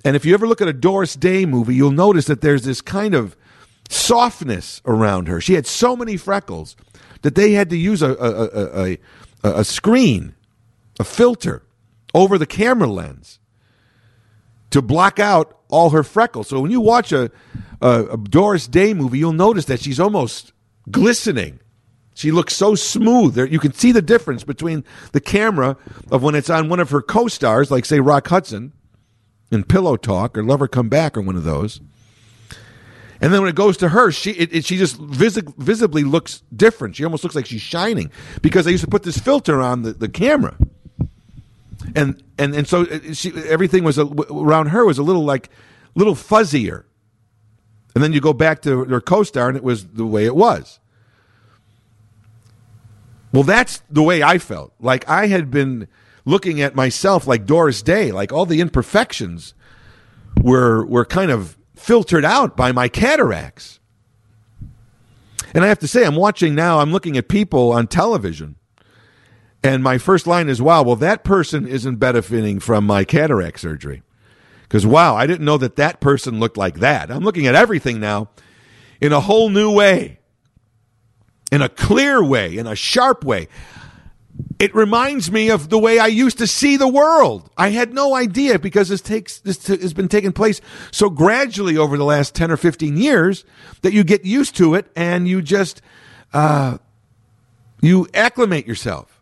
and 0.05 0.17
if 0.17 0.25
you 0.25 0.35
ever 0.35 0.49
look 0.49 0.61
at 0.61 0.69
a 0.69 0.73
Doris 0.73 1.15
Day 1.15 1.47
movie, 1.47 1.75
you'll 1.75 1.93
notice 1.93 2.27
that 2.27 2.41
there's 2.41 2.65
this 2.65 2.81
kind 2.81 3.15
of 3.15 3.37
softness 3.89 4.83
around 4.85 5.29
her. 5.29 5.41
She 5.41 5.55
had 5.55 5.67
so 5.67 5.97
many 5.97 6.17
freckles 6.17 6.77
that 7.23 7.37
they 7.37 7.53
had 7.53 7.71
to 7.71 7.77
use 7.77 8.03
a, 8.03 8.11
a, 8.15 8.45
a, 8.45 8.99
a, 9.45 9.61
a 9.61 9.65
screen, 9.65 10.35
a 10.99 11.05
filter 11.05 11.63
over 12.15 12.39
the 12.39 12.47
camera 12.47 12.89
lens 12.89 13.39
to 14.71 14.83
block 14.83 15.19
out 15.19 15.59
all 15.69 15.91
her 15.91 16.03
freckles. 16.03 16.49
So 16.49 16.61
when 16.61 16.71
you 16.71 16.81
watch 16.81 17.13
a, 17.13 17.31
a, 17.81 18.05
a, 18.05 18.17
Doris 18.17 18.67
Day 18.67 18.95
movie, 18.95 19.19
you'll 19.19 19.33
notice 19.33 19.67
that 19.67 19.81
she's 19.81 20.01
almost 20.01 20.53
glistening. 20.91 21.61
She 22.15 22.31
looks 22.31 22.55
so 22.55 22.75
smooth. 22.75 23.37
You 23.37 23.59
can 23.59 23.73
see 23.73 23.93
the 23.93 24.03
difference 24.03 24.43
between 24.43 24.85
the 25.13 25.21
camera 25.21 25.77
of 26.11 26.23
when 26.23 26.35
it's 26.35 26.49
on 26.49 26.69
one 26.69 26.81
of 26.81 26.91
her 26.91 27.03
co-stars, 27.03 27.71
like 27.71 27.85
say 27.85 28.01
Rock 28.01 28.29
Hudson 28.29 28.73
in 29.51 29.65
Pillow 29.65 29.97
Talk 29.97 30.37
or 30.37 30.43
Lover 30.43 30.67
Come 30.67 30.89
Back 30.89 31.17
or 31.17 31.21
one 31.21 31.37
of 31.37 31.45
those. 31.45 31.81
And 33.21 33.33
then 33.33 33.41
when 33.41 33.51
it 33.51 33.55
goes 33.55 33.77
to 33.79 33.91
her, 33.91 34.11
she 34.11 34.33
it, 34.33 34.55
it, 34.55 34.65
she 34.65 34.77
just 34.77 34.99
visi- 34.99 35.43
visibly 35.59 36.05
looks 36.05 36.43
different. 36.55 36.97
She 36.97 37.05
almost 37.05 37.25
looks 37.25 37.37
like 37.37 37.47
she's 37.47 37.63
shining 37.63 38.11
because 38.43 38.67
I 38.67 38.71
used 38.71 38.85
to 38.85 38.91
put 38.91 39.05
this 39.05 39.19
filter 39.19 39.61
on 39.61 39.83
the, 39.83 39.93
the 39.93 40.09
camera 40.09 40.57
and 41.95 42.23
and 42.39 42.55
and 42.55 42.67
so 42.67 42.83
uh, 42.83 43.13
she, 43.13 43.33
everything 43.33 43.85
was 43.85 43.99
a, 43.99 44.07
around 44.07 44.69
her 44.69 44.85
was 44.85 44.99
a 44.99 45.03
little 45.03 45.25
like 45.25 45.51
little 45.95 46.15
fuzzier. 46.15 46.85
And 47.95 48.05
then 48.05 48.13
you 48.13 48.21
go 48.21 48.35
back 48.35 48.61
to 48.63 48.85
her 48.85 49.01
co-star, 49.01 49.49
and 49.49 49.57
it 49.57 49.63
was 49.65 49.87
the 49.87 50.05
way 50.07 50.27
it 50.27 50.37
was. 50.37 50.81
Well, 53.33 53.43
that's 53.43 53.83
the 53.91 54.03
way 54.03 54.23
I 54.23 54.39
felt. 54.39 54.75
Like 54.79 55.09
I 55.09 55.29
had 55.29 55.51
been 55.51 55.89
looking 56.27 56.61
at 56.61 56.75
myself 56.75 57.27
like 57.27 57.47
Doris 57.47 57.81
Day, 57.81 58.13
like 58.13 58.33
all 58.33 58.45
the 58.45 58.61
imperfections 58.61 59.55
were 60.43 60.85
were 60.85 61.05
kind 61.05 61.31
of 61.31 61.57
filtered 61.75 62.25
out 62.25 62.57
by 62.57 62.73
my 62.73 62.89
cataracts. 62.89 63.81
And 65.55 65.65
I 65.65 65.69
have 65.69 65.79
to 65.79 65.89
say, 65.89 66.05
I'm 66.05 66.17
watching 66.17 66.55
now. 66.55 66.81
I'm 66.81 66.93
looking 66.93 67.17
at 67.17 67.29
people 67.29 67.73
on 67.73 67.87
television 67.87 68.57
and 69.63 69.83
my 69.83 69.99
first 69.99 70.27
line 70.27 70.49
is, 70.49 70.63
wow, 70.63 70.83
well, 70.83 70.97
that 70.97 71.25
person 71.25 71.67
isn't 71.67 71.97
benefiting 71.97 72.61
from 72.61 72.87
my 72.87 73.05
cataract 73.05 73.61
surgery. 73.61 74.03
Because, 74.63 74.87
wow, 74.87 75.15
I 75.15 75.27
didn't 75.27 75.45
know 75.45 75.59
that 75.59 75.77
that 75.77 76.01
person 76.01 76.41
looked 76.41 76.57
like 76.57 76.81
that. 76.81 77.11
I'm 77.11 77.23
looking 77.23 77.47
at 77.47 77.55
everything 77.55 78.01
now 78.01 78.31
in 79.01 79.13
a 79.13 79.21
whole 79.21 79.49
new 79.49 79.73
way, 79.73 80.19
in 81.53 81.63
a 81.63 81.69
clear 81.69 82.23
way, 82.23 82.57
in 82.57 82.67
a 82.67 82.75
sharp 82.75 83.25
way. 83.25 83.49
It 84.59 84.75
reminds 84.75 85.31
me 85.31 85.51
of 85.51 85.69
the 85.69 85.79
way 85.79 85.99
I 85.99 86.09
used 86.09 86.39
to 86.39 86.47
see 86.47 86.77
the 86.77 86.89
world. 86.89 87.51
I 87.57 87.71
had 87.71 87.95
no 87.95 88.15
idea 88.15 88.59
because 88.59 88.89
this 88.89 89.01
takes 89.01 89.39
this 89.41 89.67
has 89.67 89.95
been 89.95 90.09
taking 90.09 90.33
place 90.33 90.61
so 90.91 91.09
gradually 91.09 91.77
over 91.79 91.97
the 91.97 92.05
last 92.05 92.35
ten 92.35 92.51
or 92.51 92.57
fifteen 92.57 92.97
years 92.97 93.45
that 93.83 93.93
you 93.93 94.05
get 94.05 94.25
used 94.25 94.57
to 94.57 94.75
it 94.75 94.91
and 94.95 95.27
you 95.27 95.41
just 95.41 95.81
uh, 96.35 96.79
you 97.81 98.09
acclimate 98.13 98.67
yourself. 98.67 99.16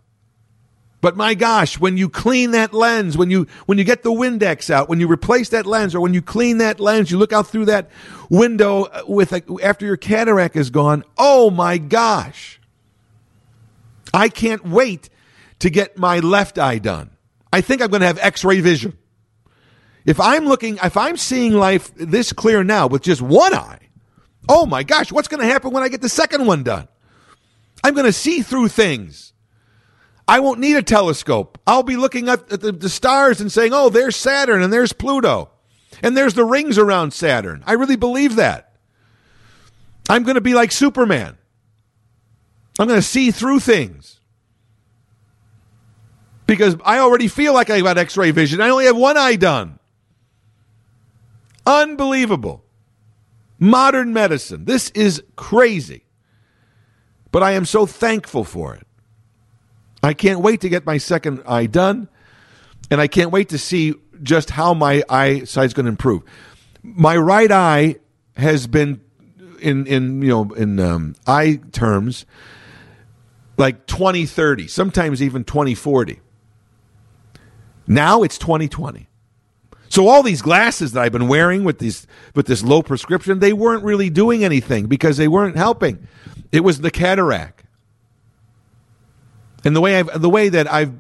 But 1.05 1.19
my 1.19 1.35
gosh, 1.35 1.79
when 1.79 1.99
you 1.99 2.09
clean 2.09 2.53
that 2.53 2.73
lens, 2.73 3.15
when 3.15 3.31
you 3.31 3.47
when 3.67 3.77
you 3.77 3.85
get 3.85 4.03
the 4.05 4.11
Windex 4.11 4.71
out, 4.71 4.89
when 4.89 5.01
you 5.01 5.07
replace 5.07 5.51
that 5.51 5.67
lens, 5.67 5.95
or 5.95 6.01
when 6.01 6.15
you 6.15 6.23
clean 6.23 6.57
that 6.59 6.81
lens, 6.81 7.11
you 7.11 7.19
look 7.19 7.31
out 7.31 7.47
through 7.47 7.67
that 7.67 7.91
window 8.31 8.85
uh, 8.85 9.03
with 9.07 9.35
a, 9.35 9.43
after 9.63 9.85
your 9.85 9.99
cataract 9.99 10.57
is 10.57 10.71
gone. 10.71 11.05
Oh 11.19 11.51
my 11.51 11.77
gosh! 11.77 12.59
I 14.15 14.31
can't 14.31 14.67
wait 14.67 15.11
to 15.59 15.69
get 15.69 15.99
my 15.99 16.21
left 16.21 16.59
eye 16.59 16.79
done. 16.79 17.11
I 17.53 17.61
think 17.61 17.83
I'm 17.83 17.91
going 17.91 18.01
to 18.01 18.07
have 18.07 18.19
X-ray 18.19 18.63
vision. 18.63 18.97
If 20.07 20.19
I'm 20.19 20.47
looking, 20.47 20.79
if 20.83 20.97
I'm 20.97 21.19
seeing 21.19 21.53
life 21.53 21.95
this 21.97 22.33
clear 22.33 22.65
now 22.65 22.87
with 22.87 23.03
just 23.03 23.21
one 23.21 23.53
eye, 23.53 23.91
oh 24.49 24.65
my 24.65 24.83
gosh, 24.85 25.13
what's 25.13 25.29
going 25.29 25.43
to 25.43 25.53
happen 25.53 25.71
when 25.71 25.83
I 25.83 25.89
get 25.89 26.01
the 26.01 26.09
second 26.09 26.47
one 26.47 26.63
done? 26.63 26.89
I'm 27.85 27.93
going 27.93 28.07
to 28.07 28.13
see 28.15 28.41
through 28.41 28.69
things. 28.69 29.34
I 30.27 30.41
won't 30.41 30.61
need 30.61 30.77
a 30.77 30.83
telescope. 30.83 31.59
I'll 31.67 31.83
be 31.83 31.97
looking 31.97 32.29
at 32.29 32.49
the, 32.49 32.73
the, 32.73 32.89
stars 32.89 33.41
and 33.41 33.53
saying, 33.53 33.73
oh, 33.75 33.91
there's 33.91 34.17
Saturn 34.17 34.63
and 34.63 34.73
there's 34.73 34.93
Pluto 34.93 35.51
and 36.03 36.17
there's 36.17 36.35
the 36.35 36.45
rings 36.45 36.79
around 36.79 37.13
Saturn. 37.13 37.63
I 37.67 37.73
really 37.73 37.97
believe 37.97 38.37
that. 38.37 38.73
I'm 40.09 40.23
going 40.23 40.37
to 40.37 40.41
be 40.41 40.55
like 40.55 40.73
Superman. 40.73 41.37
I'm 42.79 42.89
going 42.89 42.99
to 42.99 43.07
see 43.07 43.31
through 43.31 43.61
things. 43.61 44.21
Because 46.47 46.77
I 46.85 46.99
already 46.99 47.29
feel 47.29 47.55
like 47.55 47.71
I 47.71 47.81
got 47.81 47.97
x 47.97 48.17
ray 48.17 48.31
vision. 48.31 48.61
I 48.61 48.69
only 48.69 48.85
have 48.87 48.97
one 48.97 49.17
eye 49.17 49.37
done. 49.37 49.79
Unbelievable. 51.67 52.65
Modern 53.59 54.13
medicine. 54.13 54.65
This 54.65 54.91
is 54.91 55.23
crazy. 55.37 56.05
But 57.31 57.43
I 57.43 57.53
am 57.53 57.65
so 57.65 57.87
thankful 57.87 58.45
for 58.45 58.75
it. 58.75 58.87
I 60.05 60.15
can't 60.15 60.41
wait 60.41 60.61
to 60.63 60.69
get 60.69 60.85
my 60.85 60.99
second 60.99 61.43
eye 61.47 61.67
done, 61.67 62.09
and 62.91 63.01
I 63.01 63.07
can't 63.07 63.31
wait 63.31 63.51
to 63.51 63.59
see 63.59 63.95
just 64.23 64.51
how 64.51 64.75
my 64.75 65.03
eyesight 65.09 65.67
is 65.67 65.75
going 65.75 65.87
to 65.87 65.91
improve. 65.91 66.23
My 66.83 67.17
right 67.17 67.51
eye 67.51 67.97
has 68.37 68.67
been 68.67 69.01
in 69.61 69.87
in 69.87 70.23
you 70.23 70.29
know 70.29 70.53
in 70.53 70.79
um, 70.81 71.17
eye 71.27 71.61
terms 71.73 72.27
like 73.57 73.87
2030, 73.87 74.67
sometimes 74.67 75.23
even 75.23 75.45
2040. 75.45 76.21
Now 77.87 78.23
it's 78.23 78.39
2020. 78.39 79.09
So 79.89 80.09
all 80.09 80.23
these 80.23 80.43
glasses 80.43 80.93
that 80.93 81.03
I've 81.03 81.13
been 81.13 81.29
wearing 81.29 81.63
with 81.63 81.79
these 81.79 82.07
with 82.35 82.47
this 82.47 82.63
low 82.63 82.83
prescription, 82.83 83.39
they 83.39 83.53
weren't 83.53 83.85
really 83.85 84.11
doing 84.11 84.45
anything 84.45 84.87
because 84.87 85.17
they 85.17 85.29
weren't 85.29 85.57
helping. 85.57 86.09
It 86.51 86.61
was 86.61 86.81
the 86.81 86.91
cataract. 86.91 87.64
And 89.65 89.75
the 89.75 89.81
way 89.81 89.99
I've, 89.99 90.21
the 90.21 90.29
way 90.29 90.51
that 90.51 90.71
I've 90.71 90.93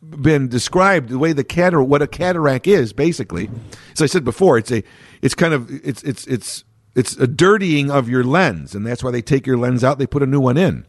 been 0.00 0.48
described, 0.48 1.08
the 1.08 1.18
way 1.18 1.32
the 1.32 1.44
cataract, 1.44 1.88
what 1.88 2.02
a 2.02 2.06
cataract 2.06 2.66
is, 2.66 2.92
basically, 2.92 3.48
as 3.92 4.02
I 4.02 4.06
said 4.06 4.24
before, 4.24 4.58
it's 4.58 4.70
a, 4.70 4.82
it's 5.22 5.34
kind 5.34 5.54
of, 5.54 5.70
it's, 5.84 6.02
it's, 6.02 6.26
it's, 6.26 6.64
it's 6.94 7.16
a 7.16 7.26
dirtying 7.26 7.90
of 7.90 8.08
your 8.08 8.22
lens, 8.22 8.74
and 8.74 8.86
that's 8.86 9.02
why 9.02 9.10
they 9.10 9.22
take 9.22 9.46
your 9.46 9.56
lens 9.56 9.82
out, 9.82 9.98
they 9.98 10.06
put 10.06 10.22
a 10.22 10.26
new 10.26 10.40
one 10.40 10.58
in. 10.58 10.84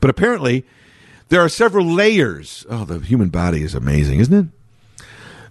But 0.00 0.10
apparently, 0.10 0.64
there 1.30 1.40
are 1.40 1.48
several 1.48 1.86
layers. 1.86 2.66
Oh, 2.68 2.84
the 2.84 2.98
human 2.98 3.28
body 3.28 3.62
is 3.62 3.74
amazing, 3.74 4.20
isn't 4.20 4.34
it? 4.34 5.06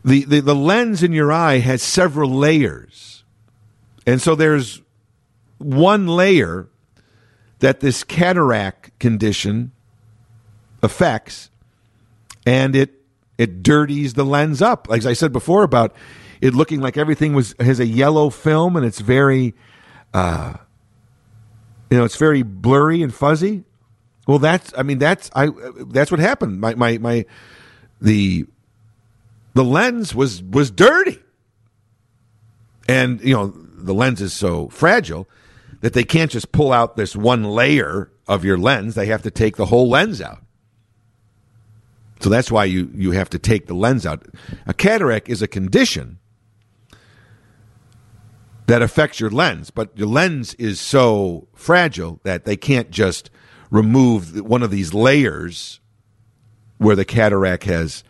The, 0.06 0.24
the, 0.24 0.40
the 0.40 0.56
lens 0.56 1.04
in 1.04 1.12
your 1.12 1.32
eye 1.32 1.60
has 1.60 1.82
several 1.82 2.30
layers. 2.30 3.24
And 4.06 4.22
so 4.22 4.34
there's 4.34 4.82
one 5.58 6.08
layer 6.08 6.70
that 7.60 7.82
this 7.82 8.06
cataract 8.06 8.98
condition 9.00 9.74
effects, 10.84 11.50
and 12.46 12.76
it 12.76 13.02
it 13.38 13.64
dirties 13.64 14.14
the 14.14 14.26
lens 14.26 14.62
up. 14.62 14.90
Like 14.90 15.06
I 15.06 15.14
said 15.14 15.32
before 15.32 15.64
about 15.64 15.96
it 16.42 16.54
looking 16.54 16.82
like 16.82 16.98
everything 16.98 17.34
was 17.34 17.56
has 17.60 17.80
a 17.80 17.86
yellow 17.86 18.30
film 18.30 18.76
and 18.76 18.86
it's 18.86 19.00
very, 19.00 19.56
uh, 20.14 20.56
you 21.90 21.98
know, 21.98 22.06
it's 22.06 22.18
very 22.18 22.44
blurry 22.44 23.02
and 23.02 23.14
fuzzy. 23.14 23.64
Well, 24.28 24.40
that's 24.40 24.74
I 24.78 24.84
mean 24.84 25.00
that's 25.00 25.30
I 25.34 25.50
that's 25.88 26.12
what 26.12 26.20
happened. 26.20 26.62
My 26.62 26.76
my 26.76 26.98
my 26.98 27.26
the 28.02 28.46
the 29.54 29.64
lens 29.64 30.14
was 30.14 30.44
was 30.44 30.70
dirty, 30.70 31.20
and 32.88 33.20
you 33.22 33.34
know 33.34 33.48
the 33.48 33.94
lens 33.94 34.22
is 34.22 34.34
so 34.34 34.70
fragile 34.70 35.28
that 35.82 35.94
they 35.94 36.04
can't 36.04 36.30
just 36.30 36.52
pull 36.52 36.72
out 36.72 36.96
this 36.96 37.16
one 37.16 37.44
layer 37.44 38.12
of 38.28 38.46
your 38.46 38.58
lens. 38.58 38.96
They 38.96 39.08
have 39.08 39.24
to 39.24 39.32
take 39.32 39.56
the 39.56 39.66
whole 39.66 39.90
lens 39.90 40.22
out. 40.22 40.44
So 42.20 42.30
that's 42.30 42.52
why 42.52 42.66
you, 42.66 42.92
you 42.94 43.12
have 43.12 43.30
to 43.30 43.40
take 43.40 43.68
the 43.68 43.74
lens 43.74 44.06
out. 44.06 44.26
A 44.68 44.74
cataract 44.74 45.30
is 45.30 45.42
a 45.42 45.48
condition 45.48 46.20
that 48.68 48.82
affects 48.82 49.20
your 49.20 49.30
lens, 49.30 49.72
but 49.72 49.98
your 49.98 50.08
lens 50.08 50.54
is 50.56 50.80
so 50.80 51.48
fragile 51.56 52.20
that 52.24 52.46
they 52.46 52.58
can't 52.58 52.92
just 52.92 53.30
remove 53.72 54.42
one 54.42 54.64
of 54.64 54.70
these 54.70 54.94
layers 54.94 55.80
where 56.78 56.96
the 56.96 57.06
cataract 57.06 57.64
has, 57.64 58.04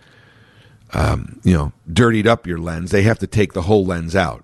um, 0.94 1.40
you 1.44 1.54
know, 1.54 1.72
dirtied 1.92 2.28
up 2.28 2.48
your 2.48 2.58
lens. 2.58 2.92
They 2.92 3.04
have 3.04 3.20
to 3.20 3.28
take 3.28 3.54
the 3.54 3.64
whole 3.64 3.86
lens 3.86 4.16
out. 4.16 4.44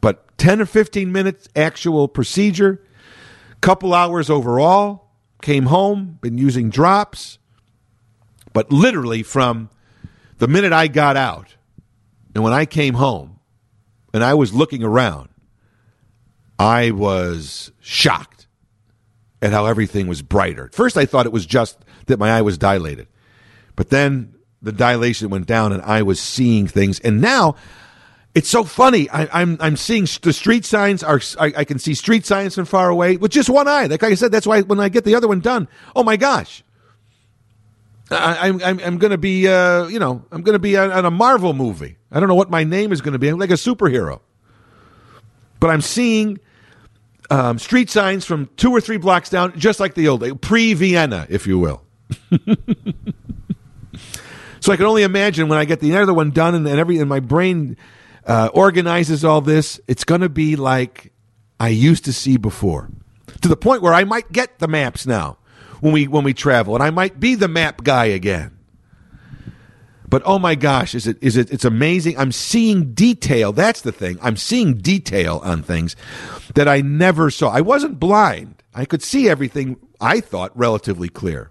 But 0.00 0.36
10 0.38 0.62
or 0.62 0.66
15 0.66 1.12
minutes 1.12 1.48
actual 1.54 2.08
procedure, 2.08 2.82
couple 3.60 3.92
hours 3.92 4.30
overall, 4.30 5.10
came 5.42 5.66
home, 5.66 6.18
been 6.22 6.38
using 6.38 6.70
drops 6.70 7.38
but 8.52 8.72
literally 8.72 9.22
from 9.22 9.70
the 10.38 10.48
minute 10.48 10.72
I 10.72 10.88
got 10.88 11.16
out 11.16 11.56
and 12.34 12.44
when 12.44 12.52
I 12.52 12.64
came 12.64 12.94
home 12.94 13.40
and 14.12 14.24
I 14.24 14.34
was 14.34 14.52
looking 14.52 14.82
around, 14.82 15.28
I 16.58 16.90
was 16.90 17.72
shocked 17.80 18.46
at 19.42 19.52
how 19.52 19.66
everything 19.66 20.06
was 20.06 20.22
brighter. 20.22 20.66
At 20.66 20.74
first, 20.74 20.96
I 20.96 21.06
thought 21.06 21.26
it 21.26 21.32
was 21.32 21.46
just 21.46 21.78
that 22.06 22.18
my 22.18 22.30
eye 22.30 22.42
was 22.42 22.58
dilated, 22.58 23.08
but 23.76 23.90
then 23.90 24.34
the 24.62 24.72
dilation 24.72 25.30
went 25.30 25.46
down 25.46 25.72
and 25.72 25.82
I 25.82 26.02
was 26.02 26.20
seeing 26.20 26.66
things. 26.66 27.00
And 27.00 27.20
now 27.20 27.56
it's 28.34 28.48
so 28.48 28.64
funny. 28.64 29.08
I, 29.08 29.22
am 29.22 29.28
I'm, 29.32 29.56
I'm 29.60 29.76
seeing 29.76 30.06
the 30.22 30.32
street 30.32 30.64
signs 30.64 31.02
are. 31.02 31.20
I, 31.38 31.52
I, 31.58 31.64
can 31.64 31.78
see 31.78 31.94
street 31.94 32.26
signs 32.26 32.54
from 32.54 32.66
far 32.66 32.88
away 32.88 33.16
with 33.16 33.32
just 33.32 33.48
one 33.48 33.66
eye. 33.66 33.86
Like 33.86 34.02
I 34.02 34.14
said, 34.14 34.30
that's 34.30 34.46
why 34.46 34.62
when 34.62 34.78
I 34.78 34.88
get 34.88 35.04
the 35.04 35.14
other 35.14 35.28
one 35.28 35.40
done, 35.40 35.66
oh 35.96 36.02
my 36.02 36.16
gosh, 36.16 36.62
I, 38.10 38.48
am 38.48 38.60
I'm, 38.62 38.80
I'm 38.80 38.98
going 38.98 39.12
to 39.12 39.18
be 39.18 39.46
uh, 39.46 39.86
you 39.86 39.98
know 39.98 40.24
I'm 40.32 40.42
going 40.42 40.54
to 40.54 40.60
be 40.60 40.76
on, 40.76 40.90
on 40.90 41.04
a 41.04 41.10
Marvel 41.10 41.52
movie. 41.52 41.96
I 42.10 42.18
don't 42.20 42.28
know 42.28 42.34
what 42.34 42.50
my 42.50 42.64
name 42.64 42.92
is 42.92 43.00
going 43.00 43.12
to 43.12 43.18
be. 43.18 43.28
I'm 43.28 43.38
like 43.38 43.50
a 43.50 43.54
superhero, 43.54 44.20
but 45.60 45.70
I'm 45.70 45.80
seeing 45.80 46.40
um, 47.30 47.58
street 47.58 47.88
signs 47.88 48.24
from 48.24 48.50
two 48.56 48.72
or 48.72 48.80
three 48.80 48.96
blocks 48.96 49.30
down, 49.30 49.58
just 49.58 49.78
like 49.78 49.94
the 49.94 50.08
old 50.08 50.42
pre 50.42 50.74
Vienna, 50.74 51.26
if 51.30 51.46
you 51.46 51.58
will. 51.58 51.82
so 54.60 54.72
I 54.72 54.76
can 54.76 54.86
only 54.86 55.04
imagine 55.04 55.48
when 55.48 55.58
I 55.58 55.64
get 55.64 55.80
the 55.80 55.96
other 55.96 56.12
one 56.12 56.30
done 56.30 56.54
and, 56.56 56.66
and 56.66 56.78
every 56.78 56.98
and 56.98 57.08
my 57.08 57.20
brain 57.20 57.76
uh, 58.26 58.50
organizes 58.52 59.24
all 59.24 59.40
this, 59.40 59.80
it's 59.86 60.02
going 60.04 60.22
to 60.22 60.28
be 60.28 60.56
like 60.56 61.12
I 61.60 61.68
used 61.68 62.04
to 62.06 62.12
see 62.12 62.36
before, 62.36 62.90
to 63.42 63.48
the 63.48 63.56
point 63.56 63.82
where 63.82 63.94
I 63.94 64.02
might 64.04 64.32
get 64.32 64.58
the 64.58 64.66
maps 64.66 65.06
now 65.06 65.38
when 65.80 65.92
we 65.92 66.06
when 66.08 66.24
we 66.24 66.34
travel, 66.34 66.74
and 66.74 66.82
I 66.82 66.90
might 66.90 67.20
be 67.20 67.34
the 67.34 67.48
map 67.48 67.82
guy 67.82 68.06
again. 68.06 68.56
But 70.08 70.22
oh 70.24 70.38
my 70.38 70.56
gosh, 70.56 70.94
is 70.94 71.06
it 71.06 71.18
is 71.20 71.36
it 71.36 71.52
it's 71.52 71.64
amazing. 71.64 72.18
I'm 72.18 72.32
seeing 72.32 72.92
detail. 72.94 73.52
That's 73.52 73.80
the 73.80 73.92
thing. 73.92 74.18
I'm 74.20 74.36
seeing 74.36 74.78
detail 74.78 75.40
on 75.44 75.62
things 75.62 75.94
that 76.54 76.66
I 76.66 76.80
never 76.80 77.30
saw. 77.30 77.50
I 77.50 77.60
wasn't 77.60 78.00
blind. 78.00 78.62
I 78.74 78.84
could 78.84 79.02
see 79.02 79.28
everything 79.28 79.76
I 80.00 80.20
thought 80.20 80.56
relatively 80.56 81.08
clear. 81.08 81.50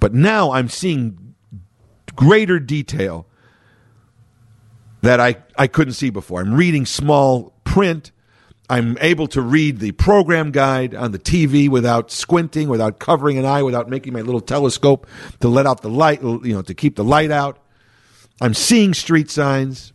But 0.00 0.12
now 0.12 0.52
I'm 0.52 0.68
seeing 0.68 1.34
greater 2.14 2.58
detail 2.58 3.26
that 5.02 5.20
I, 5.20 5.36
I 5.56 5.66
couldn't 5.66 5.94
see 5.94 6.10
before. 6.10 6.40
I'm 6.40 6.54
reading 6.54 6.86
small 6.86 7.52
print. 7.64 8.10
I'm 8.68 8.96
able 9.00 9.26
to 9.28 9.42
read 9.42 9.78
the 9.78 9.92
program 9.92 10.50
guide 10.50 10.94
on 10.94 11.12
the 11.12 11.18
TV 11.18 11.68
without 11.68 12.10
squinting, 12.10 12.68
without 12.68 12.98
covering 12.98 13.36
an 13.38 13.44
eye, 13.44 13.62
without 13.62 13.90
making 13.90 14.14
my 14.14 14.22
little 14.22 14.40
telescope 14.40 15.06
to 15.40 15.48
let 15.48 15.66
out 15.66 15.82
the 15.82 15.90
light, 15.90 16.22
you 16.22 16.54
know, 16.54 16.62
to 16.62 16.74
keep 16.74 16.96
the 16.96 17.04
light 17.04 17.30
out. 17.30 17.58
I'm 18.40 18.54
seeing 18.54 18.94
street 18.94 19.30
signs. 19.30 19.92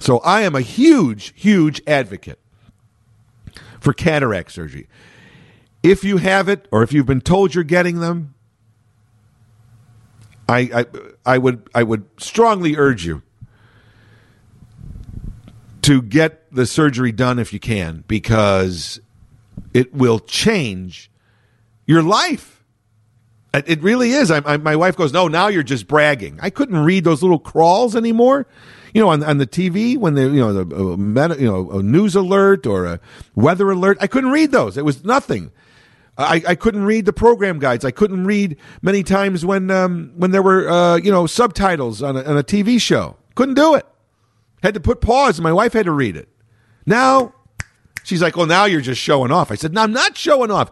So 0.00 0.18
I 0.18 0.42
am 0.42 0.54
a 0.54 0.60
huge, 0.60 1.32
huge 1.36 1.80
advocate 1.86 2.38
for 3.80 3.92
cataract 3.92 4.52
surgery. 4.52 4.88
If 5.82 6.02
you 6.02 6.16
have 6.16 6.48
it, 6.48 6.66
or 6.72 6.82
if 6.82 6.92
you've 6.92 7.06
been 7.06 7.20
told 7.20 7.54
you're 7.54 7.64
getting 7.64 8.00
them, 8.00 8.34
I, 10.48 10.58
I, 10.74 10.86
I 11.34 11.38
would 11.38 11.68
I 11.74 11.82
would 11.82 12.06
strongly 12.18 12.76
urge 12.76 13.04
you 13.04 13.22
to 15.88 16.02
get 16.02 16.52
the 16.52 16.66
surgery 16.66 17.12
done 17.12 17.38
if 17.38 17.50
you 17.54 17.58
can 17.58 18.04
because 18.08 19.00
it 19.72 19.94
will 19.94 20.18
change 20.18 21.10
your 21.86 22.02
life. 22.02 22.62
It 23.54 23.82
really 23.82 24.10
is. 24.10 24.30
I, 24.30 24.42
I, 24.44 24.58
my 24.58 24.76
wife 24.76 24.96
goes, 24.96 25.14
"No, 25.14 25.28
now 25.28 25.48
you're 25.48 25.62
just 25.62 25.88
bragging." 25.88 26.38
I 26.42 26.50
couldn't 26.50 26.76
read 26.84 27.04
those 27.04 27.22
little 27.22 27.38
crawls 27.38 27.96
anymore. 27.96 28.46
You 28.92 29.00
know, 29.00 29.08
on, 29.08 29.24
on 29.24 29.38
the 29.38 29.46
TV 29.46 29.96
when 29.96 30.12
they, 30.12 30.24
you 30.24 30.40
know, 30.40 30.52
the 30.52 30.76
uh, 30.76 31.34
you 31.36 31.46
know, 31.46 31.70
a 31.70 31.82
news 31.82 32.14
alert 32.14 32.66
or 32.66 32.84
a 32.84 33.00
weather 33.34 33.70
alert. 33.70 33.96
I 33.98 34.08
couldn't 34.08 34.30
read 34.30 34.52
those. 34.52 34.76
It 34.76 34.84
was 34.84 35.06
nothing. 35.06 35.50
I, 36.18 36.42
I 36.46 36.54
couldn't 36.54 36.84
read 36.84 37.06
the 37.06 37.14
program 37.14 37.58
guides. 37.58 37.86
I 37.86 37.92
couldn't 37.92 38.26
read 38.26 38.58
many 38.82 39.02
times 39.02 39.46
when 39.46 39.70
um, 39.70 40.12
when 40.16 40.32
there 40.32 40.42
were 40.42 40.68
uh, 40.68 40.96
you 40.96 41.10
know 41.10 41.26
subtitles 41.26 42.02
on 42.02 42.18
a, 42.18 42.22
on 42.24 42.36
a 42.36 42.44
TV 42.44 42.78
show. 42.78 43.16
Couldn't 43.34 43.54
do 43.54 43.74
it. 43.74 43.86
Had 44.62 44.74
to 44.74 44.80
put 44.80 45.00
pause, 45.00 45.38
and 45.38 45.44
my 45.44 45.52
wife 45.52 45.72
had 45.72 45.86
to 45.86 45.92
read 45.92 46.16
it. 46.16 46.28
Now 46.86 47.34
she's 48.02 48.22
like, 48.22 48.36
"Well, 48.36 48.46
now 48.46 48.64
you're 48.64 48.80
just 48.80 49.00
showing 49.00 49.30
off." 49.30 49.50
I 49.50 49.54
said, 49.54 49.72
"No, 49.72 49.82
I'm 49.82 49.92
not 49.92 50.16
showing 50.16 50.50
off. 50.50 50.70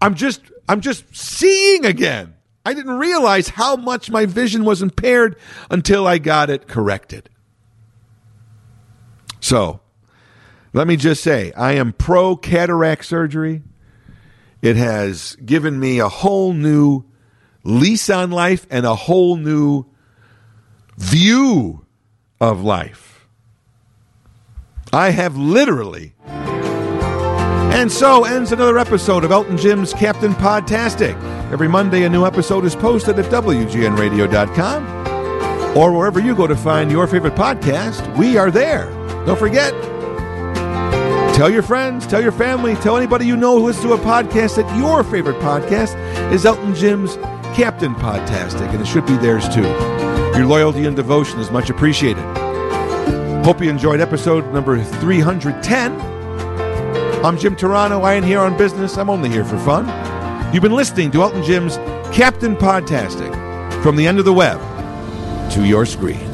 I'm 0.00 0.14
just 0.14 0.42
I'm 0.68 0.80
just 0.80 1.04
seeing 1.14 1.84
again." 1.84 2.34
I 2.64 2.74
didn't 2.74 2.98
realize 2.98 3.48
how 3.48 3.76
much 3.76 4.10
my 4.10 4.26
vision 4.26 4.64
was 4.64 4.82
impaired 4.82 5.36
until 5.70 6.06
I 6.06 6.18
got 6.18 6.50
it 6.50 6.68
corrected. 6.68 7.30
So, 9.40 9.80
let 10.72 10.86
me 10.86 10.96
just 10.96 11.22
say, 11.22 11.52
I 11.52 11.72
am 11.72 11.92
pro 11.92 12.36
cataract 12.36 13.06
surgery. 13.06 13.62
It 14.60 14.76
has 14.76 15.36
given 15.36 15.80
me 15.80 15.98
a 15.98 16.08
whole 16.08 16.52
new 16.52 17.04
lease 17.64 18.10
on 18.10 18.30
life 18.30 18.66
and 18.70 18.84
a 18.84 18.94
whole 18.94 19.36
new 19.36 19.86
view 20.98 21.86
of 22.40 22.62
life. 22.62 23.09
I 24.92 25.10
have 25.10 25.36
literally. 25.36 26.12
And 26.26 27.90
so 27.90 28.24
ends 28.24 28.52
another 28.52 28.78
episode 28.78 29.24
of 29.24 29.30
Elton 29.30 29.56
Jim's 29.56 29.94
Captain 29.94 30.32
Podtastic. 30.32 31.14
Every 31.52 31.68
Monday, 31.68 32.02
a 32.04 32.08
new 32.08 32.26
episode 32.26 32.64
is 32.64 32.74
posted 32.74 33.18
at 33.18 33.26
WGNRadio.com 33.26 35.76
or 35.76 35.96
wherever 35.96 36.20
you 36.20 36.34
go 36.34 36.46
to 36.46 36.56
find 36.56 36.90
your 36.90 37.06
favorite 37.06 37.34
podcast. 37.36 38.16
We 38.16 38.36
are 38.36 38.50
there. 38.50 38.90
Don't 39.24 39.38
forget, 39.38 39.72
Tell 41.34 41.48
your 41.48 41.62
friends, 41.62 42.06
tell 42.06 42.20
your 42.20 42.32
family, 42.32 42.74
tell 42.74 42.98
anybody 42.98 43.24
you 43.24 43.34
know 43.34 43.58
who 43.58 43.64
listens 43.64 43.86
to 43.86 43.94
a 43.94 43.98
podcast 43.98 44.56
that 44.56 44.76
your 44.76 45.02
favorite 45.02 45.40
podcast 45.40 45.94
is 46.32 46.44
Elton 46.44 46.74
Jim's 46.74 47.16
Captain 47.54 47.94
Podtastic, 47.94 48.68
and 48.74 48.82
it 48.82 48.86
should 48.86 49.06
be 49.06 49.16
theirs 49.16 49.48
too. 49.48 49.62
Your 50.36 50.44
loyalty 50.44 50.84
and 50.84 50.94
devotion 50.94 51.40
is 51.40 51.50
much 51.50 51.70
appreciated. 51.70 52.22
Hope 53.42 53.62
you 53.62 53.70
enjoyed 53.70 54.00
episode 54.00 54.52
number 54.52 54.84
310. 54.84 55.98
I'm 57.24 57.38
Jim 57.38 57.56
Turano. 57.56 58.04
I 58.04 58.12
ain't 58.12 58.24
here 58.24 58.38
on 58.38 58.54
business. 58.58 58.98
I'm 58.98 59.08
only 59.08 59.30
here 59.30 59.46
for 59.46 59.58
fun. 59.60 59.86
You've 60.52 60.62
been 60.62 60.74
listening 60.74 61.10
to 61.12 61.22
Elton 61.22 61.42
Jim's 61.42 61.76
Captain 62.14 62.54
Podtastic 62.54 63.32
from 63.82 63.96
the 63.96 64.06
end 64.06 64.18
of 64.18 64.26
the 64.26 64.32
web 64.34 64.60
to 65.52 65.64
your 65.64 65.86
screen. 65.86 66.29